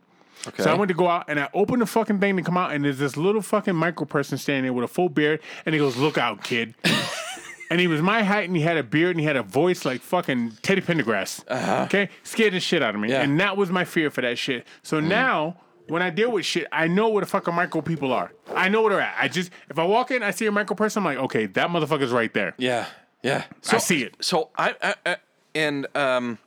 Okay. 0.46 0.62
So 0.62 0.70
I 0.70 0.74
went 0.74 0.88
to 0.88 0.94
go 0.94 1.08
out 1.08 1.24
and 1.28 1.40
I 1.40 1.48
opened 1.52 1.82
the 1.82 1.86
fucking 1.86 2.20
thing 2.20 2.36
to 2.36 2.42
come 2.42 2.56
out, 2.56 2.70
and 2.72 2.84
there's 2.84 2.98
this 2.98 3.16
little 3.16 3.42
fucking 3.42 3.74
micro 3.74 4.06
person 4.06 4.38
standing 4.38 4.62
there 4.62 4.72
with 4.72 4.84
a 4.84 4.88
full 4.88 5.08
beard, 5.08 5.40
and 5.66 5.74
he 5.74 5.80
goes, 5.80 5.96
"Look 5.96 6.16
out, 6.16 6.44
kid." 6.44 6.76
and 7.70 7.80
he 7.80 7.88
was 7.88 8.00
my 8.00 8.22
height, 8.22 8.46
and 8.48 8.56
he 8.56 8.62
had 8.62 8.76
a 8.76 8.84
beard, 8.84 9.16
and 9.16 9.20
he 9.20 9.26
had 9.26 9.34
a 9.34 9.42
voice 9.42 9.84
like 9.84 10.00
fucking 10.00 10.52
Teddy 10.62 10.80
Pendergrass. 10.80 11.42
Okay, 11.86 12.08
scared 12.22 12.52
the 12.54 12.60
shit 12.60 12.84
out 12.84 12.94
of 12.94 13.00
me, 13.00 13.08
Uh-huh. 13.08 13.14
Yeah. 13.18 13.26
Mm. 13.26 13.30
and 13.30 13.40
that 13.40 13.56
was 13.56 13.70
my 13.70 13.84
fear 13.84 14.10
for 14.12 14.20
that 14.20 14.38
shit. 14.38 14.64
So 14.84 15.00
now. 15.00 15.56
When 15.88 16.02
I 16.02 16.10
deal 16.10 16.30
with 16.30 16.44
shit, 16.44 16.66
I 16.70 16.86
know 16.86 17.08
where 17.08 17.22
the 17.22 17.26
fucking 17.26 17.54
micro 17.54 17.80
people 17.80 18.12
are. 18.12 18.32
I 18.54 18.68
know 18.68 18.82
where 18.82 18.92
they're 18.92 19.00
at. 19.00 19.16
I 19.18 19.28
just 19.28 19.50
if 19.68 19.78
I 19.78 19.84
walk 19.84 20.10
in, 20.10 20.22
I 20.22 20.30
see 20.30 20.46
a 20.46 20.52
micro 20.52 20.76
person, 20.76 21.00
I'm 21.00 21.04
like, 21.04 21.24
okay, 21.24 21.46
that 21.46 21.70
motherfucker's 21.70 22.12
right 22.12 22.32
there. 22.32 22.54
Yeah, 22.58 22.86
yeah. 23.22 23.44
So, 23.62 23.76
I 23.76 23.80
see 23.80 24.02
it. 24.02 24.16
So 24.20 24.50
I, 24.56 24.74
I, 24.82 24.94
I 25.06 25.16
and 25.54 25.86
um, 25.96 26.38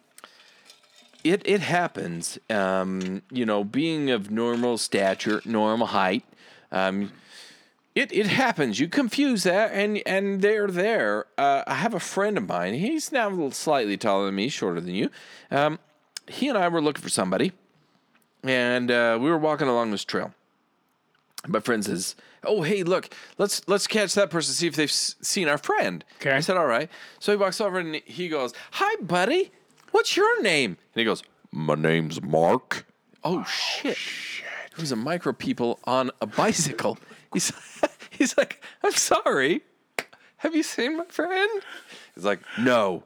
it 1.23 1.41
it 1.45 1.61
happens. 1.61 2.37
Um, 2.49 3.21
you 3.31 3.45
know, 3.45 3.63
being 3.63 4.09
of 4.11 4.31
normal 4.31 4.77
stature, 4.77 5.41
normal 5.45 5.87
height, 5.87 6.23
um, 6.71 7.11
it 7.95 8.11
it 8.13 8.27
happens. 8.27 8.79
You 8.79 8.87
confuse 8.87 9.43
that, 9.43 9.71
and 9.73 10.01
and 10.05 10.41
they're 10.41 10.67
there. 10.67 11.25
Uh, 11.37 11.63
I 11.67 11.75
have 11.75 11.93
a 11.93 11.99
friend 11.99 12.37
of 12.37 12.47
mine. 12.47 12.75
He's 12.75 13.11
now 13.11 13.27
a 13.27 13.31
little 13.31 13.51
slightly 13.51 13.97
taller 13.97 14.27
than 14.27 14.35
me, 14.35 14.49
shorter 14.49 14.79
than 14.81 14.95
you. 14.95 15.09
Um, 15.49 15.79
he 16.27 16.47
and 16.47 16.57
I 16.57 16.67
were 16.69 16.81
looking 16.81 17.01
for 17.01 17.09
somebody, 17.09 17.51
and 18.43 18.89
uh, 18.91 19.17
we 19.21 19.29
were 19.29 19.37
walking 19.37 19.67
along 19.67 19.91
this 19.91 20.03
trail. 20.05 20.33
My 21.47 21.59
friend 21.59 21.83
says, 21.83 22.15
"Oh, 22.43 22.61
hey, 22.61 22.83
look, 22.83 23.13
let's 23.37 23.67
let's 23.67 23.87
catch 23.87 24.13
that 24.13 24.29
person, 24.29 24.53
see 24.53 24.67
if 24.67 24.75
they've 24.75 24.89
s- 24.89 25.15
seen 25.21 25.47
our 25.47 25.57
friend." 25.57 26.03
Okay. 26.19 26.31
I 26.31 26.39
said, 26.39 26.55
"All 26.57 26.67
right." 26.67 26.89
So 27.19 27.31
he 27.31 27.37
walks 27.37 27.59
over 27.59 27.79
and 27.79 27.95
he 28.05 28.29
goes, 28.29 28.53
"Hi, 28.73 28.95
buddy. 29.01 29.51
What's 29.91 30.15
your 30.15 30.41
name?" 30.43 30.71
And 30.93 30.99
he 30.99 31.03
goes, 31.03 31.23
"My 31.51 31.75
name's 31.75 32.21
Mark." 32.21 32.85
Oh 33.23 33.43
shit! 33.45 33.97
It 34.71 34.77
was 34.79 34.91
a 34.91 34.95
micro 34.95 35.33
people 35.33 35.79
on 35.85 36.11
a 36.21 36.27
bicycle. 36.27 36.97
He's 37.33 37.51
he's 38.11 38.37
like, 38.37 38.63
"I'm 38.83 38.91
sorry. 38.91 39.61
Have 40.37 40.53
you 40.55 40.63
seen 40.63 40.97
my 40.97 41.05
friend?" 41.05 41.63
He's 42.13 42.25
like, 42.25 42.41
"No." 42.59 43.03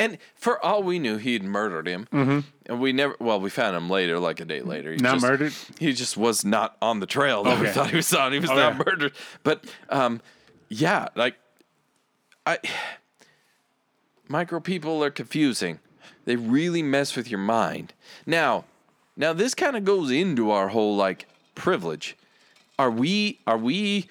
And 0.00 0.18
for 0.34 0.64
all 0.64 0.82
we 0.82 0.98
knew, 0.98 1.18
he'd 1.18 1.44
murdered 1.44 1.86
him. 1.86 2.08
Mm-hmm. 2.12 2.40
And 2.66 2.80
we 2.80 2.92
never, 2.92 3.14
well, 3.20 3.38
we 3.40 3.50
found 3.50 3.76
him 3.76 3.90
later, 3.90 4.18
like 4.18 4.40
a 4.40 4.44
day 4.44 4.62
later. 4.62 4.92
He 4.92 4.96
Not 4.98 5.14
just- 5.16 5.26
murdered? 5.26 5.52
He 5.78 5.92
just 5.92 6.16
was 6.16 6.44
not 6.44 6.76
on 6.80 7.00
the 7.00 7.06
trail 7.06 7.44
that 7.44 7.60
we 7.60 7.68
thought 7.68 7.90
he 7.90 7.96
was 7.96 8.12
on. 8.14 8.32
He 8.32 8.38
was 8.38 8.50
Okay. 8.50 8.58
not 8.58 8.78
murdered. 8.78 9.12
But 9.42 9.64
um, 9.90 10.20
yeah, 10.68 11.08
like, 11.14 11.36
I, 12.46 12.58
micro 14.28 14.60
people 14.60 15.02
are 15.04 15.10
confusing. 15.10 15.80
They 16.24 16.36
really 16.36 16.82
mess 16.82 17.16
with 17.16 17.30
your 17.30 17.40
mind. 17.40 17.92
Now, 18.26 18.64
now 19.16 19.32
this 19.32 19.54
kind 19.54 19.76
of 19.76 19.84
goes 19.84 20.10
into 20.10 20.50
our 20.50 20.68
whole 20.68 20.96
like 20.96 21.26
privilege. 21.54 22.16
Are 22.78 22.90
we, 22.90 23.40
are 23.46 23.58
we, 23.58 24.08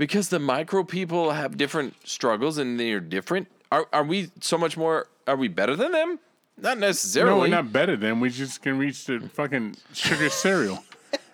because 0.00 0.30
the 0.30 0.38
micro 0.38 0.82
people 0.82 1.32
have 1.32 1.58
different 1.58 1.94
struggles 2.08 2.56
and 2.56 2.80
they're 2.80 3.00
different. 3.00 3.48
Are 3.70 3.86
are 3.92 4.02
we 4.02 4.30
so 4.40 4.56
much 4.56 4.78
more? 4.78 5.08
Are 5.28 5.36
we 5.36 5.46
better 5.46 5.76
than 5.76 5.92
them? 5.92 6.18
Not 6.56 6.78
necessarily. 6.78 7.34
No, 7.34 7.40
we're 7.40 7.62
not 7.62 7.70
better 7.70 7.98
than. 7.98 8.18
We 8.18 8.30
just 8.30 8.62
can 8.62 8.78
reach 8.78 9.04
the 9.04 9.20
fucking 9.20 9.76
sugar 9.92 10.30
cereal 10.30 10.82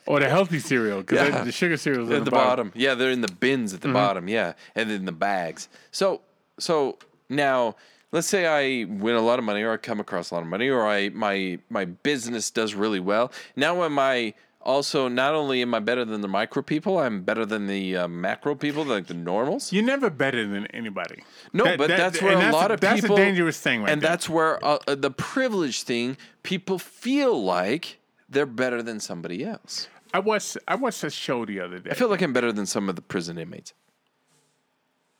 or 0.05 0.19
the 0.19 0.29
healthy 0.29 0.59
cereal 0.59 1.03
because 1.03 1.29
Yeah. 1.29 1.45
the 1.45 1.53
sugar 1.53 1.77
cereal 1.77 2.07
is 2.07 2.11
at 2.11 2.25
the 2.25 2.33
bottom. 2.33 2.73
Yeah, 2.75 2.95
they're 2.95 3.13
in 3.13 3.21
the 3.21 3.33
bins 3.33 3.73
at 3.73 3.83
the 3.83 3.87
mm-hmm. 3.87 3.95
bottom. 3.95 4.29
Yeah, 4.29 4.55
and 4.75 4.91
in 4.91 5.05
the 5.05 5.13
bags. 5.13 5.69
So 5.93 6.23
so 6.59 6.99
now 7.29 7.77
let's 8.11 8.27
say 8.27 8.47
I 8.47 8.85
win 8.91 9.15
a 9.15 9.21
lot 9.21 9.39
of 9.39 9.45
money 9.45 9.63
or 9.63 9.75
I 9.75 9.77
come 9.77 10.01
across 10.01 10.33
a 10.33 10.35
lot 10.35 10.43
of 10.43 10.49
money 10.49 10.69
or 10.69 10.85
I 10.85 11.11
my 11.11 11.61
my 11.71 11.85
business 11.85 12.51
does 12.51 12.75
really 12.75 13.01
well. 13.01 13.31
Now 13.55 13.85
am 13.85 13.97
I 13.97 14.35
also 14.67 15.09
not 15.09 15.33
only 15.35 15.63
am 15.63 15.73
I 15.75 15.79
better 15.81 16.05
than 16.05 16.21
the 16.21 16.29
micro 16.29 16.61
people, 16.63 16.99
I'm 16.99 17.23
better 17.23 17.47
than 17.47 17.67
the 17.69 17.97
uh, 17.97 18.09
macro 18.09 18.55
people, 18.55 18.85
like 18.85 19.07
the 19.07 19.15
normals. 19.15 19.73
You're 19.73 19.85
never 19.85 20.11
better 20.11 20.47
than 20.47 20.67
anybody. 20.69 21.23
No, 21.53 21.65
That- 21.65 21.79
but 21.79 21.89
that- 21.89 21.97
that's 21.97 22.21
where 22.21 22.33
a 22.37 22.41
that's 22.41 22.53
lot 22.53 22.71
of 22.71 22.81
that's 22.81 23.01
people 23.01 23.17
a 23.17 23.21
dangerous 23.21 23.59
thing, 23.61 23.83
right 23.83 23.91
and 23.93 24.03
there. 24.03 24.11
that's 24.11 24.29
where 24.29 24.63
uh, 24.65 24.79
uh, 24.89 24.95
the 24.97 25.11
privilege 25.11 25.83
thing. 25.85 26.17
People 26.43 26.79
feel 26.79 27.43
like 27.43 27.99
they're 28.29 28.45
better 28.65 28.83
than 28.83 29.01
somebody 29.01 29.45
else. 29.45 29.89
I 30.13 30.19
watched 30.19 30.59
I 30.69 30.75
watched 30.75 31.03
a 31.05 31.11
show 31.11 31.45
the 31.47 31.61
other 31.61 31.79
day. 31.79 31.91
I 31.91 31.95
feel 31.95 32.09
like 32.09 32.21
I'm 32.23 32.33
better 32.33 32.53
than 32.53 32.67
some 32.67 32.89
of 32.89 32.97
the 32.97 33.03
prison 33.03 33.39
inmates. 33.39 33.73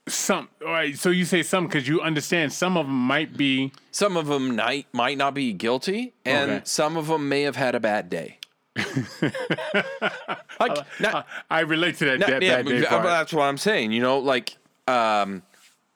some. 0.09 0.49
All 0.65 0.73
right, 0.73 0.97
so 0.97 1.11
you 1.11 1.25
say 1.25 1.43
some 1.43 1.67
because 1.67 1.89
you 1.89 2.01
understand 2.01 2.53
some 2.53 2.77
of 2.77 2.87
them 2.87 2.95
might 2.97 3.37
be. 3.37 3.73
Some 3.91 4.17
of 4.17 4.27
them 4.27 4.57
might 4.57 4.87
might 4.93 5.19
not 5.19 5.35
be 5.35 5.53
guilty, 5.53 6.15
and 6.25 6.51
Okay. 6.51 6.61
some 6.65 6.97
of 6.97 7.09
them 7.09 7.29
may 7.29 7.43
have 7.43 7.57
had 7.57 7.75
a 7.75 7.81
bad 7.81 8.09
day. 8.09 8.39
like, 10.61 10.79
not, 11.01 11.27
I 11.51 11.61
relate 11.61 11.97
to 11.99 12.05
that, 12.07 12.19
not- 12.21 12.29
that 12.29 12.43
yeah, 12.43 12.63
day 12.63 12.81
that's 12.81 13.33
what 13.33 13.43
I'm 13.45 13.59
saying. 13.59 13.93
You 13.93 14.01
know, 14.03 14.19
like, 14.19 14.57
um, 14.87 15.43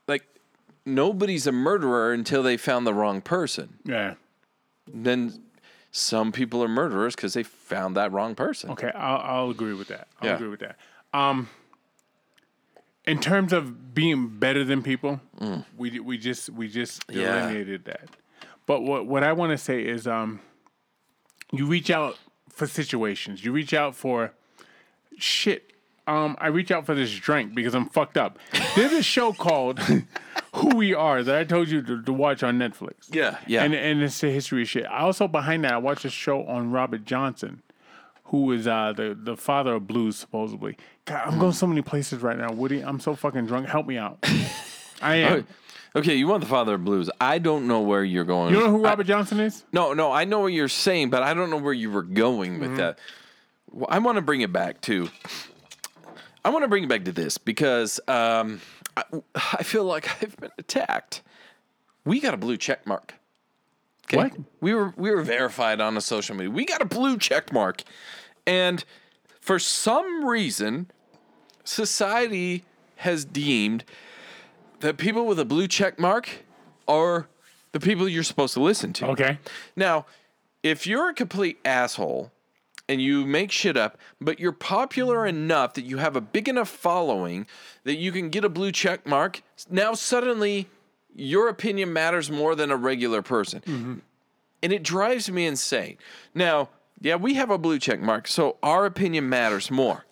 like 0.08 0.24
nobody's 0.84 1.46
a 1.46 1.52
murderer 1.52 2.12
until 2.12 2.42
they 2.42 2.56
found 2.56 2.86
the 2.86 2.94
wrong 2.94 3.20
person. 3.20 3.78
yeah. 3.84 4.14
Then 4.92 5.42
some 5.92 6.32
people 6.32 6.64
are 6.64 6.68
murderers 6.68 7.14
because 7.14 7.34
they 7.34 7.42
found 7.44 7.96
that 7.96 8.10
wrong 8.12 8.34
person. 8.34 8.70
Okay, 8.70 8.90
I'll, 8.94 9.18
I'll 9.44 9.50
agree 9.50 9.74
with 9.74 9.88
that. 9.88 10.08
I'll 10.20 10.28
Yeah. 10.30 10.34
agree 10.36 10.48
with 10.48 10.60
that. 10.60 10.76
Um, 11.12 11.48
in 13.06 13.20
terms 13.20 13.52
of 13.52 13.94
being 13.94 14.28
better 14.38 14.64
than 14.64 14.82
people, 14.82 15.20
we 15.76 15.98
we 16.00 16.18
just 16.18 16.50
we 16.50 16.66
just 16.68 17.06
Mm. 17.08 17.14
Yeah. 17.20 17.40
delineated 17.40 17.84
that. 17.84 18.08
But 18.66 18.82
what 18.82 19.06
what 19.06 19.22
I 19.24 19.32
want 19.32 19.50
to 19.52 19.58
say 19.58 19.82
is, 19.82 20.06
um, 20.08 20.40
you 21.52 21.66
reach 21.66 21.90
out 21.90 22.18
for 22.50 22.66
situations. 22.66 23.44
You 23.44 23.52
reach 23.52 23.72
out 23.74 23.94
for 23.94 24.32
shit. 25.18 25.72
Um, 26.06 26.36
I 26.40 26.48
reach 26.48 26.70
out 26.70 26.86
for 26.86 26.94
this 26.94 27.14
drink 27.14 27.54
because 27.54 27.74
I'm 27.74 27.88
fucked 27.88 28.16
up. 28.16 28.38
There's 28.74 28.92
a 28.92 29.02
show 29.02 29.32
called 29.32 29.78
Who 30.54 30.76
We 30.76 30.92
Are 30.94 31.22
that 31.22 31.36
I 31.36 31.44
told 31.44 31.68
you 31.68 31.82
to, 31.82 32.02
to 32.02 32.12
watch 32.12 32.42
on 32.42 32.58
Netflix. 32.58 33.14
Yeah, 33.14 33.38
yeah. 33.46 33.62
And 33.62 33.74
and 33.74 34.02
it's 34.02 34.20
the 34.20 34.30
history 34.30 34.62
of 34.62 34.68
shit. 34.68 34.86
I 34.86 35.00
also 35.00 35.28
behind 35.28 35.64
that 35.64 35.72
I 35.72 35.78
watched 35.78 36.04
a 36.04 36.10
show 36.10 36.44
on 36.46 36.72
Robert 36.72 37.04
Johnson, 37.04 37.62
who 38.24 38.50
is 38.50 38.66
uh 38.66 38.92
the 38.96 39.16
the 39.20 39.36
father 39.36 39.74
of 39.74 39.86
blues 39.86 40.16
supposedly. 40.16 40.76
God, 41.04 41.22
I'm 41.26 41.38
going 41.38 41.52
so 41.52 41.66
many 41.66 41.82
places 41.82 42.22
right 42.22 42.36
now, 42.36 42.50
Woody. 42.52 42.80
I'm 42.80 42.98
so 42.98 43.14
fucking 43.14 43.46
drunk. 43.46 43.68
Help 43.68 43.86
me 43.86 43.96
out. 43.96 44.18
I 45.02 45.16
am. 45.16 45.46
Okay, 45.96 46.14
you 46.14 46.28
want 46.28 46.40
the 46.42 46.48
father 46.48 46.74
of 46.74 46.84
blues. 46.84 47.10
I 47.20 47.38
don't 47.38 47.66
know 47.66 47.80
where 47.80 48.04
you're 48.04 48.24
going. 48.24 48.54
You 48.54 48.60
know 48.60 48.70
who 48.70 48.84
I- 48.84 48.90
Robert 48.90 49.06
Johnson 49.06 49.40
is? 49.40 49.64
No, 49.72 49.92
no, 49.92 50.12
I 50.12 50.24
know 50.24 50.40
what 50.40 50.52
you're 50.52 50.68
saying, 50.68 51.10
but 51.10 51.22
I 51.22 51.34
don't 51.34 51.50
know 51.50 51.56
where 51.56 51.72
you 51.72 51.90
were 51.90 52.02
going 52.04 52.52
Mm-hmm. 52.52 52.60
with 52.60 52.76
that. 52.76 52.98
Well, 53.72 53.88
I 53.90 53.98
want 53.98 54.16
to 54.16 54.22
bring 54.22 54.40
it 54.40 54.52
back 54.52 54.80
to. 54.82 55.08
I 56.44 56.50
want 56.50 56.64
to 56.64 56.68
bring 56.68 56.84
it 56.84 56.88
back 56.88 57.04
to 57.04 57.12
this 57.12 57.38
because 57.38 58.00
um, 58.08 58.60
I, 58.96 59.04
I 59.34 59.62
feel 59.62 59.84
like 59.84 60.22
I've 60.22 60.36
been 60.36 60.50
attacked. 60.58 61.22
We 62.04 62.20
got 62.20 62.34
a 62.34 62.38
blue 62.38 62.56
check 62.56 62.86
mark. 62.86 63.14
Okay? 64.06 64.16
What? 64.16 64.32
We 64.60 64.74
were 64.74 64.92
we 64.96 65.10
were 65.10 65.22
verified 65.22 65.80
on 65.80 65.96
a 65.96 66.00
social 66.00 66.34
media. 66.34 66.50
We 66.50 66.64
got 66.64 66.80
a 66.82 66.84
blue 66.86 67.18
check 67.18 67.52
mark, 67.52 67.82
and 68.46 68.84
for 69.40 69.58
some 69.58 70.24
reason, 70.24 70.90
society 71.64 72.64
has 72.96 73.24
deemed 73.24 73.84
that 74.80 74.96
people 74.96 75.26
with 75.26 75.38
a 75.38 75.44
blue 75.44 75.68
check 75.68 75.98
mark 75.98 76.28
are 76.88 77.28
the 77.72 77.80
people 77.80 78.08
you're 78.08 78.22
supposed 78.22 78.54
to 78.54 78.60
listen 78.60 78.92
to. 78.94 79.06
Okay. 79.08 79.38
Now, 79.76 80.06
if 80.62 80.86
you're 80.86 81.10
a 81.10 81.14
complete 81.14 81.58
asshole 81.64 82.32
and 82.88 83.00
you 83.00 83.24
make 83.24 83.52
shit 83.52 83.76
up, 83.76 83.96
but 84.20 84.40
you're 84.40 84.52
popular 84.52 85.24
enough 85.24 85.74
that 85.74 85.84
you 85.84 85.98
have 85.98 86.16
a 86.16 86.20
big 86.20 86.48
enough 86.48 86.68
following 86.68 87.46
that 87.84 87.94
you 87.94 88.10
can 88.10 88.28
get 88.28 88.44
a 88.44 88.48
blue 88.48 88.72
check 88.72 89.06
mark, 89.06 89.42
now 89.70 89.94
suddenly 89.94 90.68
your 91.14 91.48
opinion 91.48 91.92
matters 91.92 92.30
more 92.30 92.54
than 92.54 92.70
a 92.70 92.76
regular 92.76 93.22
person. 93.22 93.60
Mm-hmm. 93.60 93.98
And 94.62 94.72
it 94.72 94.82
drives 94.82 95.30
me 95.30 95.46
insane. 95.46 95.96
Now, 96.34 96.68
yeah, 97.00 97.16
we 97.16 97.34
have 97.34 97.50
a 97.50 97.56
blue 97.56 97.78
check 97.78 98.00
mark, 98.00 98.28
so 98.28 98.56
our 98.62 98.84
opinion 98.84 99.28
matters 99.28 99.70
more. 99.70 100.04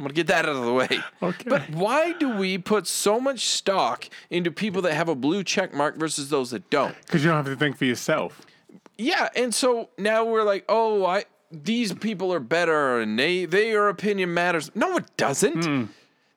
I'm 0.00 0.04
gonna 0.04 0.14
get 0.14 0.28
that 0.28 0.46
out 0.46 0.56
of 0.56 0.64
the 0.64 0.72
way. 0.72 0.88
Okay. 1.22 1.50
But 1.50 1.68
why 1.70 2.12
do 2.14 2.34
we 2.34 2.56
put 2.56 2.86
so 2.86 3.20
much 3.20 3.44
stock 3.46 4.08
into 4.30 4.50
people 4.50 4.80
that 4.82 4.94
have 4.94 5.10
a 5.10 5.14
blue 5.14 5.44
check 5.44 5.74
mark 5.74 5.98
versus 5.98 6.30
those 6.30 6.50
that 6.52 6.70
don't? 6.70 6.96
Because 7.02 7.22
you 7.22 7.28
don't 7.28 7.36
have 7.36 7.52
to 7.52 7.56
think 7.56 7.76
for 7.76 7.84
yourself. 7.84 8.40
Yeah, 8.96 9.28
and 9.36 9.54
so 9.54 9.90
now 9.98 10.24
we're 10.24 10.44
like, 10.44 10.64
oh, 10.70 11.04
I 11.04 11.26
these 11.52 11.92
people 11.92 12.32
are 12.32 12.40
better 12.40 13.00
and 13.00 13.18
they 13.18 13.44
their 13.44 13.90
opinion 13.90 14.32
matters. 14.32 14.70
No, 14.74 14.96
it 14.96 15.14
doesn't. 15.18 15.64
Hmm. 15.64 15.84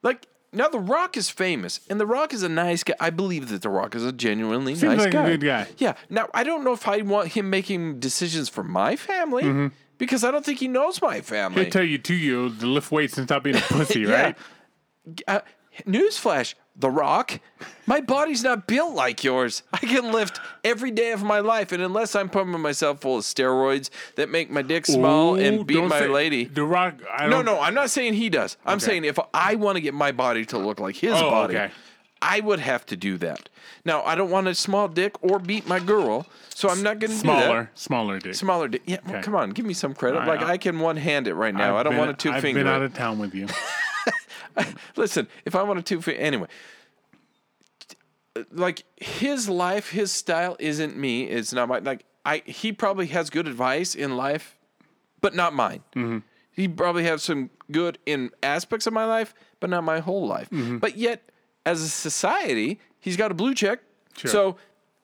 Like 0.01 0.27
now, 0.51 0.67
The 0.67 0.79
Rock 0.79 1.15
is 1.15 1.29
famous, 1.29 1.79
and 1.89 1.99
The 1.99 2.05
Rock 2.05 2.33
is 2.33 2.43
a 2.43 2.49
nice 2.49 2.83
guy. 2.83 2.95
I 2.99 3.09
believe 3.09 3.47
that 3.49 3.61
The 3.61 3.69
Rock 3.69 3.95
is 3.95 4.03
a 4.03 4.11
genuinely 4.11 4.75
Seems 4.75 4.97
nice 4.97 4.99
like 4.99 5.13
a 5.13 5.37
good 5.37 5.45
guy. 5.45 5.67
Yeah. 5.77 5.93
Now 6.09 6.27
I 6.33 6.43
don't 6.43 6.65
know 6.65 6.73
if 6.73 6.87
I 6.89 7.01
want 7.01 7.29
him 7.29 7.49
making 7.49 8.01
decisions 8.01 8.49
for 8.49 8.63
my 8.63 8.97
family 8.97 9.43
mm-hmm. 9.43 9.67
Because 10.03 10.25
I 10.25 10.31
don't 10.31 10.43
think 10.45 10.59
he 10.59 10.67
knows 10.67 11.01
my 11.01 11.21
family. 11.21 11.63
He'll 11.63 11.71
tell 11.71 11.83
you 11.85 11.97
two 11.97 12.13
year 12.13 12.37
olds 12.39 12.59
to 12.59 12.65
lift 12.67 12.91
weights 12.91 13.17
and 13.17 13.25
stop 13.25 13.43
being 13.43 13.55
a 13.55 13.61
pussy, 13.61 14.01
Yeah. 14.01 14.21
right? 14.21 14.37
uh, 15.27 15.39
newsflash 15.85 16.53
the 16.75 16.89
rock 16.89 17.39
my 17.85 17.99
body's 18.01 18.41
not 18.43 18.65
built 18.67 18.95
like 18.95 19.23
yours 19.23 19.61
i 19.73 19.77
can 19.77 20.11
lift 20.11 20.39
every 20.63 20.89
day 20.91 21.11
of 21.11 21.21
my 21.23 21.39
life 21.39 21.71
and 21.71 21.83
unless 21.83 22.15
i'm 22.15 22.29
pumping 22.29 22.59
myself 22.61 23.01
full 23.01 23.17
of 23.17 23.23
steroids 23.23 23.89
that 24.15 24.29
make 24.29 24.49
my 24.49 24.61
dick 24.61 24.85
small 24.85 25.35
Ooh, 25.35 25.39
and 25.39 25.67
beat 25.67 25.83
my 25.83 25.99
say- 25.99 26.07
lady 26.07 26.45
The 26.45 26.63
Rock. 26.63 26.95
No 27.21 27.41
no 27.41 27.59
i'm 27.59 27.73
not 27.73 27.89
saying 27.89 28.13
he 28.13 28.29
does 28.29 28.57
i'm 28.65 28.77
Okay. 28.77 28.85
saying 28.85 29.05
if 29.05 29.19
i 29.33 29.55
want 29.55 29.75
to 29.75 29.81
get 29.81 29.93
my 29.93 30.11
body 30.11 30.45
to 30.45 30.57
look 30.57 30.79
like 30.79 30.95
his 30.95 31.13
Oh, 31.13 31.29
body 31.29 31.55
okay. 31.57 31.71
I 32.23 32.39
would 32.39 32.59
have 32.59 32.85
to 32.85 32.95
do 32.95 33.17
that 33.17 33.49
now 33.85 34.01
i 34.03 34.15
don't 34.15 34.29
want 34.31 34.47
a 34.47 34.55
small 34.55 34.87
dick 34.87 35.13
or 35.21 35.37
beat 35.39 35.67
my 35.67 35.79
girl 35.79 36.25
so 36.55 36.69
i'm 36.69 36.81
not 36.81 36.97
going 36.99 37.11
to 37.11 37.17
do 37.21 37.27
that 37.27 37.43
Smaller, 37.43 37.71
smaller 37.75 38.19
dick. 38.19 38.33
Smaller 38.35 38.67
dick. 38.67 38.81
Yeah, 38.85 38.97
well, 39.05 39.15
Okay. 39.15 39.23
come 39.23 39.35
on, 39.35 39.49
give 39.51 39.65
me 39.65 39.73
some 39.73 39.93
credit. 39.93 40.19
Right, 40.19 40.27
like 40.27 40.39
I'll- 40.41 40.51
I 40.51 40.57
can 40.57 40.79
one 40.79 40.97
hand 40.97 41.27
it 41.27 41.33
right 41.35 41.53
now. 41.53 41.73
I've 41.75 41.79
I 41.81 41.83
don't 41.83 41.93
been- 41.93 41.99
want 41.99 42.11
a 42.11 42.13
two 42.15 42.31
I've 42.31 42.41
finger. 42.41 42.59
been 42.61 42.67
out 42.67 42.81
of 42.81 42.93
town 42.93 43.17
with 43.19 43.33
you. 43.35 43.47
Listen, 44.95 45.27
if 45.45 45.55
I 45.55 45.63
want 45.63 45.79
a 45.79 45.81
two 45.81 45.99
finger, 46.01 46.21
anyway, 46.21 46.47
like 48.51 48.83
his 48.97 49.49
life, 49.49 49.89
his 49.89 50.11
style 50.11 50.55
isn't 50.59 50.97
me. 50.97 51.23
It's 51.25 51.53
not 51.53 51.67
my 51.67 51.79
like. 51.79 52.05
I 52.25 52.41
he 52.45 52.71
probably 52.71 53.07
has 53.07 53.29
good 53.29 53.47
advice 53.47 53.95
in 53.95 54.15
life, 54.15 54.57
but 55.21 55.33
not 55.35 55.53
mine. 55.53 55.83
Mm-hmm. 55.95 56.19
He 56.51 56.67
probably 56.67 57.03
has 57.05 57.23
some 57.23 57.49
good 57.71 57.97
in 58.05 58.29
aspects 58.41 58.85
of 58.87 58.93
my 58.93 59.05
life, 59.05 59.33
but 59.59 59.69
not 59.69 59.83
my 59.83 59.99
whole 59.99 60.27
life. 60.27 60.49
Mm-hmm. 60.51 60.77
But 60.77 60.97
yet, 60.97 61.23
as 61.65 61.81
a 61.81 61.89
society, 61.89 62.79
he's 62.99 63.17
got 63.17 63.31
a 63.31 63.33
blue 63.33 63.53
check, 63.53 63.79
Sure. 64.17 64.31
so 64.31 64.57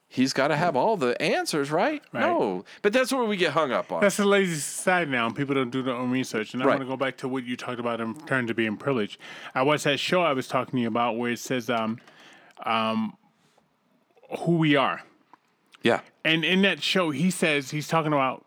he's 0.08 0.34
got 0.34 0.48
to 0.50 0.56
have 0.56 0.76
all 0.76 0.98
the 0.98 1.20
answers, 1.22 1.72
right? 1.72 2.02
Right. 2.12 2.22
No, 2.22 2.66
but 2.82 2.92
that's 2.94 3.12
what 3.12 3.28
we 3.28 3.38
get 3.38 3.52
hung 3.54 3.72
up 3.72 3.92
on. 3.92 4.02
That's 4.02 4.18
the 4.18 4.26
lazy 4.26 4.56
society 4.56 5.10
now. 5.12 5.28
and 5.28 5.36
People 5.36 5.56
don't 5.56 5.70
do 5.70 5.84
their 5.84 5.94
own 5.96 6.10
research. 6.12 6.54
And 6.54 6.64
I 6.64 6.66
Right. 6.66 6.72
want 6.74 6.82
to 6.82 6.88
go 6.88 6.98
back 6.98 7.18
to 7.18 7.28
what 7.28 7.44
you 7.46 7.56
talked 7.56 7.80
about 7.80 8.02
in 8.02 8.16
terms 8.26 8.50
of 8.50 8.56
being 8.56 8.76
privileged. 8.76 9.20
I 9.54 9.62
watched 9.62 9.84
that 9.84 10.00
show 10.00 10.22
I 10.24 10.34
was 10.34 10.48
talking 10.48 10.78
to 10.78 10.82
you 10.82 10.88
about 10.88 11.18
where 11.18 11.32
it 11.32 11.40
says 11.40 11.70
um, 11.70 12.00
um, 12.66 13.16
who 14.40 14.58
we 14.58 14.76
are. 14.76 15.02
yeah, 15.84 16.02
And 16.26 16.44
in 16.44 16.62
that 16.64 16.82
show, 16.84 17.12
he 17.12 17.32
says 17.32 17.72
he's 17.72 17.88
talking 17.88 18.12
about 18.14 18.46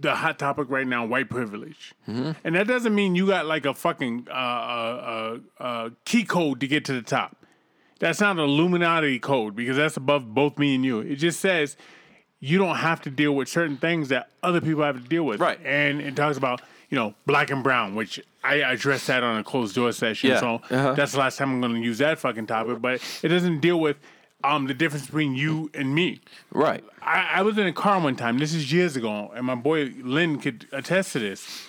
the 0.00 0.14
hot 0.14 0.38
topic 0.38 0.66
right 0.70 0.86
now, 0.86 1.04
white 1.04 1.28
privilege. 1.30 1.92
And 2.06 2.54
that 2.56 2.66
doesn't 2.66 2.94
mean 2.94 3.14
you 3.14 3.26
got 3.26 3.46
like 3.46 3.66
a 3.66 3.74
fucking 3.74 4.26
uh, 4.30 4.32
uh, 4.32 5.38
uh, 5.58 5.62
uh, 5.62 5.90
key 6.04 6.24
code 6.24 6.60
to 6.60 6.66
get 6.66 6.84
to 6.86 6.92
the 6.92 7.02
top. 7.02 7.36
That's 7.98 8.20
not 8.20 8.32
an 8.32 8.38
Illuminati 8.40 9.18
code 9.18 9.54
because 9.54 9.76
that's 9.76 9.96
above 9.96 10.34
both 10.34 10.58
me 10.58 10.74
and 10.74 10.84
you. 10.84 11.00
It 11.00 11.16
just 11.16 11.38
says 11.40 11.76
you 12.40 12.56
don't 12.56 12.76
have 12.76 13.02
to 13.02 13.10
deal 13.10 13.32
with 13.32 13.48
certain 13.48 13.76
things 13.76 14.08
that 14.08 14.30
other 14.42 14.60
people 14.62 14.82
have 14.82 15.00
to 15.02 15.06
deal 15.08 15.24
with. 15.24 15.38
Right. 15.40 15.60
And 15.64 16.00
it 16.00 16.16
talks 16.16 16.38
about, 16.38 16.62
you 16.88 16.96
know, 16.96 17.14
black 17.26 17.50
and 17.50 17.62
brown, 17.62 17.94
which 17.94 18.18
I 18.42 18.54
addressed 18.56 19.06
that 19.08 19.22
on 19.22 19.36
a 19.38 19.44
closed 19.44 19.74
door 19.74 19.92
session. 19.92 20.30
Yeah. 20.30 20.40
So 20.40 20.54
Uh-huh. 20.70 20.94
that's 20.94 21.12
the 21.12 21.18
last 21.18 21.36
time 21.36 21.50
I'm 21.52 21.60
going 21.60 21.74
to 21.74 21.80
use 21.80 21.98
that 21.98 22.18
fucking 22.18 22.46
topic. 22.46 22.80
But 22.80 23.02
it 23.22 23.28
doesn't 23.28 23.60
deal 23.60 23.78
with 23.78 23.98
um, 24.44 24.66
the 24.66 24.74
difference 24.74 25.06
between 25.06 25.34
you 25.34 25.70
and 25.74 25.94
me. 25.94 26.20
right. 26.52 26.84
I, 27.02 27.30
I 27.36 27.42
was 27.42 27.56
in 27.58 27.66
a 27.66 27.72
car 27.72 28.00
one 28.00 28.16
time. 28.16 28.38
This 28.38 28.52
is 28.54 28.70
years 28.72 28.96
ago, 28.96 29.32
and 29.34 29.46
my 29.46 29.54
boy 29.54 29.92
Lynn 30.02 30.38
could 30.38 30.66
attest 30.72 31.12
to 31.14 31.18
this. 31.18 31.66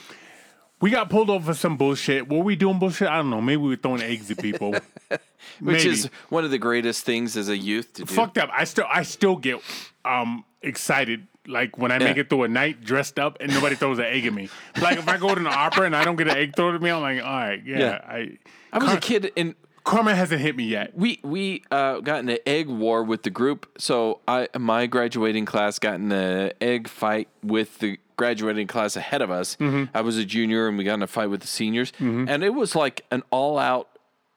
We 0.81 0.89
got 0.89 1.10
pulled 1.10 1.29
over 1.29 1.53
for 1.53 1.57
some 1.57 1.77
bullshit. 1.77 2.27
Were 2.27 2.39
we 2.39 2.55
doing 2.55 2.79
bullshit? 2.79 3.07
I 3.07 3.17
don't 3.17 3.29
know. 3.29 3.39
Maybe 3.39 3.57
we 3.57 3.69
were 3.69 3.75
throwing 3.75 4.01
eggs 4.01 4.31
at 4.31 4.39
people. 4.39 4.71
Which 5.12 5.19
Maybe. 5.60 5.89
is 5.89 6.10
one 6.29 6.43
of 6.43 6.51
the 6.51 6.57
greatest 6.57 7.05
things 7.05 7.38
as 7.38 7.49
a 7.49 7.57
youth 7.57 7.93
to 7.93 8.03
do. 8.03 8.13
fucked 8.13 8.38
up. 8.38 8.49
I 8.51 8.63
still 8.63 8.86
I 8.89 9.03
still 9.03 9.36
get 9.36 9.62
um 10.05 10.43
excited 10.62 11.27
like 11.47 11.77
when 11.77 11.91
I 11.91 11.97
make 11.99 12.17
it 12.17 12.29
through 12.29 12.43
a 12.43 12.47
night 12.47 12.84
dressed 12.84 13.19
up 13.19 13.38
and 13.39 13.51
nobody 13.51 13.75
throws 13.75 13.99
an 13.99 14.05
egg 14.05 14.25
at 14.25 14.34
me. 14.34 14.49
Like 14.79 14.97
if 14.97 15.07
I 15.07 15.17
go 15.17 15.34
to 15.34 15.39
an 15.39 15.47
opera 15.47 15.86
and 15.86 15.95
I 15.95 16.03
don't 16.03 16.15
get 16.15 16.27
an 16.27 16.38
egg 16.38 16.55
thrown 16.55 16.75
at 16.75 16.81
me, 16.81 16.89
I'm 16.89 17.01
like, 17.01 17.23
all 17.23 17.29
right, 17.31 17.62
yeah. 17.65 17.79
Yeah. 17.79 18.01
I 18.07 18.38
I 18.73 18.77
was 18.79 18.93
a 18.93 18.99
kid 18.99 19.31
and 19.38 19.55
karma 19.84 20.15
hasn't 20.15 20.41
hit 20.41 20.56
me 20.56 20.63
yet. 20.65 20.96
we 20.98 21.20
we 21.24 21.63
uh, 21.72 22.00
got 22.00 22.20
in 22.20 22.30
an 22.30 22.38
egg 22.46 22.67
war 22.67 23.04
with 23.04 23.24
the 23.24 23.30
group. 23.30 23.70
So 23.78 24.20
I 24.28 24.48
my 24.58 24.88
graduating 24.88 25.46
class 25.46 25.80
got 25.80 25.96
in 25.96 26.12
an 26.12 26.52
egg 26.62 26.88
fight 26.88 27.28
with 27.44 27.80
the 27.80 27.98
graduating 28.17 28.67
class 28.67 28.96
ahead 28.96 29.22
of 29.22 29.32
us. 29.32 29.56
Mm-hmm. 29.58 29.96
I 29.96 30.02
was 30.02 30.17
a 30.17 30.26
junior, 30.26 30.67
and 30.67 30.78
we 30.78 30.84
got 30.84 30.96
in 30.96 31.02
a 31.02 31.08
fight 31.08 31.30
with 31.30 31.41
the 31.41 31.48
seniors, 31.48 31.91
and 32.00 32.44
it 32.44 32.54
was 32.54 32.76
like 32.76 33.06
an 33.12 33.24
all 33.32 33.58
out 33.58 33.88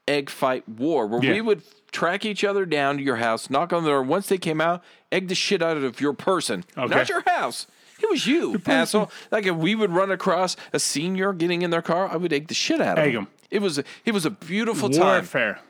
egg 0.08 0.28
fight 0.30 0.68
war 0.68 1.06
where 1.06 1.22
Yeah. 1.22 1.32
we 1.32 1.40
would 1.40 1.62
track 1.92 2.24
each 2.24 2.44
other 2.44 2.66
down 2.66 2.96
to 2.98 3.02
your 3.02 3.16
house, 3.16 3.48
knock 3.48 3.72
on 3.72 3.84
the 3.84 3.90
door. 3.90 4.02
Once 4.02 4.26
they 4.26 4.36
came 4.38 4.60
out, 4.60 4.82
egg 5.12 5.28
the 5.28 5.34
shit 5.34 5.62
out 5.62 5.76
of 5.78 6.00
your 6.00 6.12
person, 6.12 6.64
Okay. 6.76 6.94
not 6.94 7.08
your 7.08 7.22
house. 7.26 7.66
It 8.02 8.10
was 8.10 8.26
you, 8.26 8.60
asshole. 8.66 9.10
Like 9.30 9.46
if 9.46 9.54
we 9.54 9.74
would 9.74 9.90
run 9.92 10.10
across 10.10 10.56
a 10.72 10.78
senior 10.78 11.32
getting 11.32 11.62
in 11.62 11.70
their 11.70 11.80
car, 11.80 12.08
I 12.10 12.16
would 12.16 12.32
egg 12.32 12.48
the 12.48 12.54
shit 12.54 12.80
out 12.80 12.98
of 12.98 13.04
Egg 13.04 13.14
them. 13.14 13.28
It 13.50 13.60
was 13.62 13.78
a, 13.78 13.84
it 14.04 14.12
was 14.12 14.24
a 14.26 14.30
beautiful 14.30 14.88
time 14.90 15.00
Warfare. 15.22 15.60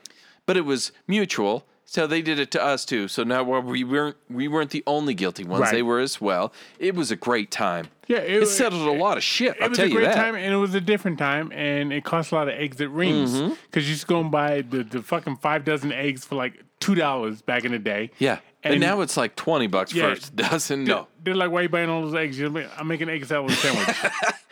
but 0.45 0.57
it 0.57 0.65
was 0.65 0.91
mutual. 1.07 1.65
So 1.87 2.07
they 2.07 2.23
did 2.23 2.39
it 2.39 2.49
to 2.51 2.63
us 2.63 2.83
too. 2.83 3.07
So 3.07 3.23
now 3.23 3.43
we 3.43 3.83
weren't 3.83 4.17
we 4.29 4.47
weren't 4.47 4.71
the 4.71 4.83
only 4.87 5.13
guilty 5.13 5.43
ones. 5.43 5.61
Right. 5.61 5.71
They 5.71 5.83
were 5.83 5.99
as 5.99 6.19
well. 6.19 6.51
It 6.79 6.95
was 6.95 7.11
a 7.11 7.15
great 7.15 7.51
time. 7.51 7.87
Yeah, 8.07 8.17
it, 8.17 8.41
it- 8.43 8.45
settled 8.47 8.87
a 8.87 8.91
lot 8.91 9.17
of 9.17 9.23
shit. 9.23 9.55
It 9.57 9.61
I'll 9.61 9.69
was 9.69 9.77
a 9.79 9.89
great 9.89 10.11
time, 10.13 10.35
and 10.35 10.51
it 10.51 10.57
was 10.57 10.73
a 10.73 10.81
different 10.81 11.19
time, 11.19 11.51
and 11.53 11.93
it 11.93 12.03
cost 12.03 12.31
a 12.31 12.35
lot 12.35 12.47
of 12.49 12.55
eggs 12.55 12.81
at 12.81 12.89
rings 12.89 13.31
because 13.33 13.83
Mm-hmm. 13.83 13.89
you 13.91 13.95
to 13.97 14.05
go 14.07 14.19
and 14.19 14.31
buy 14.31 14.61
the, 14.61 14.83
the 14.83 15.01
fucking 15.03 15.37
five 15.37 15.63
dozen 15.63 15.91
eggs 15.91 16.25
for 16.25 16.35
like 16.35 16.63
two 16.79 16.95
dollars 16.95 17.43
back 17.43 17.65
in 17.65 17.71
the 17.71 17.79
day. 17.79 18.09
Yeah, 18.17 18.39
and, 18.63 18.73
And- 18.73 18.81
now 18.81 19.01
it's 19.01 19.15
like 19.15 19.35
twenty 19.35 19.67
bucks 19.67 19.93
Yeah. 19.93 20.15
for 20.15 20.27
a 20.27 20.31
dozen. 20.35 20.85
No, 20.85 21.07
They're 21.23 21.35
like, 21.35 21.51
why 21.51 21.59
are 21.59 21.63
you 21.63 21.69
buying 21.69 21.89
all 21.91 22.01
those 22.01 22.15
eggs? 22.15 22.37
You're 22.39 22.51
I'm 22.77 22.87
making 22.87 23.09
egg 23.09 23.25
salad 23.25 23.51
sandwich. 23.51 23.95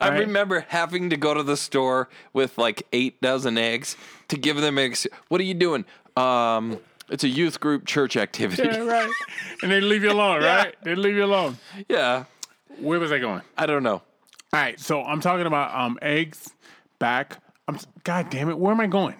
I 0.00 0.10
right. 0.10 0.18
remember 0.20 0.64
having 0.68 1.10
to 1.10 1.16
go 1.16 1.34
to 1.34 1.42
the 1.42 1.56
store 1.56 2.08
with 2.32 2.58
like 2.58 2.86
eight 2.92 3.20
dozen 3.20 3.56
eggs 3.58 3.96
to 4.28 4.36
give 4.36 4.56
them 4.58 4.78
eggs. 4.78 5.06
What 5.28 5.40
are 5.40 5.44
you 5.44 5.54
doing? 5.54 5.84
Um, 6.16 6.78
it's 7.10 7.24
a 7.24 7.28
youth 7.28 7.58
group 7.60 7.86
church 7.86 8.16
activity. 8.16 8.62
yeah, 8.64 8.78
right. 8.80 9.10
And 9.62 9.72
they 9.72 9.80
leave 9.80 10.02
you 10.02 10.12
alone, 10.12 10.42
Yeah. 10.42 10.56
right? 10.56 10.74
They 10.82 10.94
leave 10.94 11.14
you 11.14 11.24
alone. 11.24 11.56
yeah, 11.88 12.24
Where 12.80 13.00
was 13.00 13.10
I 13.12 13.18
going? 13.18 13.42
I 13.56 13.66
don't 13.66 13.82
know. 13.82 14.02
All 14.52 14.60
right, 14.60 14.78
so 14.80 15.02
I'm 15.02 15.20
talking 15.20 15.46
about 15.46 15.74
um 15.74 15.98
eggs 16.02 16.50
back. 16.98 17.38
I'm 17.66 17.78
God 18.04 18.30
damn 18.30 18.48
it, 18.50 18.58
where 18.58 18.72
am 18.72 18.80
I 18.80 18.86
going? 18.86 19.14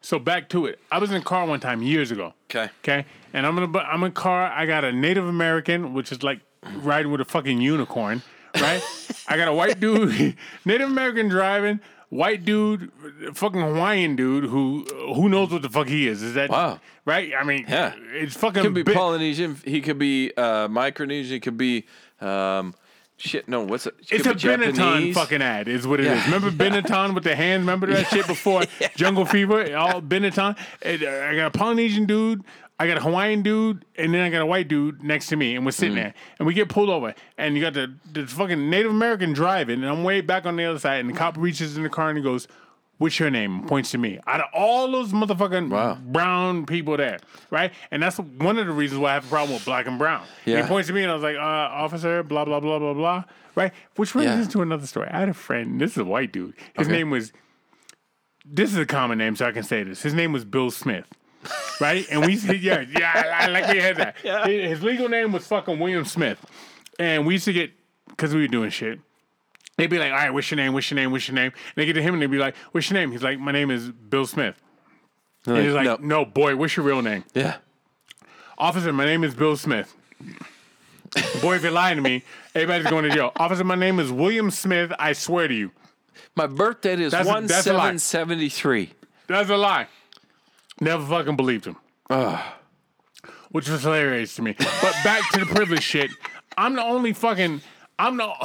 So 0.00 0.18
back 0.18 0.48
to 0.50 0.66
it. 0.66 0.78
I 0.90 0.98
was 0.98 1.10
in 1.10 1.16
a 1.16 1.24
car 1.24 1.46
one 1.46 1.60
time 1.60 1.82
years 1.82 2.10
ago. 2.10 2.32
Okay. 2.50 2.68
Okay, 2.82 3.04
and 3.32 3.46
I'm 3.46 3.58
in 3.58 3.74
a 3.74 3.78
I'm 3.78 4.02
in 4.04 4.08
a 4.10 4.14
car. 4.14 4.46
I 4.50 4.64
got 4.66 4.84
a 4.84 4.92
Native 4.92 5.26
American, 5.26 5.92
which 5.94 6.12
is 6.12 6.22
like 6.22 6.40
riding 6.76 7.10
with 7.12 7.20
a 7.20 7.24
fucking 7.24 7.60
unicorn, 7.60 8.22
right? 8.54 8.82
I 9.28 9.36
got 9.36 9.48
a 9.48 9.52
white 9.52 9.78
dude, 9.80 10.36
Native 10.64 10.88
American 10.88 11.28
driving, 11.28 11.80
white 12.08 12.44
dude, 12.44 12.90
fucking 13.34 13.60
Hawaiian 13.60 14.16
dude 14.16 14.44
who 14.44 14.84
who 15.14 15.28
knows 15.28 15.50
what 15.50 15.62
the 15.62 15.68
fuck 15.70 15.88
he 15.88 16.08
is? 16.08 16.22
Is 16.22 16.34
that 16.34 16.50
Wow. 16.50 16.80
right? 17.04 17.32
I 17.38 17.44
mean, 17.44 17.64
Yeah. 17.68 17.92
it's 18.12 18.36
fucking 18.36 18.62
Could 18.62 18.74
be 18.74 18.82
bi- 18.82 18.94
Polynesian. 18.94 19.56
He 19.64 19.80
could 19.80 19.98
be 19.98 20.32
uh, 20.36 20.68
Micronesian. 20.68 21.26
He 21.30 21.40
could 21.40 21.58
be 21.58 21.84
um, 22.20 22.74
shit. 23.18 23.48
No, 23.48 23.62
what's 23.62 23.86
it? 23.86 23.94
It's 24.10 24.26
a 24.26 24.34
be 24.34 24.40
Benetton 24.40 24.74
Japanese. 24.74 25.14
fucking 25.14 25.42
ad, 25.42 25.68
is 25.68 25.86
what 25.86 26.00
it 26.00 26.06
is. 26.06 26.12
Yeah. 26.18 26.24
Remember 26.34 26.50
Benetton 26.50 27.14
with 27.14 27.24
the 27.24 27.36
hands? 27.36 27.60
Remember 27.60 27.86
that 27.88 28.06
shit 28.08 28.26
before 28.34 28.62
Jungle 28.96 29.24
Fever? 29.26 29.76
All 29.76 30.00
Benetton. 30.00 30.56
Uh, 30.56 31.28
I 31.30 31.36
got 31.36 31.46
a 31.46 31.50
Polynesian 31.50 32.06
dude, 32.06 32.42
I 32.80 32.86
got 32.86 32.96
a 32.96 33.00
Hawaiian 33.00 33.42
dude, 33.42 33.84
and 33.96 34.14
then 34.14 34.20
I 34.22 34.30
got 34.30 34.40
a 34.40 34.46
white 34.46 34.68
dude 34.68 35.02
next 35.02 35.26
to 35.28 35.36
me, 35.36 35.56
and 35.56 35.64
we're 35.66 35.72
Mm. 35.72 35.74
sitting 35.74 35.94
there, 35.96 36.14
and 36.38 36.46
we 36.46 36.54
get 36.54 36.68
pulled 36.68 36.90
over, 36.90 37.12
and 37.36 37.56
you 37.56 37.60
got 37.60 37.74
the, 37.74 37.92
the 38.12 38.26
fucking 38.26 38.70
Native 38.70 38.92
American 38.92 39.32
driving, 39.32 39.82
and 39.82 39.86
I'm 39.90 40.04
way 40.04 40.20
back 40.20 40.46
on 40.46 40.54
the 40.56 40.64
other 40.64 40.78
side, 40.78 41.00
and 41.00 41.08
the 41.10 41.14
cop 41.14 41.36
reaches 41.36 41.76
in 41.76 41.82
the 41.82 41.88
car 41.88 42.08
and 42.08 42.18
he 42.18 42.22
goes. 42.24 42.46
What's 43.00 43.20
your 43.20 43.30
name? 43.30 43.62
Points 43.62 43.92
to 43.92 43.98
me. 43.98 44.18
Out 44.26 44.40
of 44.40 44.46
all 44.52 44.90
those 44.90 45.12
motherfucking 45.12 45.70
Wow. 45.70 45.98
brown 46.04 46.66
people 46.66 46.96
there, 46.96 47.20
right? 47.48 47.70
And 47.92 48.02
that's 48.02 48.16
one 48.18 48.58
of 48.58 48.66
the 48.66 48.72
reasons 48.72 48.98
why 49.00 49.10
I 49.10 49.14
have 49.14 49.24
a 49.24 49.28
problem 49.28 49.52
with 49.54 49.64
black 49.64 49.86
and 49.86 50.00
brown. 50.00 50.24
Yeah. 50.44 50.62
He 50.62 50.66
points 50.68 50.88
to 50.88 50.92
me 50.92 51.02
and 51.02 51.10
I 51.12 51.14
was 51.14 51.22
like, 51.22 51.36
uh, 51.36 51.38
officer, 51.38 52.24
blah, 52.24 52.44
blah, 52.44 52.58
blah, 52.58 52.80
blah, 52.80 52.94
blah, 52.94 53.22
right? 53.54 53.70
Which 53.94 54.14
brings 54.14 54.32
Yeah. 54.32 54.40
us 54.40 54.48
to 54.48 54.62
another 54.62 54.84
story. 54.88 55.06
I 55.12 55.20
had 55.20 55.28
a 55.28 55.32
friend, 55.34 55.80
this 55.80 55.92
is 55.92 55.98
a 55.98 56.04
white 56.04 56.32
dude. 56.32 56.54
His 56.76 56.88
Okay. 56.88 56.96
name 56.96 57.10
was, 57.10 57.32
this 58.44 58.72
is 58.72 58.78
a 58.78 58.86
common 58.86 59.16
name, 59.18 59.36
so 59.36 59.46
I 59.46 59.52
can 59.52 59.62
say 59.62 59.84
this. 59.84 60.02
His 60.02 60.12
name 60.14 60.32
was 60.32 60.44
Bill 60.44 60.72
Smith, 60.72 61.06
right? 61.80 62.06
And 62.10 62.24
we 62.24 62.36
said, 62.36 62.60
yeah, 62.60 62.80
yeah, 62.80 63.12
I, 63.40 63.44
I 63.44 63.46
like 63.48 63.68
we 63.72 63.78
had 63.78 63.96
that. 63.96 64.16
His, 64.46 64.70
his 64.70 64.82
legal 64.82 65.08
name 65.08 65.32
was 65.32 65.46
fucking 65.46 65.78
William 65.78 66.04
Smith. 66.04 66.38
And 66.98 67.26
we 67.26 67.34
used 67.34 67.44
to 67.46 67.52
get, 67.52 67.70
because 68.08 68.34
we 68.34 68.40
were 68.40 68.48
doing 68.48 68.70
shit, 68.70 68.98
they'd 69.76 69.88
be 69.88 69.98
like, 69.98 70.10
all 70.10 70.18
right, 70.18 70.30
what's 70.30 70.50
your 70.50 70.56
name? 70.56 70.72
What's 70.72 70.90
your 70.90 70.96
name? 70.96 71.12
What's 71.12 71.28
your 71.28 71.34
name? 71.36 71.52
And 71.52 71.74
they 71.76 71.86
get 71.86 71.92
to 71.94 72.02
him 72.02 72.14
and 72.14 72.22
they'd 72.22 72.30
be 72.30 72.38
like, 72.38 72.56
what's 72.72 72.90
your 72.90 72.98
name? 72.98 73.12
He's 73.12 73.22
like, 73.22 73.38
my 73.38 73.52
name 73.52 73.70
is 73.70 73.90
Bill 73.90 74.26
Smith. 74.26 74.56
And 75.46 75.58
he's 75.58 75.72
like, 75.72 75.84
no. 75.84 75.96
no, 76.00 76.24
boy, 76.24 76.56
what's 76.56 76.76
your 76.76 76.84
real 76.84 77.00
name? 77.00 77.24
Yeah. 77.34 77.58
Officer, 78.58 78.92
my 78.92 79.04
name 79.04 79.22
is 79.24 79.34
Bill 79.34 79.56
Smith. 79.56 79.94
Boy, 81.40 81.54
if 81.54 81.62
you're 81.62 81.70
lying 81.72 81.96
to 81.96 82.02
me, 82.02 82.22
everybody's 82.54 82.88
going 82.90 83.04
to 83.04 83.10
jail. 83.10 83.32
Officer, 83.36 83.64
my 83.64 83.76
name 83.76 83.98
is 84.00 84.10
William 84.12 84.50
Smith. 84.50 84.92
I 84.98 85.12
swear 85.14 85.48
to 85.48 85.54
you. 85.54 85.70
My 86.36 86.46
birthday 86.46 87.00
is 87.00 87.12
That's 87.12 87.26
a- 87.26 87.30
one 87.30 87.46
that's 87.46 87.66
a 87.66 87.72
lie. 87.72 87.84
seven 87.86 87.98
seventy 87.98 88.48
three. 88.48 88.92
That's 89.26 89.48
a 89.48 89.56
lie. 89.56 89.86
Never 90.80 91.04
fucking 91.04 91.36
believed 91.36 91.66
him. 91.66 91.76
Which 93.50 93.68
was 93.68 93.82
hilarious 93.82 94.34
to 94.36 94.42
me. 94.42 94.54
But 94.58 94.94
back 95.04 95.28
to 95.32 95.40
the 95.40 95.46
privilege 95.46 95.82
shit. 95.94 96.10
I'm 96.56 96.74
the 96.74 96.82
only 96.82 97.12
fucking. 97.12 97.62
I'm 97.98 98.16
the. 98.16 98.24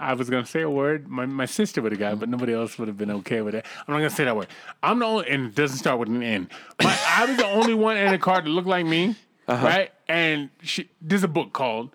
I 0.00 0.14
was 0.14 0.30
gonna 0.30 0.46
say 0.46 0.62
a 0.62 0.70
word. 0.70 1.08
My, 1.08 1.26
my 1.26 1.46
sister 1.46 1.82
would 1.82 1.92
have 1.92 1.98
got, 1.98 2.12
it, 2.14 2.20
but 2.20 2.28
nobody 2.28 2.54
else 2.54 2.78
would 2.78 2.88
have 2.88 2.96
been 2.96 3.10
okay 3.10 3.42
with 3.42 3.54
it. 3.54 3.66
I'm 3.86 3.94
not 3.94 3.98
gonna 3.98 4.10
say 4.10 4.24
that 4.24 4.36
word. 4.36 4.48
I'm 4.82 4.98
the 4.98 5.04
only, 5.04 5.28
and 5.28 5.46
it 5.46 5.54
doesn't 5.54 5.78
start 5.78 5.98
with 5.98 6.08
an 6.08 6.22
N. 6.22 6.48
My, 6.82 6.98
I 7.06 7.26
was 7.26 7.36
the 7.36 7.46
only 7.46 7.74
one 7.74 7.96
in 7.96 8.10
the 8.10 8.18
car 8.18 8.40
that 8.40 8.48
looked 8.48 8.68
like 8.68 8.86
me, 8.86 9.14
uh-huh. 9.46 9.66
right? 9.66 9.92
And 10.08 10.50
she, 10.62 10.88
there's 11.00 11.24
a 11.24 11.28
book 11.28 11.52
called. 11.52 11.90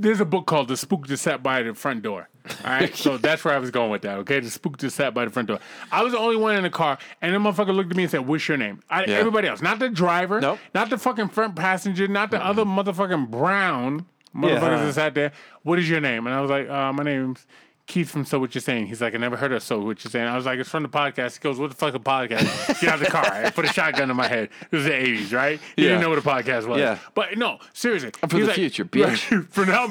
There's 0.00 0.20
a 0.20 0.24
book 0.24 0.46
called 0.46 0.68
"The 0.68 0.76
Spook 0.76 1.06
That 1.08 1.18
Sat 1.18 1.42
by 1.42 1.62
the 1.62 1.74
Front 1.74 2.02
Door." 2.02 2.28
All 2.64 2.70
right, 2.70 2.94
so 2.96 3.16
that's 3.18 3.44
where 3.44 3.54
I 3.54 3.58
was 3.58 3.70
going 3.70 3.90
with 3.90 4.02
that. 4.02 4.18
Okay, 4.18 4.40
the 4.40 4.50
spook 4.50 4.78
just 4.78 4.96
sat 4.96 5.12
by 5.14 5.24
the 5.24 5.30
front 5.30 5.48
door. 5.48 5.58
I 5.92 6.02
was 6.02 6.12
the 6.12 6.18
only 6.18 6.36
one 6.36 6.56
in 6.56 6.62
the 6.62 6.70
car, 6.70 6.98
and 7.20 7.34
the 7.34 7.38
motherfucker 7.38 7.74
looked 7.74 7.90
at 7.90 7.96
me 7.96 8.04
and 8.04 8.10
said, 8.10 8.26
"What's 8.26 8.48
your 8.48 8.56
name?" 8.56 8.80
I, 8.88 9.04
Yeah. 9.04 9.16
Everybody 9.16 9.46
else, 9.48 9.60
not 9.62 9.78
the 9.78 9.88
driver, 9.90 10.40
Nope. 10.40 10.58
not 10.74 10.90
the 10.90 10.98
fucking 10.98 11.28
front 11.28 11.54
passenger, 11.54 12.08
not 12.08 12.30
the 12.30 12.44
other 12.44 12.64
motherfucking 12.64 13.30
brown 13.30 14.06
motherfuckers 14.34 14.60
Yeah. 14.62 14.84
that 14.86 14.92
sat 14.94 15.14
there. 15.14 15.32
What 15.62 15.78
is 15.78 15.88
your 15.88 16.00
name? 16.00 16.26
And 16.26 16.34
I 16.34 16.40
was 16.40 16.50
like, 16.50 16.68
uh, 16.68 16.92
"My 16.92 17.02
name's 17.02 17.46
Keith 17.90 18.08
from 18.10 18.24
So 18.24 18.38
What 18.38 18.54
You're 18.54 18.62
Saying. 18.62 18.86
He's 18.86 19.00
like, 19.02 19.14
I 19.14 19.18
never 19.18 19.36
heard 19.36 19.52
of 19.52 19.62
So 19.62 19.80
What 19.80 20.02
You're 20.04 20.10
Saying. 20.10 20.26
I 20.26 20.36
was 20.36 20.46
like, 20.46 20.58
it's 20.58 20.70
from 20.70 20.84
the 20.84 20.88
podcast. 20.88 21.34
He 21.34 21.40
goes, 21.40 21.58
what 21.58 21.70
the 21.70 21.76
fuck 21.76 21.94
a 21.94 21.98
podcast? 21.98 22.80
Get 22.80 22.88
out 22.88 22.94
of 22.94 23.00
the 23.00 23.06
car. 23.10 23.24
I 23.26 23.50
put 23.50 23.64
a 23.64 23.68
shotgun 23.68 24.10
in 24.10 24.16
my 24.16 24.28
head. 24.28 24.48
It 24.70 24.76
was 24.76 24.84
the 24.84 24.90
80s, 24.92 25.32
right? 25.32 25.60
He 25.76 25.82
Yeah. 25.82 25.88
didn't 25.90 26.02
know 26.02 26.08
what 26.10 26.18
a 26.18 26.22
podcast 26.22 26.66
was. 26.66 26.78
Yeah. 26.78 26.98
But 27.14 27.36
no, 27.36 27.58
seriously. 27.72 28.12
I'm 28.22 28.30
He's 28.30 28.40
the 28.40 28.46
like- 28.46 28.54
future, 28.56 28.84
bitch. 28.84 29.30
Right, 29.36 29.44
for 29.52 29.66
now. 29.66 29.84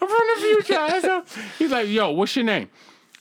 I'm 0.00 0.08
from 0.08 0.08
the 0.08 0.40
future. 0.40 0.74
asshole. 0.74 1.22
He's 1.58 1.70
like, 1.70 1.88
yo, 1.88 2.10
what's 2.10 2.36
your 2.36 2.44
name? 2.44 2.68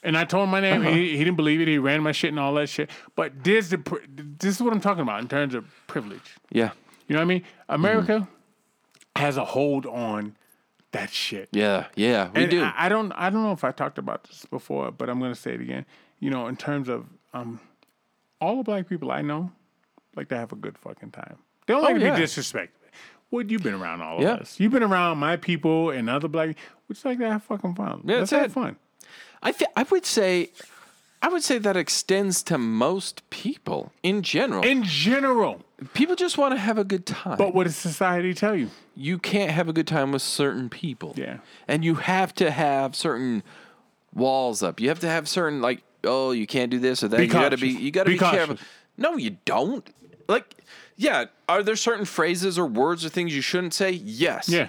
And 0.04 0.18
I 0.18 0.26
told 0.26 0.46
him 0.46 0.50
my 0.50 0.60
name. 0.60 0.82
Uh-huh. 0.82 0.92
He, 0.92 1.12
he 1.12 1.24
didn't 1.24 1.36
believe 1.38 1.62
it. 1.62 1.68
He 1.68 1.78
ran 1.78 2.02
my 2.02 2.12
shit 2.12 2.30
and 2.32 2.40
all 2.40 2.54
that 2.56 2.70
shit. 2.70 2.90
But 3.16 3.44
this 3.44 3.70
the 3.70 3.78
this 4.40 4.56
is 4.56 4.62
what 4.62 4.74
I'm 4.74 4.82
talking 4.82 5.02
about 5.04 5.22
in 5.22 5.28
terms 5.28 5.54
of 5.54 5.66
privilege. 5.88 6.36
Yeah. 6.52 6.72
You 7.08 7.14
know 7.14 7.20
what 7.20 7.26
I 7.26 7.28
mean? 7.28 7.44
America 7.70 8.28
Mm-hmm. 8.28 9.22
has 9.22 9.38
a 9.38 9.46
hold 9.46 9.86
on 9.86 10.36
that 10.92 11.10
shit. 11.10 11.50
Yeah. 11.52 11.88
Yeah. 11.96 12.30
We 12.36 12.44
And 12.44 12.52
do. 12.52 12.64
I, 12.64 12.74
I 12.78 12.90
don't 12.90 13.12
I 13.14 13.30
don't 13.30 13.44
know 13.44 13.52
if 13.54 13.64
I 13.64 13.72
talked 13.72 13.98
about 13.98 14.24
this 14.26 14.46
before, 14.46 14.92
but 14.92 15.10
I'm 15.10 15.20
gonna 15.20 15.36
say 15.36 15.54
it 15.54 15.62
again. 15.62 15.86
You 16.20 16.30
know, 16.30 16.48
in 16.48 16.56
terms 16.58 16.90
of 16.90 17.06
um, 17.34 17.60
all 18.40 18.58
the 18.58 18.64
black 18.64 18.88
people 18.88 19.12
I 19.12 19.22
know 19.22 19.52
like 20.16 20.28
to 20.30 20.38
have 20.38 20.52
a 20.52 20.56
good 20.56 20.78
fucking 20.78 21.12
time. 21.12 21.38
They 21.68 21.74
don't 21.74 21.84
like 21.84 21.96
to 21.98 22.02
Oh, 22.02 22.06
yeah. 22.08 22.16
be 22.18 22.22
disrespected. 22.24 22.70
Wood, 23.32 23.50
you've 23.50 23.64
been 23.64 23.74
around 23.76 24.02
all 24.02 24.22
Yeah. 24.22 24.34
of 24.34 24.42
us. 24.42 24.60
You've 24.60 24.74
been 24.74 24.84
around 24.84 25.18
my 25.20 25.38
people 25.38 25.90
and 25.90 26.10
other 26.10 26.28
black. 26.28 26.50
We 26.90 26.94
just 26.94 27.06
like 27.06 27.18
to 27.20 27.32
have 27.32 27.44
fucking 27.44 27.76
fun. 27.76 28.02
Yeah, 28.04 28.18
Let's 28.18 28.32
that's 28.32 28.42
have 28.42 28.52
it. 28.52 28.54
fun. 28.54 28.76
I 29.42 29.52
th- 29.54 29.72
I 29.76 29.84
would 29.84 30.06
say, 30.06 30.52
I 31.22 31.30
would 31.30 31.44
say 31.44 31.58
that 31.60 31.78
extends 31.78 32.42
to 32.44 32.58
most 32.58 33.28
people 33.30 33.92
in 34.02 34.24
general. 34.24 34.64
In 34.64 34.84
general, 34.84 35.62
people 35.94 36.16
just 36.16 36.38
want 36.38 36.54
to 36.56 36.60
have 36.60 36.78
a 36.80 36.84
good 36.84 37.06
time. 37.06 37.38
but 37.38 37.54
what 37.54 37.66
does 37.66 37.76
society 37.76 38.34
tell 38.34 38.56
you? 38.56 38.70
you 38.96 39.18
can't 39.18 39.52
have 39.52 39.70
a 39.70 39.74
good 39.74 39.88
time 39.88 40.12
with 40.12 40.22
certain 40.22 40.70
people. 40.70 41.14
Yeah. 41.16 41.38
And 41.68 41.84
you 41.86 41.96
have 41.96 42.34
to 42.36 42.52
have 42.52 42.96
certain 42.96 43.42
walls 44.14 44.62
up. 44.62 44.80
You 44.80 44.90
have 44.90 45.00
to 45.00 45.08
have 45.08 45.28
certain 45.30 45.62
like, 45.62 45.82
oh, 46.04 46.32
you 46.32 46.46
can't 46.46 46.70
do 46.70 46.80
this 46.80 47.04
or 47.04 47.08
that. 47.08 47.18
Be 47.18 47.24
you 47.26 47.30
gotta 47.32 47.58
be 47.58 47.70
you 47.70 47.92
gotta 47.92 48.10
Be 48.10 48.14
be, 48.16 48.20
careful. 48.20 48.58
No, 48.98 49.16
you 49.16 49.38
don't. 49.46 49.90
Like, 50.28 50.56
yeah, 50.98 51.26
are 51.48 51.64
there 51.64 51.76
certain 51.76 52.06
phrases 52.06 52.60
or 52.60 52.66
words 52.66 53.06
or 53.06 53.10
things 53.10 53.34
you 53.36 53.42
shouldn't 53.42 53.74
say? 53.74 53.92
Yes. 53.92 54.50
Yeah. 54.50 54.68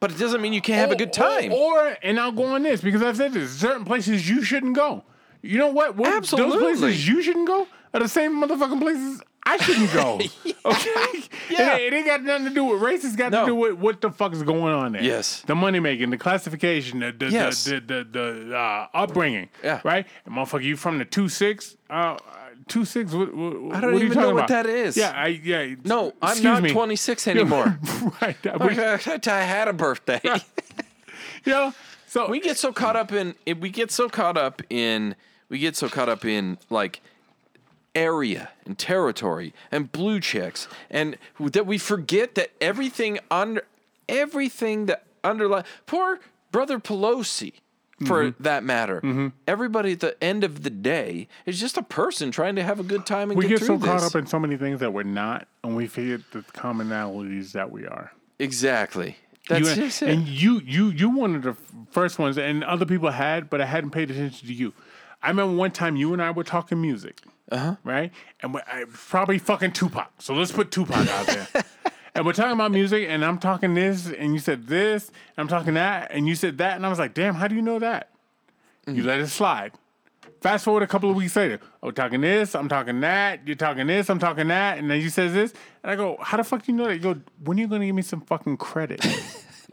But 0.00 0.10
it 0.12 0.18
doesn't 0.18 0.42
mean 0.42 0.52
you 0.52 0.60
can't 0.60 0.80
have 0.80 0.90
a 0.90 0.96
good 0.96 1.12
time. 1.12 1.52
Or, 1.52 1.88
or- 1.88 1.96
and 2.02 2.18
I'll 2.20 2.32
go 2.32 2.44
on 2.44 2.62
this 2.62 2.80
because 2.80 3.02
I've 3.02 3.16
said 3.16 3.32
this: 3.32 3.52
certain 3.52 3.84
places 3.84 4.28
you 4.28 4.42
shouldn't 4.42 4.74
go. 4.74 5.04
You 5.44 5.58
know 5.58 5.68
what? 5.68 5.96
what 5.96 6.24
Those 6.24 6.56
places 6.56 7.06
you 7.06 7.22
shouldn't 7.22 7.46
go 7.46 7.66
are 7.92 8.00
the 8.00 8.08
same 8.08 8.42
motherfucking 8.42 8.80
places 8.80 9.20
I 9.46 9.58
shouldn't 9.58 9.92
go. 9.92 10.20
Okay. 10.66 10.90
Yeah. 11.50 11.76
It, 11.76 11.92
it 11.92 11.96
ain't 11.96 12.06
got 12.06 12.22
nothing 12.22 12.46
to 12.48 12.54
do 12.54 12.64
with 12.64 12.80
race. 12.80 13.04
It's 13.04 13.16
got 13.16 13.30
No. 13.30 13.40
to 13.40 13.46
do 13.48 13.54
with 13.54 13.74
what 13.74 14.00
the 14.00 14.10
fuck 14.10 14.32
is 14.32 14.42
going 14.42 14.72
on 14.72 14.92
there. 14.92 15.02
Yes. 15.02 15.42
The 15.42 15.54
money 15.54 15.78
making, 15.78 16.08
the 16.08 16.16
classification, 16.16 17.00
the 17.00 17.12
the 17.12 17.28
Yes. 17.30 17.64
the, 17.64 17.80
the, 17.80 18.04
the, 18.10 18.44
the 18.48 18.56
uh, 18.56 18.86
upbringing. 18.94 19.50
Yeah. 19.62 19.82
Right. 19.84 20.06
And 20.24 20.34
motherfucker, 20.34 20.62
you 20.62 20.76
from 20.76 20.96
the 20.96 21.04
two 21.04 21.28
six. 21.28 21.76
Uh, 21.90 22.16
Two 22.66 22.86
six. 22.86 23.12
What, 23.12 23.34
what, 23.34 23.74
I 23.76 23.80
don't 23.82 23.92
what 23.92 24.02
even 24.02 24.18
know 24.18 24.28
what 24.28 24.44
about? 24.44 24.48
that 24.48 24.66
is. 24.66 24.96
Yeah, 24.96 25.12
I 25.14 25.26
yeah. 25.26 25.74
no, 25.84 26.14
I'm 26.22 26.42
not 26.42 26.62
me. 26.62 26.70
26 26.70 27.28
anymore. 27.34 27.78
right. 28.22 28.36
I 28.46 29.20
I 29.26 29.40
had 29.42 29.68
a 29.68 29.74
birthday. 29.74 30.20
you 31.44 31.52
know, 31.52 31.74
so 32.06 32.30
we 32.30 32.40
get 32.40 32.56
so 32.56 32.72
caught 32.72 32.96
up 32.96 33.12
in 33.12 33.34
we 33.60 33.68
get 33.68 33.90
so 33.90 34.08
caught 34.08 34.38
up 34.38 34.62
in 34.70 35.14
we 35.48 35.58
get 35.58 35.76
so 35.76 35.88
caught 35.88 36.08
up 36.08 36.24
in 36.24 36.58
like 36.70 37.00
area 37.94 38.50
and 38.66 38.76
territory 38.76 39.54
and 39.70 39.92
blue 39.92 40.18
checks 40.18 40.66
and 40.90 41.16
that 41.38 41.66
we 41.66 41.78
forget 41.78 42.34
that 42.34 42.50
everything 42.60 43.18
under 43.30 43.64
everything 44.08 44.86
that 44.86 45.04
underlie 45.22 45.62
poor 45.86 46.18
brother 46.50 46.78
Pelosi 46.78 47.52
for 48.06 48.24
Mm-hmm. 48.24 48.42
that 48.42 48.64
matter 48.64 49.30
everybody 49.46 49.92
at 49.92 50.00
the 50.00 50.22
end 50.22 50.42
of 50.42 50.64
the 50.64 50.70
day 50.70 51.28
is 51.46 51.60
just 51.60 51.76
a 51.76 51.82
person 51.82 52.32
trying 52.32 52.56
to 52.56 52.62
have 52.64 52.80
a 52.80 52.82
good 52.82 53.06
time 53.06 53.30
and 53.30 53.38
we 53.38 53.46
get, 53.46 53.60
get 53.60 53.66
so 53.66 53.78
caught 53.78 54.02
up 54.02 54.16
in 54.16 54.26
so 54.26 54.40
many 54.40 54.56
things 54.56 54.80
that 54.80 54.92
we're 54.92 55.04
not, 55.04 55.46
and 55.62 55.76
we 55.76 55.86
forget 55.86 56.20
the 56.32 56.40
commonalities 56.40 57.52
that 57.52 57.70
we 57.70 57.86
are. 57.86 58.10
exactly 58.40 59.16
that's 59.48 59.76
you, 59.76 59.84
just 59.84 60.02
it. 60.02 60.08
And 60.08 60.26
you, 60.26 60.60
you, 60.64 60.88
you 60.88 61.10
one 61.10 61.34
of 61.36 61.42
the 61.42 61.54
first 61.90 62.18
ones, 62.18 62.38
and 62.38 62.64
other 62.64 62.86
people 62.86 63.10
had, 63.10 63.50
but 63.50 63.60
I 63.60 63.66
hadn't 63.66 63.90
paid 63.90 64.10
attention 64.10 64.48
to 64.48 64.54
you. 64.54 64.72
I 65.24 65.28
remember 65.28 65.56
one 65.56 65.70
time 65.70 65.96
you 65.96 66.12
and 66.12 66.20
I 66.20 66.30
were 66.30 66.44
talking 66.44 66.82
music, 66.82 67.22
uh-huh. 67.50 67.76
right? 67.82 68.12
And 68.40 68.56
I, 68.56 68.84
probably 68.92 69.38
fucking 69.38 69.72
Tupac. 69.72 70.12
So 70.18 70.34
let's 70.34 70.52
put 70.52 70.70
Tupac 70.70 71.08
out 71.08 71.26
there. 71.26 71.48
and 72.14 72.26
we're 72.26 72.34
talking 72.34 72.52
about 72.52 72.72
music, 72.72 73.06
and 73.08 73.24
I'm 73.24 73.38
talking 73.38 73.72
this, 73.72 74.06
and 74.06 74.34
you 74.34 74.38
said 74.38 74.66
this, 74.66 75.08
and 75.08 75.14
I'm 75.38 75.48
talking 75.48 75.74
that, 75.74 76.10
and 76.10 76.28
you 76.28 76.34
said 76.34 76.58
that, 76.58 76.76
and 76.76 76.84
I 76.84 76.90
was 76.90 76.98
like, 76.98 77.14
damn, 77.14 77.36
how 77.36 77.48
do 77.48 77.54
you 77.54 77.62
know 77.62 77.78
that? 77.78 78.10
You 78.86 79.02
let 79.02 79.18
it 79.18 79.28
slide. 79.28 79.72
Fast 80.42 80.66
forward 80.66 80.82
a 80.82 80.86
couple 80.86 81.08
of 81.08 81.16
weeks 81.16 81.36
later. 81.36 81.58
Oh, 81.82 81.90
talking 81.90 82.20
this, 82.20 82.54
I'm 82.54 82.68
talking 82.68 83.00
that, 83.00 83.40
you're 83.46 83.56
talking 83.56 83.86
this, 83.86 84.10
I'm 84.10 84.18
talking 84.18 84.48
that, 84.48 84.76
and 84.76 84.90
then 84.90 85.00
you 85.00 85.08
says 85.08 85.32
this, 85.32 85.54
and 85.82 85.90
I 85.90 85.96
go, 85.96 86.18
how 86.20 86.36
the 86.36 86.44
fuck 86.44 86.66
do 86.66 86.72
you 86.72 86.76
know 86.76 86.84
that? 86.84 86.94
You 86.94 87.00
go, 87.00 87.20
when 87.42 87.56
are 87.56 87.62
you 87.62 87.66
gonna 87.66 87.86
give 87.86 87.94
me 87.94 88.02
some 88.02 88.20
fucking 88.20 88.58
credit? 88.58 89.06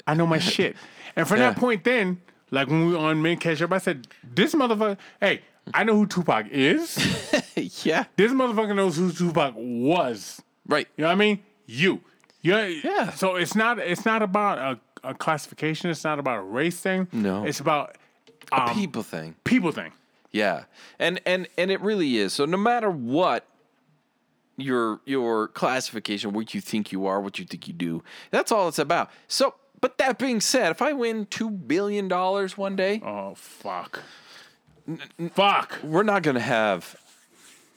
I 0.08 0.14
know 0.14 0.26
my 0.26 0.40
shit. 0.40 0.78
And 1.18 1.28
from 1.28 1.40
that 1.40 1.58
point 1.58 1.84
then, 1.84 2.22
like 2.52 2.68
when 2.68 2.86
we 2.88 2.94
were 2.94 3.00
on 3.00 3.22
main 3.22 3.38
catch 3.38 3.62
up, 3.62 3.72
I 3.72 3.78
said, 3.80 4.08
this 4.24 4.54
motherfucker, 4.54 4.98
hey, 5.20 5.42
I 5.74 5.84
know 5.84 5.96
who 5.96 6.06
Tupac 6.06 6.48
is. 6.50 6.98
yeah 7.86 8.06
this 8.16 8.32
motherfucker 8.32 8.76
knows 8.76 8.98
who 8.98 9.12
Tupac 9.12 9.54
was. 9.58 10.42
right 10.68 10.88
You 10.98 11.04
know 11.04 11.08
what 11.08 11.14
I 11.14 11.16
mean? 11.16 11.40
You. 11.66 12.02
Yeah. 12.42 12.66
Yeah. 12.66 13.12
So 13.12 13.36
it's 13.36 13.56
not 13.56 13.80
it's 13.80 14.06
not 14.06 14.22
about 14.22 14.58
a, 15.04 15.10
a 15.10 15.14
classification, 15.14 15.90
it's 15.90 16.04
not 16.04 16.20
about 16.20 16.40
a 16.40 16.44
race 16.44 16.80
thing. 16.80 17.08
No. 17.12 17.44
It's 17.46 17.60
about 17.60 17.98
um, 18.52 18.74
people 18.74 19.04
thing 19.04 19.36
people 19.44 19.72
thing. 19.72 19.92
Yeah, 20.32 20.64
and 20.98 21.20
and 21.26 21.48
and 21.58 21.72
it 21.72 21.82
really 21.82 22.18
is. 22.18 22.32
So 22.34 22.46
no 22.46 22.58
matter 22.58 22.90
what 22.90 23.46
your 24.58 25.02
your 25.06 25.50
classification, 25.50 26.32
what 26.34 26.54
you 26.54 26.62
think 26.62 26.92
you 26.92 27.06
are, 27.06 27.20
what 27.20 27.38
you 27.40 27.46
think 27.46 27.68
you 27.68 27.74
do, 27.74 28.04
that's 28.32 28.52
all 28.52 28.68
it's 28.68 28.80
about. 28.80 29.10
So, 29.28 29.56
but 29.82 29.98
that 29.98 30.18
being 30.18 30.40
said, 30.40 30.72
if 30.72 30.82
I 30.82 30.94
win 30.94 31.26
two 31.26 31.50
billion 31.50 32.08
dollars 32.08 32.58
one 32.58 32.76
day, 32.76 33.02
Oh 33.04 33.34
fuck. 33.36 34.00
fuck. 35.34 35.80
we're 35.84 36.04
not 36.04 36.24
going 36.24 36.36
to 36.36 36.42
have 36.42 36.96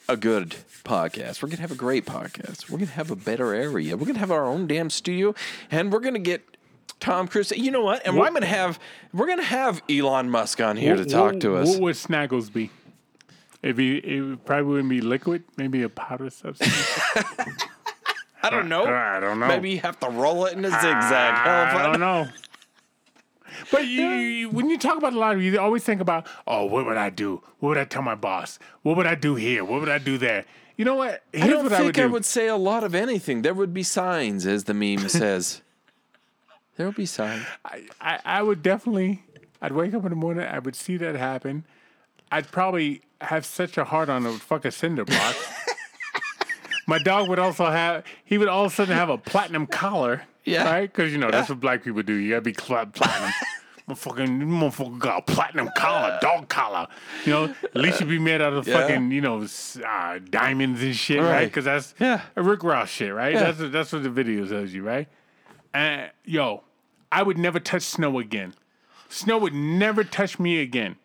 a 0.09 0.17
good 0.17 0.55
podcast. 0.85 1.43
We're 1.43 1.49
going 1.49 1.57
to 1.57 1.63
have 1.63 1.73
a 1.73 1.77
great 1.77 2.05
podcast. 2.07 2.69
We're 2.71 2.79
going 2.79 2.89
to 2.89 2.95
have 2.95 3.11
a 3.11 3.17
better 3.17 3.55
area. 3.55 3.97
We're 3.97 4.05
going 4.05 4.15
to 4.15 4.21
have 4.21 4.31
our 4.31 4.47
own 4.47 4.67
damn 4.67 4.91
studio, 4.91 5.35
and 5.71 5.93
we're 5.93 6.01
going 6.01 6.15
to 6.15 6.21
get. 6.21 6.43
Tom 7.01 7.29
Cruise. 7.29 7.51
You 7.51 7.71
know 7.71 7.83
what? 7.83 8.07
And 8.07 8.15
we're 8.15 8.21
What- 8.21 8.31
going 8.31 8.43
to 8.43 8.47
have 8.49 8.79
we're 9.13 9.35
to 9.37 9.43
have 9.43 9.83
Elon 9.91 10.31
Musk 10.31 10.61
on 10.61 10.77
here 10.77 10.97
to 10.97 11.05
talk 11.05 11.33
what- 11.33 11.41
to 11.43 11.57
us. 11.57 11.69
What 11.71 11.81
would 11.81 11.95
Snaggles 11.97 12.51
be? 12.51 12.71
If 13.63 13.77
he, 13.77 13.97
it 13.97 14.45
probably 14.47 14.65
wouldn't 14.65 14.89
be 14.89 15.01
liquid, 15.03 15.43
maybe 15.59 15.83
a 15.83 15.89
powder 15.91 16.31
substance. 16.31 17.01
I 18.45 18.51
don't 18.51 18.69
know. 18.69 18.85
I 18.85 19.21
don't 19.21 19.39
know. 19.41 19.49
Maybe 19.49 19.71
you 19.71 19.81
have 19.81 19.99
to 20.01 20.09
roll 20.09 20.47
it 20.47 20.53
in 20.55 20.65
a 20.65 20.71
zigzag. 20.71 21.35
I 21.35 21.79
I 21.79 21.83
don't 21.87 22.01
know. 22.01 22.29
But 23.71 23.87
you, 23.87 24.09
you, 24.09 24.51
when 24.51 24.69
you 24.69 24.77
talk 24.77 24.99
about 24.99 25.13
the 25.13 25.19
lottery, 25.19 25.45
you 25.47 25.61
always 25.61 25.85
think 25.85 26.01
about, 26.01 26.27
oh, 26.47 26.65
what 26.65 26.87
would 26.87 26.97
I 26.97 27.09
do? 27.09 27.41
What 27.61 27.69
would 27.71 27.79
I 27.79 27.85
tell 27.85 28.03
my 28.03 28.17
boss? 28.17 28.59
What 28.83 28.97
would 28.97 29.07
I 29.07 29.15
do 29.15 29.37
here? 29.37 29.65
What 29.65 29.79
would 29.79 29.89
I 29.89 29.99
do 29.99 30.19
there? 30.19 30.45
You 30.77 30.85
know 30.85 30.97
what? 30.97 31.23
Here's 31.33 31.45
I 31.45 31.49
don't 31.51 31.63
what 31.65 31.73
think 31.73 31.99
I 31.99 32.03
would. 32.03 32.11
I 32.11 32.13
would 32.13 32.25
say 32.25 32.49
a 32.49 32.57
lot 32.57 32.83
of 32.83 32.95
anything. 32.95 33.43
There 33.43 33.55
would 33.55 33.73
be 33.73 33.85
signs, 33.85 34.45
as 34.45 34.65
the 34.65 34.75
meme 34.75 35.09
says. 35.09 35.63
there 36.77 36.87
would 36.87 36.97
be 36.97 37.07
signs. 37.07 37.45
I, 37.65 37.85
I, 38.01 38.21
I 38.25 38.43
would 38.43 38.63
definitely. 38.63 39.23
I'd 39.63 39.73
wake 39.73 39.95
up 39.95 40.03
in 40.03 40.11
the 40.11 40.17
morning. 40.17 40.45
I 40.45 40.59
would 40.59 40.75
see 40.75 40.97
that 40.97 41.15
happen. 41.15 41.65
I'd 42.33 42.51
probably 42.51 43.03
have 43.21 43.47
such 43.47 43.79
a 43.79 43.85
heart 43.85 44.09
on 44.09 44.27
a 44.27 44.33
fucking 44.33 44.73
cinder 44.73 45.05
block. 45.05 45.37
My 46.87 46.99
dog 46.99 47.29
would 47.29 47.39
also 47.39 47.67
have. 47.67 48.05
He 48.25 48.39
would 48.39 48.49
all 48.49 48.65
of 48.67 48.73
a 48.73 48.75
sudden 48.75 48.95
have 48.97 49.09
a 49.09 49.19
platinum 49.19 49.67
collar. 49.67 50.23
Yeah. 50.45 50.65
Right? 50.65 50.83
Because 50.93 51.13
you 51.13 51.19
know 51.19 51.31
that's 51.31 51.49
what 51.49 51.61
black 51.61 51.83
people 51.85 52.03
do. 52.03 52.13
You 52.15 52.31
gotta 52.31 52.43
be 52.43 52.53
platinum. 52.53 53.31
Motherfucking, 53.89 54.43
motherfucker 54.45 54.99
got 54.99 55.19
a 55.29 55.33
platinum 55.33 55.69
collar, 55.77 56.19
dog 56.23 56.49
collar. 56.49 56.87
You 57.27 57.33
know, 57.33 57.45
at 57.65 57.77
least 57.77 58.01
you 58.01 58.07
be 58.07 58.19
made 58.19 58.41
out 58.41 58.55
of 58.55 58.67
Yeah. 58.67 58.81
fucking, 58.81 59.11
you 59.11 59.21
know, 59.21 59.47
uh, 59.87 60.19
diamonds 60.31 60.83
and 60.83 60.97
shit, 60.97 61.19
right? 61.21 61.29
Right. 61.31 61.45
Because 61.45 61.67
that's 61.67 61.95
Yeah. 61.99 62.23
a 62.35 62.43
Rick 62.43 62.63
Ross 62.65 62.89
shit, 62.89 63.13
right? 63.13 63.35
Yeah. 63.35 63.41
That's 63.43 63.59
what, 63.61 63.73
that's 63.73 63.93
what 63.93 64.03
the 64.03 64.09
video 64.09 64.47
tells 64.47 64.73
you, 64.73 64.83
right? 64.83 65.07
And 65.75 66.11
yo, 66.25 66.63
I 67.13 67.23
would 67.23 67.37
never 67.37 67.61
touch 67.61 67.83
snow 67.83 68.19
again. 68.19 68.55
Snow 69.11 69.37
would 69.37 69.53
never 69.55 70.03
touch 70.03 70.39
me 70.39 70.61
again, 70.63 70.97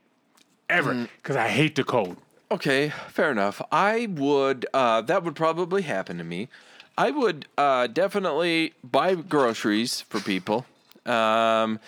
ever, 0.70 0.94
Mm. 0.94 1.10
because 1.22 1.36
I 1.36 1.50
hate 1.50 1.76
the 1.76 1.84
cold. 1.84 2.16
Okay, 2.52 2.92
fair 3.10 3.32
enough. 3.32 3.62
I 3.72 4.08
would, 4.10 4.66
uh, 4.74 5.02
that 5.02 5.24
would 5.24 5.36
probably 5.36 5.84
happen 5.84 6.18
to 6.18 6.24
me. 6.24 6.48
I 6.98 7.12
would 7.12 7.48
uh, 7.58 7.88
definitely 7.88 8.74
buy 8.84 9.16
groceries 9.16 10.02
for 10.02 10.20
people. 10.20 10.66
Um, 11.06 11.80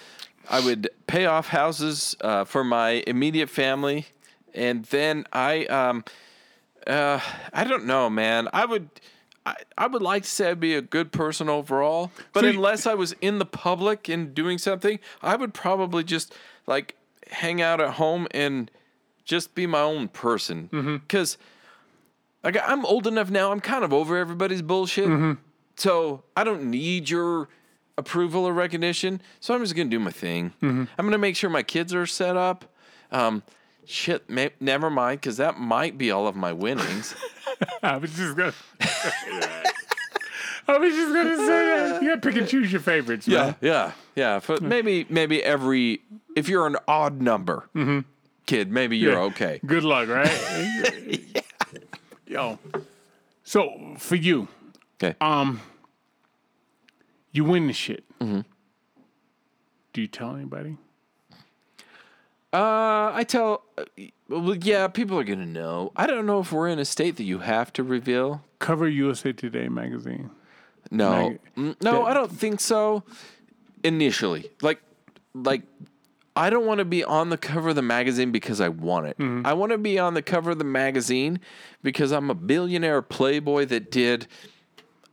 I 0.50 0.60
would 0.64 0.90
pay 1.08 1.26
off 1.26 1.48
houses 1.48 2.16
uh, 2.22 2.44
for 2.46 2.64
my 2.64 3.04
immediate 3.08 3.50
family. 3.50 4.06
And 4.54 4.86
then 4.86 5.26
I, 5.34 5.66
um, 5.66 6.04
uh, 6.86 7.20
I 7.54 7.64
don't 7.64 7.86
know, 7.86 8.10
man. 8.10 8.48
I 8.54 8.66
would, 8.66 8.90
I, 9.46 9.56
I 9.78 9.88
would 9.88 10.02
like 10.04 10.24
to 10.24 10.30
say 10.30 10.52
I'd 10.52 10.60
be 10.60 10.76
a 10.76 10.82
good 10.82 11.12
person 11.12 11.50
overall, 11.50 12.12
but 12.34 12.42
So 12.42 12.48
you- 12.48 12.54
unless 12.54 12.86
I 12.86 12.94
was 12.94 13.14
in 13.22 13.40
the 13.40 13.46
public 13.46 14.08
and 14.10 14.36
doing 14.36 14.60
something, 14.60 15.00
I 15.24 15.36
would 15.36 15.54
probably 15.56 16.04
just 16.04 16.36
like 16.68 16.96
hang 17.32 17.62
out 17.62 17.82
at 17.82 17.96
home 17.96 18.28
and 18.32 18.70
just 19.24 19.56
be 19.56 19.68
my 19.68 19.82
own 19.82 20.08
person. 20.08 20.70
Mm-hmm. 20.72 20.98
Because 20.98 21.38
like 22.44 22.58
I'm 22.64 22.86
old 22.86 23.08
enough 23.08 23.30
now, 23.30 23.52
I'm 23.52 23.60
kind 23.60 23.84
of 23.84 23.94
over 23.94 24.18
everybody's 24.18 24.62
bullshit. 24.62 25.08
Mm-hmm. 25.08 25.34
So 25.76 26.24
I 26.36 26.44
don't 26.44 26.70
need 26.70 27.10
your 27.10 27.50
approval 27.98 28.46
or 28.48 28.54
recognition. 28.54 29.22
So 29.40 29.54
I'm 29.54 29.62
just 29.62 29.76
gonna 29.76 29.90
do 29.90 30.00
my 30.00 30.12
thing. 30.12 30.54
Mm-hmm. 30.62 30.86
I'm 30.98 31.06
gonna 31.06 31.18
make 31.18 31.36
sure 31.36 31.50
my 31.50 31.64
kids 31.64 31.94
are 31.94 32.06
set 32.06 32.36
up. 32.36 32.66
Um, 33.12 33.44
shit, 33.86 34.30
may, 34.30 34.52
never 34.60 34.90
mind, 34.90 35.22
because 35.22 35.38
that 35.38 35.60
might 35.60 35.98
be 35.98 36.12
all 36.12 36.28
of 36.28 36.36
my 36.36 36.54
winnings. 36.54 37.16
I 37.84 37.98
was 37.98 38.14
just 38.14 38.36
gonna. 38.36 38.54
I 40.68 40.78
was 40.78 40.94
just 40.94 41.14
gonna 41.14 41.38
say 41.38 41.46
that. 41.46 42.02
You 42.02 42.10
gotta 42.10 42.22
pick 42.22 42.36
and 42.38 42.48
choose 42.48 42.72
your 42.72 42.82
favorites. 42.82 43.28
Man. 43.28 43.56
yeah, 43.62 43.92
yeah. 44.16 44.40
But 44.46 44.62
maybe, 44.62 45.06
maybe 45.10 45.44
every 45.44 46.02
if 46.36 46.48
you're 46.48 46.68
an 46.68 46.78
odd 46.88 47.22
number 47.22 47.70
kid, 48.46 48.72
maybe 48.72 48.98
you're 48.98 49.14
Yeah. 49.14 49.20
okay. 49.32 49.60
Good 49.66 49.84
luck, 49.84 50.08
right? 50.10 51.44
Yo. 52.28 52.60
So 53.44 53.96
for 53.98 54.16
you, 54.16 54.48
Okay. 55.02 55.16
um, 55.22 55.62
you 57.32 57.44
win 57.44 57.68
the 57.68 57.74
shit. 57.74 58.04
Mm-hmm. 58.20 58.42
Do 59.94 60.02
you 60.02 60.08
tell 60.08 60.36
anybody? 60.36 60.78
Uh, 62.54 63.12
I 63.14 63.24
tell. 63.28 63.64
uh, 63.78 63.84
Well, 64.30 64.56
yeah, 64.56 64.88
people 64.88 65.18
are 65.20 65.24
gonna 65.24 65.46
know. 65.46 65.92
I 65.96 66.06
don't 66.08 66.26
know 66.26 66.40
if 66.42 66.52
we're 66.52 66.68
in 66.68 66.80
a 66.80 66.86
state 66.86 67.16
that 67.18 67.24
you 67.24 67.40
have 67.40 67.72
to 67.74 67.84
reveal. 67.84 68.44
Cover 68.60 68.88
USA 68.88 69.32
Today 69.34 69.68
magazine. 69.70 70.30
No, 70.90 71.30
Mag- 71.30 71.40
Mm, 71.58 71.82
no, 71.82 72.06
I 72.06 72.14
don't 72.14 72.32
think 72.32 72.60
so. 72.60 73.04
Initially, 73.84 74.50
like, 74.62 74.82
like, 75.34 75.64
I 76.36 76.50
don't 76.50 76.66
want 76.66 76.80
to 76.80 76.86
be 76.86 77.04
on 77.04 77.30
the 77.30 77.38
cover 77.38 77.70
of 77.70 77.76
the 77.76 77.82
magazine 77.82 78.32
because 78.32 78.62
I 78.62 78.70
want 78.70 79.08
it. 79.08 79.18
Mm-hmm. 79.18 79.46
I 79.46 79.54
want 79.54 79.72
to 79.74 79.78
be 79.78 80.00
on 80.00 80.14
the 80.14 80.22
cover 80.22 80.52
of 80.52 80.58
the 80.60 80.64
magazine 80.64 81.40
because 81.84 82.12
I'm 82.12 82.30
a 82.30 82.34
billionaire 82.36 83.02
playboy 83.02 83.66
that 83.66 83.92
did. 83.92 84.28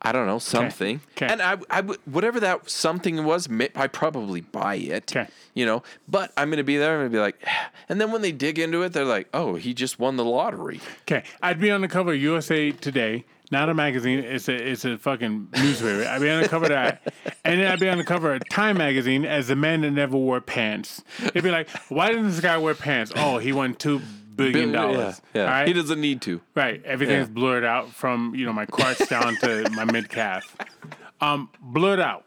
I 0.00 0.12
don't 0.12 0.26
know 0.28 0.38
something, 0.38 1.00
'Kay. 1.16 1.26
and 1.26 1.42
I, 1.42 1.56
I 1.68 1.80
would 1.80 1.98
whatever 2.04 2.38
that 2.38 2.70
something 2.70 3.24
was, 3.24 3.48
I 3.74 3.88
probably 3.88 4.40
buy 4.42 4.76
it. 4.76 5.06
'Kay. 5.06 5.26
You 5.54 5.66
know, 5.66 5.82
but 6.06 6.32
I'm 6.36 6.50
gonna 6.50 6.62
be 6.62 6.76
there. 6.76 6.92
I'm 6.94 7.00
gonna 7.00 7.10
be 7.10 7.18
like, 7.18 7.44
and 7.88 8.00
then 8.00 8.12
when 8.12 8.22
they 8.22 8.30
dig 8.30 8.60
into 8.60 8.82
it, 8.82 8.92
they're 8.92 9.04
like, 9.04 9.28
oh, 9.34 9.56
he 9.56 9.74
just 9.74 9.98
won 9.98 10.16
the 10.16 10.24
lottery. 10.24 10.80
Okay, 11.02 11.24
I'd 11.42 11.58
be 11.60 11.72
on 11.72 11.80
the 11.80 11.88
cover 11.88 12.12
of 12.12 12.20
USA 12.20 12.70
Today, 12.70 13.24
not 13.50 13.68
a 13.68 13.74
magazine. 13.74 14.18
It's 14.20 14.48
a 14.48 14.54
it's 14.54 14.84
a 14.84 14.98
fucking 14.98 15.48
newspaper. 15.56 16.06
I'd 16.08 16.20
be 16.20 16.30
on 16.30 16.42
the 16.42 16.48
cover 16.48 16.64
of 16.66 16.70
that, 16.70 17.12
and 17.44 17.60
then 17.60 17.70
I'd 17.70 17.80
be 17.80 17.88
on 17.88 17.98
the 17.98 18.04
cover 18.04 18.34
of 18.34 18.48
Time 18.48 18.78
magazine 18.78 19.24
as 19.24 19.48
the 19.48 19.56
man 19.56 19.80
that 19.82 19.90
never 19.92 20.16
wore 20.16 20.40
pants. 20.40 21.02
It'd 21.22 21.42
be 21.44 21.50
like, 21.50 21.68
why 21.88 22.08
didn't 22.08 22.26
this 22.30 22.40
guy 22.40 22.58
wear 22.58 22.74
pants? 22.74 23.12
Oh, 23.16 23.38
he 23.38 23.52
won 23.52 23.74
two 23.74 24.00
billion 24.36 24.72
dollars. 24.72 25.20
Yeah, 25.34 25.42
yeah. 25.42 25.44
All 25.46 25.50
right? 25.50 25.66
He 25.68 25.72
doesn't 25.74 26.00
need 26.00 26.22
to. 26.22 26.40
Right. 26.54 26.84
Everything's 26.84 27.28
Yeah. 27.28 27.34
blurred 27.34 27.64
out 27.64 27.90
from 27.90 28.34
you 28.34 28.46
know 28.46 28.52
my 28.52 28.66
crotch 28.66 28.98
down 29.08 29.36
to 29.36 29.68
my 29.70 29.84
mid 29.84 30.08
calf. 30.08 30.56
Um, 31.20 31.48
blurred 31.60 32.00
out. 32.00 32.24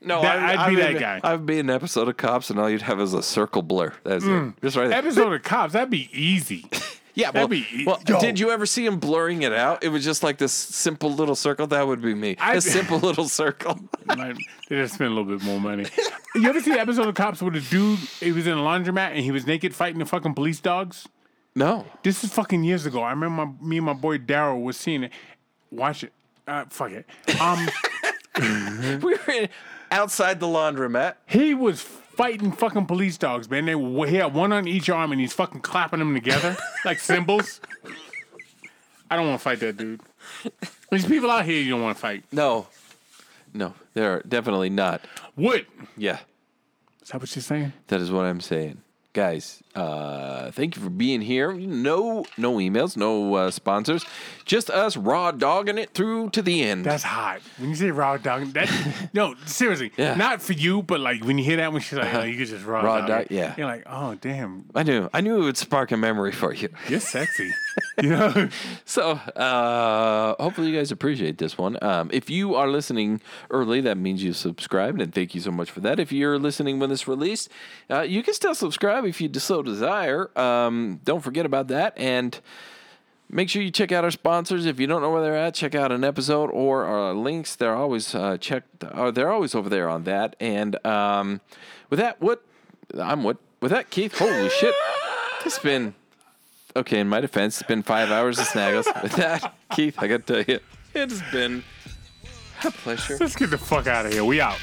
No, 0.00 0.20
That- 0.22 0.38
I, 0.38 0.66
I'd 0.66 0.70
be 0.70 0.76
I 0.76 0.84
that 0.84 0.92
would- 0.92 1.00
guy. 1.00 1.20
I'd 1.24 1.46
be 1.46 1.58
an 1.58 1.70
episode 1.70 2.08
of 2.08 2.16
Cops, 2.16 2.50
and 2.50 2.60
all 2.60 2.68
you'd 2.68 2.82
have 2.82 3.00
is 3.00 3.14
a 3.14 3.22
circle 3.22 3.62
blur. 3.62 3.92
That's 4.04 4.24
it. 4.24 4.52
Just 4.62 4.76
right 4.76 4.88
there. 4.88 4.98
Episode 4.98 5.32
of 5.32 5.42
Cops. 5.42 5.72
That'd 5.72 5.90
be 5.90 6.10
easy. 6.12 6.66
yeah, 7.14 7.30
well, 7.32 7.48
be 7.48 7.84
well 7.86 8.00
yo. 8.08 8.20
did 8.20 8.38
you 8.40 8.50
ever 8.50 8.66
see 8.66 8.84
him 8.86 8.98
blurring 8.98 9.42
it 9.42 9.52
out? 9.52 9.82
It 9.84 9.88
was 9.88 10.04
just 10.04 10.22
like 10.22 10.38
this 10.38 10.52
simple 10.52 11.12
little 11.12 11.34
circle. 11.34 11.66
That 11.68 11.86
would 11.86 12.02
be 12.02 12.14
me. 12.14 12.36
I- 12.38 12.54
a 12.54 12.60
simple 12.60 12.98
little 12.98 13.28
circle. 13.28 13.78
They 14.68 14.76
just 14.76 14.94
spend 14.94 15.12
a 15.12 15.14
little 15.14 15.36
bit 15.36 15.44
more 15.44 15.60
money. 15.60 15.86
You 16.36 16.48
ever 16.48 16.60
see 16.60 16.72
the 16.72 16.80
episode 16.80 17.06
of 17.06 17.14
Cops 17.14 17.40
where 17.40 17.52
the 17.52 17.60
dude 17.60 17.98
he 18.18 18.32
was 18.32 18.48
in 18.48 18.54
a 18.58 18.60
laundromat 18.60 19.10
and 19.10 19.20
he 19.20 19.30
was 19.30 19.46
naked 19.46 19.72
fighting 19.72 20.00
the 20.00 20.04
fucking 20.04 20.34
police 20.34 20.58
dogs? 20.58 21.06
no. 21.54 21.86
This 22.02 22.24
is 22.24 22.32
fucking 22.32 22.64
years 22.64 22.86
ago. 22.86 23.02
I 23.02 23.10
remember 23.10 23.46
my, 23.46 23.52
me 23.64 23.76
and 23.76 23.86
my 23.86 23.92
boy 23.92 24.18
Daryl 24.18 24.60
was 24.60 24.76
seeing 24.76 25.04
it. 25.04 25.12
Watch 25.70 26.02
it. 26.02 26.12
Uh, 26.48 26.64
fuck 26.70 26.90
it. 26.90 27.06
Um, 27.40 27.68
We 29.00 29.14
were 29.14 29.30
in, 29.32 29.48
outside 29.92 30.40
the 30.40 30.46
laundromat. 30.46 31.14
he 31.26 31.54
was 31.54 31.86
fighting 32.16 32.52
fucking 32.52 32.86
police 32.86 33.16
dogs, 33.18 33.48
man. 33.50 33.66
They 33.66 33.74
were- 33.74 34.06
he 34.06 34.16
had 34.16 34.34
one 34.34 34.52
on 34.52 34.66
each 34.68 34.88
arm 34.90 35.12
and 35.12 35.20
he's 35.20 35.32
fucking 35.32 35.60
clapping 35.60 35.98
them 35.98 36.14
together 36.14 36.56
like 36.84 36.98
cymbals. 36.98 37.60
I 39.10 39.16
don't 39.16 39.26
want 39.28 39.38
to 39.40 39.42
fight 39.44 39.60
that 39.60 39.76
dude. 39.76 40.00
There's 40.90 41.04
people 41.06 41.30
out 41.30 41.44
here 41.44 41.60
you 41.60 41.70
don't 41.70 41.82
want 41.82 41.96
to 41.96 42.00
fight. 42.00 42.24
No. 42.32 42.66
No, 43.52 43.74
they're 43.92 44.20
definitely 44.26 44.70
not. 44.70 45.00
Would 45.36 45.66
Yeah, 45.96 46.18
is 47.02 47.08
that 47.10 47.20
what 47.20 47.34
you're 47.36 47.42
saying? 47.42 47.72
that 47.88 48.00
is 48.00 48.10
what 48.10 48.24
I'm 48.24 48.40
saying. 48.40 48.80
Guys, 49.12 49.62
uh, 49.74 50.50
thank 50.52 50.76
you 50.76 50.82
for 50.82 50.90
being 50.90 51.20
here. 51.20 51.52
No, 51.52 52.24
no 52.36 52.54
emails, 52.56 52.96
no 52.96 53.34
uh, 53.34 53.50
sponsors, 53.50 54.04
just 54.44 54.70
us 54.70 54.96
raw 54.96 55.30
dogging 55.30 55.78
it 55.78 55.90
through 55.94 56.30
to 56.30 56.42
the 56.42 56.62
end. 56.62 56.84
That's 56.84 57.02
hot. 57.02 57.40
When 57.58 57.70
you 57.70 57.74
say 57.74 57.90
raw 57.90 58.16
dogging, 58.16 58.52
that 58.52 59.10
no, 59.12 59.34
seriously, 59.46 59.92
Yeah. 59.96 60.10
Uh-huh. 60.12 60.18
not 60.18 60.42
for 60.42 60.52
you, 60.52 60.82
but 60.82 61.00
like 61.00 61.24
when 61.24 61.38
you 61.38 61.44
hear 61.44 61.56
that, 61.58 61.72
when 61.72 61.82
she's 61.82 61.98
like, 61.98 62.14
oh, 62.14 62.22
you 62.22 62.36
could 62.38 62.48
just 62.48 62.64
raw, 62.64 62.82
Raw 62.82 62.98
dog, 63.00 63.08
dog, 63.08 63.26
yeah. 63.30 63.54
You're 63.56 63.66
like, 63.66 63.82
oh 63.86 64.14
damn, 64.16 64.64
I 64.74 64.82
knew, 64.82 65.08
I 65.12 65.20
knew 65.20 65.38
it 65.40 65.44
would 65.44 65.56
spark 65.56 65.90
a 65.92 65.96
memory 65.96 66.32
for 66.32 66.52
you. 66.54 66.68
you're 66.88 67.00
sexy. 67.00 67.50
you 68.02 68.10
know, 68.10 68.48
So, 68.84 69.12
uh, 69.12 70.42
hopefully, 70.42 70.70
you 70.70 70.76
guys 70.76 70.92
appreciate 70.92 71.38
this 71.38 71.58
one. 71.58 71.76
Um, 71.82 72.10
if 72.12 72.30
you 72.30 72.54
are 72.54 72.68
listening 72.68 73.20
early, 73.50 73.80
that 73.82 73.96
means 73.96 74.22
you 74.22 74.32
subscribed, 74.32 75.00
and 75.00 75.12
thank 75.14 75.34
you 75.34 75.40
so 75.40 75.50
much 75.50 75.70
for 75.70 75.80
that. 75.80 75.98
If 75.98 76.12
you're 76.12 76.38
listening 76.38 76.78
when 76.78 76.90
it's 76.90 77.08
released, 77.08 77.48
uh, 77.90 78.02
you 78.02 78.22
can 78.22 78.34
still 78.34 78.54
subscribe 78.54 79.04
if 79.04 79.20
you 79.20 79.30
so 79.34 79.63
desire. 79.64 80.30
Um, 80.38 81.00
don't 81.04 81.20
forget 81.20 81.46
about 81.46 81.68
that, 81.68 81.94
and 81.96 82.38
make 83.28 83.48
sure 83.48 83.62
you 83.62 83.70
check 83.70 83.92
out 83.92 84.04
our 84.04 84.10
sponsors. 84.10 84.66
If 84.66 84.78
you 84.78 84.86
don't 84.86 85.02
know 85.02 85.10
where 85.10 85.22
they're 85.22 85.36
at, 85.36 85.54
check 85.54 85.74
out 85.74 85.90
an 85.92 86.04
episode 86.04 86.50
or 86.50 86.84
our 86.84 87.12
links. 87.14 87.56
They're 87.56 87.74
always 87.74 88.14
uh, 88.14 88.38
checked. 88.38 88.84
Uh, 88.84 89.10
they're 89.10 89.30
always 89.30 89.54
over 89.54 89.68
there 89.68 89.88
on 89.88 90.04
that. 90.04 90.36
And 90.40 90.84
um, 90.86 91.40
with 91.90 91.98
that, 91.98 92.20
what 92.20 92.44
I'm 92.98 93.24
what 93.24 93.38
with 93.60 93.72
that, 93.72 93.90
Keith. 93.90 94.16
Holy 94.18 94.48
shit! 94.50 94.74
It's 95.44 95.58
been 95.58 95.94
okay. 96.76 97.00
In 97.00 97.08
my 97.08 97.20
defense, 97.20 97.60
it's 97.60 97.68
been 97.68 97.82
five 97.82 98.10
hours 98.10 98.38
of 98.38 98.46
snaggles. 98.46 98.86
With 99.02 99.12
that, 99.12 99.54
Keith, 99.72 99.96
I 99.98 100.06
got 100.06 100.26
to 100.26 100.44
tell 100.44 100.54
you, 100.54 100.60
it's 100.94 101.20
been 101.32 101.62
a 102.64 102.70
pleasure. 102.70 103.16
let's 103.20 103.36
get 103.36 103.50
the 103.50 103.58
fuck 103.58 103.86
out 103.86 104.06
of 104.06 104.12
here. 104.12 104.24
We 104.24 104.40
out. 104.40 104.58